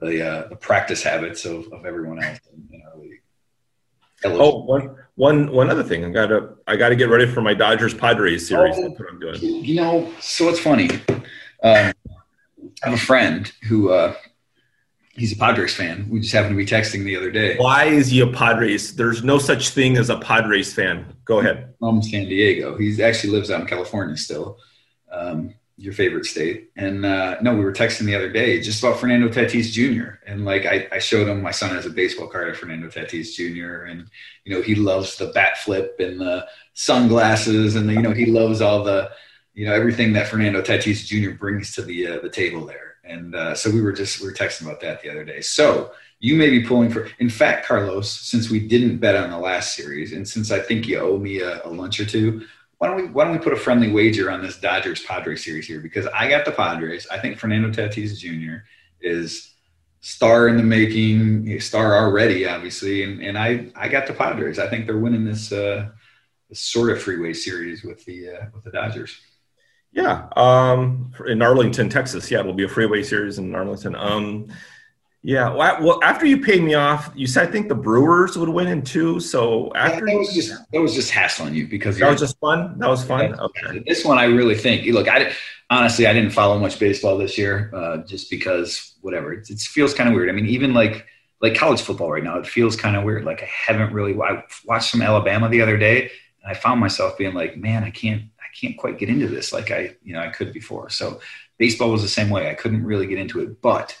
the 0.00 0.26
uh, 0.26 0.48
the 0.48 0.56
practice 0.56 1.02
habits 1.02 1.44
of, 1.44 1.72
of 1.72 1.86
everyone 1.86 2.22
else 2.22 2.40
in, 2.52 2.68
in 2.72 2.82
our. 2.82 2.91
Oh, 4.24 4.62
one, 4.64 4.96
one, 5.14 5.50
one 5.52 5.70
other 5.70 5.82
thing. 5.82 6.04
I 6.04 6.10
gotta, 6.10 6.54
I 6.66 6.76
gotta 6.76 6.96
get 6.96 7.08
ready 7.08 7.26
for 7.26 7.40
my 7.40 7.54
Dodgers 7.54 7.94
Padres 7.94 8.46
series. 8.48 8.76
Oh, 8.78 8.94
I'm 9.08 9.18
doing. 9.18 9.40
You 9.40 9.76
know, 9.76 10.12
so 10.20 10.48
it's 10.48 10.60
funny. 10.60 10.90
Um, 11.62 11.92
I 12.82 12.84
have 12.84 12.94
a 12.94 12.96
friend 12.96 13.50
who, 13.68 13.90
uh, 13.90 14.14
he's 15.14 15.32
a 15.32 15.36
Padres 15.36 15.74
fan. 15.74 16.08
We 16.10 16.20
just 16.20 16.32
happened 16.32 16.52
to 16.52 16.56
be 16.56 16.66
texting 16.66 17.04
the 17.04 17.16
other 17.16 17.30
day. 17.30 17.56
Why 17.56 17.84
is 17.84 18.08
he 18.08 18.20
a 18.20 18.26
Padres? 18.26 18.96
There's 18.96 19.22
no 19.22 19.38
such 19.38 19.70
thing 19.70 19.96
as 19.96 20.10
a 20.10 20.18
Padres 20.18 20.72
fan. 20.72 21.14
Go 21.24 21.40
ahead. 21.40 21.74
From 21.78 22.02
San 22.02 22.24
Diego. 22.24 22.76
He 22.78 23.02
actually 23.02 23.32
lives 23.32 23.50
out 23.50 23.60
in 23.60 23.66
California 23.66 24.16
still. 24.16 24.58
Um, 25.10 25.54
your 25.82 25.92
favorite 25.92 26.24
state. 26.24 26.70
And 26.76 27.04
uh, 27.04 27.38
no, 27.42 27.56
we 27.56 27.64
were 27.64 27.72
texting 27.72 28.06
the 28.06 28.14
other 28.14 28.30
day 28.30 28.60
just 28.60 28.82
about 28.82 29.00
Fernando 29.00 29.28
Tatis 29.28 29.72
Jr. 29.72 30.20
And 30.24 30.44
like 30.44 30.64
I, 30.64 30.86
I, 30.92 31.00
showed 31.00 31.26
him 31.26 31.42
my 31.42 31.50
son 31.50 31.70
has 31.70 31.86
a 31.86 31.90
baseball 31.90 32.28
card 32.28 32.50
of 32.50 32.56
Fernando 32.56 32.86
Tatis 32.86 33.34
Jr. 33.34 33.86
And 33.86 34.08
you 34.44 34.54
know 34.54 34.62
he 34.62 34.76
loves 34.76 35.16
the 35.16 35.26
bat 35.26 35.58
flip 35.58 35.96
and 35.98 36.20
the 36.20 36.46
sunglasses 36.74 37.74
and 37.74 37.88
the, 37.88 37.94
you 37.94 38.02
know 38.02 38.12
he 38.12 38.26
loves 38.26 38.60
all 38.60 38.84
the 38.84 39.10
you 39.54 39.66
know 39.66 39.74
everything 39.74 40.12
that 40.12 40.28
Fernando 40.28 40.62
Tatis 40.62 41.04
Jr. 41.04 41.36
brings 41.36 41.72
to 41.72 41.82
the 41.82 42.06
uh, 42.06 42.20
the 42.20 42.30
table 42.30 42.64
there. 42.64 42.94
And 43.02 43.34
uh, 43.34 43.56
so 43.56 43.68
we 43.68 43.82
were 43.82 43.92
just 43.92 44.20
we 44.20 44.28
were 44.28 44.34
texting 44.34 44.62
about 44.62 44.80
that 44.82 45.02
the 45.02 45.10
other 45.10 45.24
day. 45.24 45.40
So 45.40 45.90
you 46.20 46.36
may 46.36 46.48
be 46.48 46.62
pulling 46.62 46.90
for. 46.90 47.08
In 47.18 47.28
fact, 47.28 47.66
Carlos, 47.66 48.08
since 48.08 48.48
we 48.48 48.60
didn't 48.60 48.98
bet 48.98 49.16
on 49.16 49.30
the 49.30 49.38
last 49.38 49.74
series, 49.74 50.12
and 50.12 50.28
since 50.28 50.52
I 50.52 50.60
think 50.60 50.86
you 50.86 51.00
owe 51.00 51.18
me 51.18 51.40
a, 51.40 51.66
a 51.66 51.70
lunch 51.70 51.98
or 51.98 52.06
two, 52.06 52.46
why 52.82 52.88
don't 52.88 52.96
we 52.96 53.04
why 53.04 53.22
don't 53.22 53.32
we 53.34 53.38
put 53.38 53.52
a 53.52 53.56
friendly 53.56 53.92
wager 53.92 54.28
on 54.28 54.42
this 54.42 54.56
Dodgers 54.56 55.04
Padres 55.04 55.44
series 55.44 55.68
here? 55.68 55.78
Because 55.78 56.08
I 56.08 56.28
got 56.28 56.44
the 56.44 56.50
Padres. 56.50 57.06
I 57.12 57.18
think 57.20 57.38
Fernando 57.38 57.70
Tatis 57.70 58.18
Jr. 58.18 58.64
is 59.00 59.54
star 60.00 60.48
in 60.48 60.56
the 60.56 60.64
making, 60.64 61.60
star 61.60 61.94
already, 61.96 62.44
obviously, 62.44 63.04
and 63.04 63.22
and 63.22 63.38
I 63.38 63.68
I 63.76 63.86
got 63.86 64.08
the 64.08 64.14
Padres. 64.14 64.58
I 64.58 64.66
think 64.66 64.86
they're 64.86 64.98
winning 64.98 65.24
this 65.24 65.52
uh, 65.52 65.90
this 66.48 66.58
sort 66.58 66.90
of 66.90 67.00
freeway 67.00 67.34
series 67.34 67.84
with 67.84 68.04
the 68.04 68.30
uh, 68.30 68.46
with 68.52 68.64
the 68.64 68.72
Dodgers. 68.72 69.16
Yeah, 69.92 70.26
um, 70.34 71.12
in 71.28 71.40
Arlington, 71.40 71.88
Texas. 71.88 72.32
Yeah, 72.32 72.40
it'll 72.40 72.52
be 72.52 72.64
a 72.64 72.68
freeway 72.68 73.04
series 73.04 73.38
in 73.38 73.54
Arlington. 73.54 73.94
Um, 73.94 74.48
Yeah. 75.24 75.54
Well, 75.54 76.00
after 76.02 76.26
you 76.26 76.40
paid 76.40 76.62
me 76.62 76.74
off, 76.74 77.12
you 77.14 77.28
said 77.28 77.48
I 77.48 77.52
think 77.52 77.68
the 77.68 77.76
Brewers 77.76 78.36
would 78.36 78.48
win 78.48 78.66
in 78.66 78.82
two. 78.82 79.20
So 79.20 79.72
after 79.74 80.04
that 80.04 80.16
was 80.16 80.34
just 80.34 80.52
that 80.72 80.80
was 80.80 80.94
just 80.94 81.12
hassling 81.12 81.54
you 81.54 81.68
because 81.68 81.96
that 81.98 82.10
was 82.10 82.20
just 82.20 82.38
fun. 82.40 82.76
That 82.78 82.88
was 82.88 83.04
fun. 83.04 83.38
Okay. 83.38 83.84
This 83.86 84.04
one, 84.04 84.18
I 84.18 84.24
really 84.24 84.56
think. 84.56 84.84
Look, 84.86 85.08
I 85.08 85.32
honestly 85.70 86.08
I 86.08 86.12
didn't 86.12 86.30
follow 86.30 86.58
much 86.58 86.78
baseball 86.80 87.18
this 87.18 87.38
year, 87.38 87.70
uh, 87.72 87.98
just 87.98 88.30
because 88.30 88.94
whatever. 89.00 89.32
It, 89.32 89.48
it 89.48 89.60
feels 89.60 89.94
kind 89.94 90.08
of 90.08 90.16
weird. 90.16 90.28
I 90.28 90.32
mean, 90.32 90.46
even 90.46 90.74
like 90.74 91.06
like 91.40 91.54
college 91.54 91.82
football 91.82 92.10
right 92.10 92.24
now, 92.24 92.38
it 92.38 92.46
feels 92.46 92.74
kind 92.74 92.96
of 92.96 93.04
weird. 93.04 93.24
Like 93.24 93.44
I 93.44 93.48
haven't 93.66 93.92
really. 93.92 94.20
I 94.20 94.42
watched 94.64 94.90
some 94.90 95.02
Alabama 95.02 95.48
the 95.48 95.62
other 95.62 95.76
day, 95.76 96.10
and 96.42 96.50
I 96.50 96.54
found 96.54 96.80
myself 96.80 97.16
being 97.16 97.34
like, 97.34 97.56
man, 97.56 97.84
I 97.84 97.90
can't 97.90 98.22
I 98.40 98.46
can't 98.60 98.76
quite 98.76 98.98
get 98.98 99.08
into 99.08 99.28
this 99.28 99.52
like 99.52 99.70
I 99.70 99.94
you 100.02 100.14
know 100.14 100.20
I 100.20 100.30
could 100.30 100.52
before. 100.52 100.90
So 100.90 101.20
baseball 101.58 101.92
was 101.92 102.02
the 102.02 102.08
same 102.08 102.28
way. 102.28 102.50
I 102.50 102.54
couldn't 102.54 102.84
really 102.84 103.06
get 103.06 103.18
into 103.18 103.40
it, 103.40 103.62
but 103.62 103.96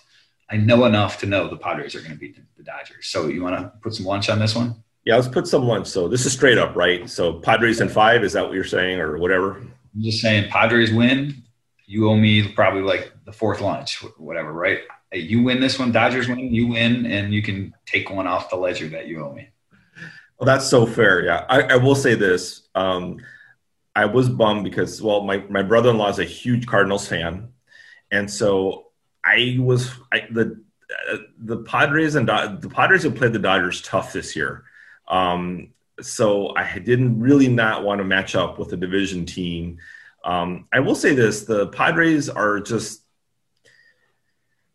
I 0.52 0.58
know 0.58 0.84
enough 0.84 1.18
to 1.20 1.26
know 1.26 1.48
the 1.48 1.56
Padres 1.56 1.94
are 1.94 2.00
going 2.00 2.12
to 2.12 2.18
beat 2.18 2.36
the, 2.36 2.42
the 2.58 2.62
Dodgers. 2.62 3.06
So 3.06 3.28
you 3.28 3.42
want 3.42 3.56
to 3.56 3.72
put 3.80 3.94
some 3.94 4.04
lunch 4.04 4.28
on 4.28 4.38
this 4.38 4.54
one? 4.54 4.76
Yeah, 5.04 5.16
let's 5.16 5.26
put 5.26 5.46
some 5.46 5.64
lunch. 5.64 5.86
So 5.88 6.08
this 6.08 6.26
is 6.26 6.32
straight 6.32 6.58
up, 6.58 6.76
right? 6.76 7.08
So 7.08 7.40
Padres 7.40 7.80
in 7.80 7.88
five. 7.88 8.22
Is 8.22 8.34
that 8.34 8.44
what 8.44 8.52
you're 8.52 8.62
saying, 8.62 9.00
or 9.00 9.16
whatever? 9.16 9.56
I'm 9.56 10.02
just 10.02 10.20
saying 10.20 10.50
Padres 10.50 10.92
win. 10.92 11.42
You 11.86 12.08
owe 12.08 12.16
me 12.16 12.48
probably 12.48 12.82
like 12.82 13.12
the 13.24 13.32
fourth 13.32 13.60
lunch, 13.60 14.02
whatever, 14.18 14.52
right? 14.52 14.80
You 15.12 15.42
win 15.42 15.60
this 15.60 15.78
one, 15.78 15.90
Dodgers 15.92 16.28
win, 16.28 16.38
you 16.38 16.68
win, 16.68 17.06
and 17.06 17.34
you 17.34 17.42
can 17.42 17.74
take 17.84 18.10
one 18.10 18.26
off 18.26 18.48
the 18.48 18.56
ledger 18.56 18.88
that 18.90 19.08
you 19.08 19.24
owe 19.24 19.32
me. 19.32 19.48
Well, 20.38 20.46
that's 20.46 20.68
so 20.68 20.86
fair. 20.86 21.24
Yeah, 21.24 21.44
I, 21.48 21.62
I 21.62 21.76
will 21.76 21.94
say 21.94 22.14
this. 22.14 22.68
Um, 22.74 23.18
I 23.94 24.06
was 24.06 24.28
bummed 24.28 24.64
because, 24.64 25.02
well, 25.02 25.22
my, 25.22 25.38
my 25.50 25.62
brother 25.62 25.90
in 25.90 25.98
law 25.98 26.08
is 26.08 26.18
a 26.18 26.24
huge 26.24 26.66
Cardinals 26.66 27.06
fan. 27.06 27.48
And 28.10 28.30
so 28.30 28.91
I 29.24 29.56
was 29.58 29.90
I, 30.12 30.26
the 30.30 30.62
uh, 31.10 31.16
the 31.38 31.58
Padres 31.58 32.14
and 32.14 32.28
the 32.28 32.70
Padres 32.72 33.04
have 33.04 33.14
played 33.14 33.32
the 33.32 33.38
Dodgers 33.38 33.82
tough 33.82 34.12
this 34.12 34.36
year. 34.36 34.64
Um, 35.08 35.70
so 36.00 36.54
I 36.56 36.78
didn't 36.78 37.20
really 37.20 37.48
not 37.48 37.84
want 37.84 37.98
to 37.98 38.04
match 38.04 38.34
up 38.34 38.58
with 38.58 38.72
a 38.72 38.76
division 38.76 39.26
team. 39.26 39.78
Um, 40.24 40.68
I 40.72 40.80
will 40.80 40.94
say 40.94 41.14
this: 41.14 41.44
the 41.44 41.68
Padres 41.68 42.28
are 42.28 42.60
just 42.60 43.02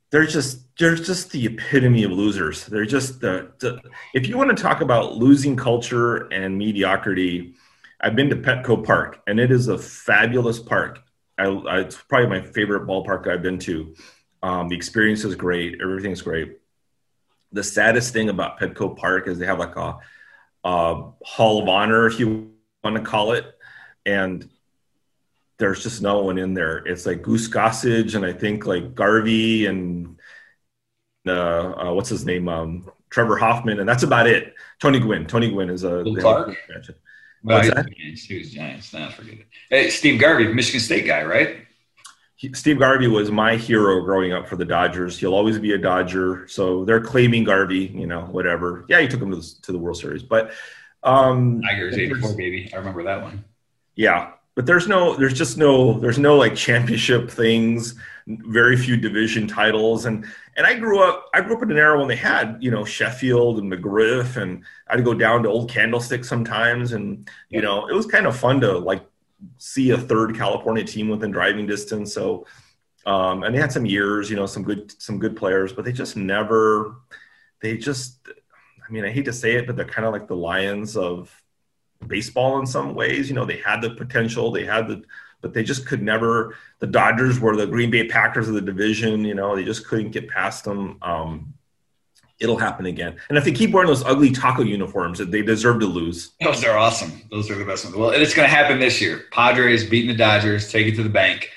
they're 0.09 0.25
just 0.25 0.61
they're 0.77 0.95
just 0.95 1.31
the 1.31 1.45
epitome 1.45 2.03
of 2.03 2.11
losers. 2.11 2.65
They're 2.65 2.85
just 2.85 3.19
the, 3.19 3.51
the 3.59 3.81
if 4.13 4.27
you 4.27 4.37
want 4.37 4.55
to 4.55 4.61
talk 4.61 4.81
about 4.81 5.15
losing 5.15 5.55
culture 5.55 6.27
and 6.31 6.57
mediocrity, 6.57 7.55
I've 7.99 8.15
been 8.15 8.29
to 8.29 8.35
Petco 8.35 8.83
Park 8.85 9.21
and 9.27 9.39
it 9.39 9.51
is 9.51 9.67
a 9.67 9.77
fabulous 9.77 10.59
park. 10.59 11.03
I, 11.37 11.45
I, 11.45 11.79
it's 11.81 11.95
probably 11.95 12.39
my 12.39 12.45
favorite 12.45 12.87
ballpark 12.87 13.27
I've 13.27 13.41
been 13.41 13.59
to. 13.59 13.95
Um, 14.43 14.67
the 14.69 14.75
experience 14.75 15.23
is 15.23 15.35
great. 15.35 15.79
Everything's 15.81 16.21
great. 16.21 16.59
The 17.51 17.63
saddest 17.63 18.13
thing 18.13 18.29
about 18.29 18.59
Petco 18.59 18.95
Park 18.95 19.27
is 19.27 19.39
they 19.39 19.45
have 19.45 19.59
like 19.59 19.75
a, 19.75 19.97
a 20.63 21.03
Hall 21.23 21.61
of 21.61 21.69
Honor, 21.69 22.07
if 22.07 22.19
you 22.19 22.51
want 22.83 22.95
to 22.95 23.01
call 23.01 23.31
it, 23.31 23.45
and 24.05 24.47
there's 25.57 25.81
just 25.81 26.01
no 26.01 26.23
one 26.23 26.37
in 26.37 26.53
there. 26.53 26.77
It's 26.77 27.05
like 27.05 27.21
Goose 27.21 27.49
Gossage 27.49 28.15
and 28.15 28.25
I 28.25 28.33
think 28.33 28.65
like 28.65 28.93
Garvey 28.93 29.65
and 29.65 30.19
uh, 31.25 31.87
uh, 31.87 31.93
what's 31.93 32.09
his 32.09 32.25
name, 32.25 32.47
um, 32.47 32.89
Trevor 33.09 33.37
Hoffman, 33.37 33.79
and 33.79 33.89
that's 33.89 34.03
about 34.03 34.27
it. 34.27 34.53
Tony 34.79 34.99
Gwynn. 34.99 35.25
Tony 35.25 35.49
Gwynn 35.49 35.69
is 35.69 35.83
a 35.83 36.03
Clark. 36.19 36.55
Well, 37.43 37.61
he 37.61 37.69
was, 37.69 37.77
Giants. 37.77 38.23
he 38.23 38.39
was 38.39 38.51
Giants. 38.51 38.93
Nah, 38.93 39.09
forget 39.09 39.35
it. 39.35 39.47
Hey, 39.69 39.89
Steve 39.89 40.19
Garvey, 40.19 40.51
Michigan 40.53 40.81
State 40.81 41.05
guy, 41.05 41.23
right? 41.23 41.66
He, 42.37 42.53
Steve 42.53 42.77
Garvey 42.77 43.07
was 43.07 43.31
my 43.31 43.55
hero 43.55 43.99
growing 44.01 44.31
up 44.31 44.47
for 44.47 44.57
the 44.57 44.63
Dodgers. 44.63 45.17
He'll 45.17 45.33
always 45.33 45.57
be 45.57 45.73
a 45.73 45.77
Dodger. 45.77 46.47
So 46.47 46.85
they're 46.85 47.01
claiming 47.01 47.43
Garvey, 47.43 47.91
you 47.95 48.05
know, 48.05 48.21
whatever. 48.21 48.85
Yeah, 48.87 49.01
he 49.01 49.07
took 49.07 49.19
him 49.19 49.31
to 49.31 49.37
the, 49.37 49.53
to 49.63 49.71
the 49.71 49.79
World 49.79 49.97
Series, 49.97 50.21
but 50.21 50.51
um, 51.01 51.61
Tigers 51.63 51.97
'84 51.97 52.35
baby. 52.35 52.69
I 52.71 52.77
remember 52.77 53.03
that 53.03 53.23
one. 53.23 53.43
Yeah, 53.95 54.33
but 54.53 54.67
there's 54.67 54.87
no, 54.87 55.15
there's 55.15 55.33
just 55.33 55.57
no, 55.57 55.99
there's 55.99 56.19
no 56.19 56.37
like 56.37 56.55
championship 56.55 57.31
things. 57.31 57.95
Very 58.27 58.77
few 58.77 58.97
division 58.97 59.47
titles, 59.47 60.05
and 60.05 60.25
and 60.57 60.67
I 60.67 60.75
grew 60.75 61.01
up. 61.01 61.29
I 61.33 61.41
grew 61.41 61.55
up 61.55 61.63
in 61.63 61.71
an 61.71 61.77
era 61.77 61.97
when 61.97 62.07
they 62.07 62.15
had, 62.15 62.57
you 62.59 62.69
know, 62.69 62.85
Sheffield 62.85 63.57
and 63.57 63.71
McGriff, 63.71 64.35
and 64.35 64.63
I'd 64.87 65.03
go 65.03 65.15
down 65.15 65.41
to 65.43 65.49
Old 65.49 65.71
Candlestick 65.71 66.23
sometimes, 66.23 66.91
and 66.91 67.27
you 67.49 67.61
know, 67.61 67.87
it 67.87 67.93
was 67.93 68.05
kind 68.05 68.27
of 68.27 68.37
fun 68.37 68.61
to 68.61 68.77
like 68.77 69.03
see 69.57 69.91
a 69.91 69.97
third 69.97 70.35
California 70.35 70.83
team 70.83 71.09
within 71.09 71.31
driving 71.31 71.67
distance. 71.67 72.13
So, 72.13 72.45
um, 73.05 73.43
and 73.43 73.55
they 73.55 73.59
had 73.59 73.71
some 73.71 73.85
years, 73.85 74.29
you 74.29 74.35
know, 74.35 74.45
some 74.45 74.63
good 74.63 74.93
some 75.01 75.19
good 75.19 75.35
players, 75.35 75.73
but 75.73 75.85
they 75.85 75.91
just 75.91 76.17
never. 76.17 76.95
They 77.61 77.77
just, 77.77 78.27
I 78.27 78.91
mean, 78.91 79.03
I 79.03 79.09
hate 79.09 79.25
to 79.25 79.33
say 79.33 79.55
it, 79.55 79.65
but 79.65 79.75
they're 79.75 79.85
kind 79.85 80.05
of 80.05 80.13
like 80.13 80.27
the 80.27 80.35
Lions 80.35 80.95
of 80.95 81.31
baseball 82.05 82.59
in 82.59 82.67
some 82.67 82.93
ways. 82.93 83.29
You 83.29 83.35
know, 83.35 83.45
they 83.45 83.57
had 83.57 83.81
the 83.81 83.91
potential, 83.91 84.51
they 84.51 84.65
had 84.65 84.87
the 84.87 85.03
but 85.41 85.53
they 85.53 85.63
just 85.63 85.85
could 85.85 86.01
never. 86.01 86.55
The 86.79 86.87
Dodgers 86.87 87.39
were 87.39 87.55
the 87.55 87.67
Green 87.67 87.91
Bay 87.91 88.07
Packers 88.07 88.47
of 88.47 88.55
the 88.55 88.61
division. 88.61 89.23
You 89.23 89.35
know, 89.35 89.55
they 89.55 89.63
just 89.63 89.87
couldn't 89.87 90.11
get 90.11 90.29
past 90.29 90.63
them. 90.63 90.97
Um, 91.01 91.53
it'll 92.39 92.57
happen 92.57 92.85
again. 92.85 93.17
And 93.29 93.37
if 93.37 93.45
they 93.45 93.51
keep 93.51 93.71
wearing 93.71 93.87
those 93.87 94.03
ugly 94.03 94.31
taco 94.31 94.63
uniforms, 94.63 95.19
they 95.19 95.41
deserve 95.41 95.79
to 95.79 95.85
lose. 95.85 96.31
Those 96.41 96.63
are 96.63 96.77
awesome. 96.77 97.21
Those 97.31 97.49
are 97.49 97.55
the 97.55 97.65
best 97.65 97.85
ones. 97.85 97.97
Well, 97.97 98.09
it's 98.11 98.33
going 98.33 98.47
to 98.47 98.55
happen 98.55 98.79
this 98.79 99.01
year. 99.01 99.23
Padres 99.31 99.89
beating 99.89 100.09
the 100.09 100.15
Dodgers, 100.15 100.71
take 100.71 100.87
it 100.87 100.95
to 100.95 101.03
the 101.03 101.09
bank. 101.09 101.51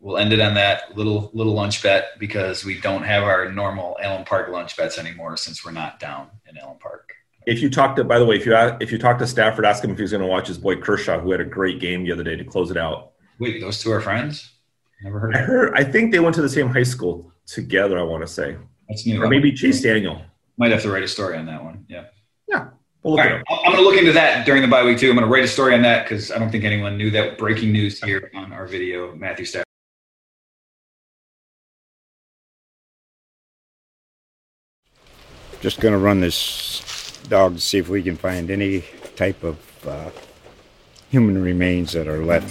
We'll 0.00 0.18
end 0.18 0.32
it 0.34 0.40
on 0.40 0.52
that 0.54 0.94
little 0.96 1.30
little 1.32 1.54
lunch 1.54 1.82
bet 1.82 2.18
because 2.18 2.62
we 2.62 2.78
don't 2.78 3.04
have 3.04 3.22
our 3.22 3.50
normal 3.50 3.96
Allen 4.02 4.24
Park 4.24 4.50
lunch 4.50 4.76
bets 4.76 4.98
anymore 4.98 5.38
since 5.38 5.64
we're 5.64 5.72
not 5.72 5.98
down 5.98 6.28
in 6.46 6.58
Allen 6.58 6.76
Park. 6.78 7.14
If 7.46 7.62
you 7.62 7.70
talk 7.70 7.96
to, 7.96 8.04
by 8.04 8.18
the 8.18 8.26
way, 8.26 8.36
if 8.36 8.44
you 8.44 8.54
if 8.80 8.92
you 8.92 8.98
talk 8.98 9.18
to 9.18 9.26
Stafford, 9.26 9.64
ask 9.64 9.82
him 9.82 9.90
if 9.90 9.98
he's 9.98 10.10
going 10.10 10.20
to 10.22 10.26
watch 10.26 10.48
his 10.48 10.58
boy 10.58 10.76
Kershaw, 10.76 11.20
who 11.20 11.30
had 11.30 11.40
a 11.40 11.44
great 11.44 11.80
game 11.80 12.04
the 12.04 12.12
other 12.12 12.22
day 12.22 12.36
to 12.36 12.44
close 12.44 12.70
it 12.70 12.76
out. 12.76 13.12
Wait, 13.38 13.62
those 13.62 13.82
two 13.82 13.92
are 13.92 14.00
friends? 14.00 14.52
Never 15.02 15.18
heard. 15.18 15.36
I 15.36 15.38
heard. 15.38 15.74
I 15.74 15.84
think 15.84 16.12
they 16.12 16.20
went 16.20 16.34
to 16.34 16.42
the 16.42 16.50
same 16.50 16.68
high 16.68 16.82
school 16.82 17.32
together. 17.46 17.98
I 17.98 18.02
want 18.02 18.22
to 18.22 18.26
say. 18.26 18.56
That's 18.88 19.06
new. 19.06 19.22
Or 19.22 19.28
maybe 19.28 19.52
Chase 19.52 19.80
Daniel. 19.80 20.22
Might 20.56 20.70
have 20.70 20.82
to 20.82 20.90
write 20.90 21.02
a 21.02 21.08
story 21.08 21.36
on 21.36 21.46
that 21.46 21.62
one. 21.62 21.84
Yeah. 21.88 22.04
Yeah. 22.48 22.68
We'll 23.02 23.20
I'm 23.20 23.42
going 23.48 23.76
to 23.76 23.82
look 23.82 23.98
into 23.98 24.12
that 24.12 24.46
during 24.46 24.62
the 24.62 24.68
bye 24.68 24.84
week 24.84 24.98
too. 24.98 25.10
I'm 25.10 25.16
going 25.16 25.26
to 25.26 25.32
write 25.32 25.44
a 25.44 25.48
story 25.48 25.74
on 25.74 25.82
that 25.82 26.04
because 26.04 26.30
I 26.30 26.38
don't 26.38 26.50
think 26.50 26.64
anyone 26.64 26.96
knew 26.96 27.10
that 27.10 27.36
breaking 27.36 27.72
news 27.72 28.02
here 28.02 28.30
on 28.34 28.52
our 28.52 28.66
video. 28.66 29.14
Matthew 29.14 29.44
Stafford. 29.44 29.64
Just 35.60 35.80
going 35.80 35.92
to 35.92 35.98
run 35.98 36.20
this 36.20 37.18
dog 37.28 37.56
to 37.56 37.60
see 37.60 37.78
if 37.78 37.88
we 37.88 38.02
can 38.02 38.16
find 38.16 38.50
any 38.50 38.84
type 39.16 39.42
of 39.42 39.86
uh, 39.86 40.10
human 41.10 41.42
remains 41.42 41.92
that 41.92 42.06
are 42.06 42.24
left. 42.24 42.50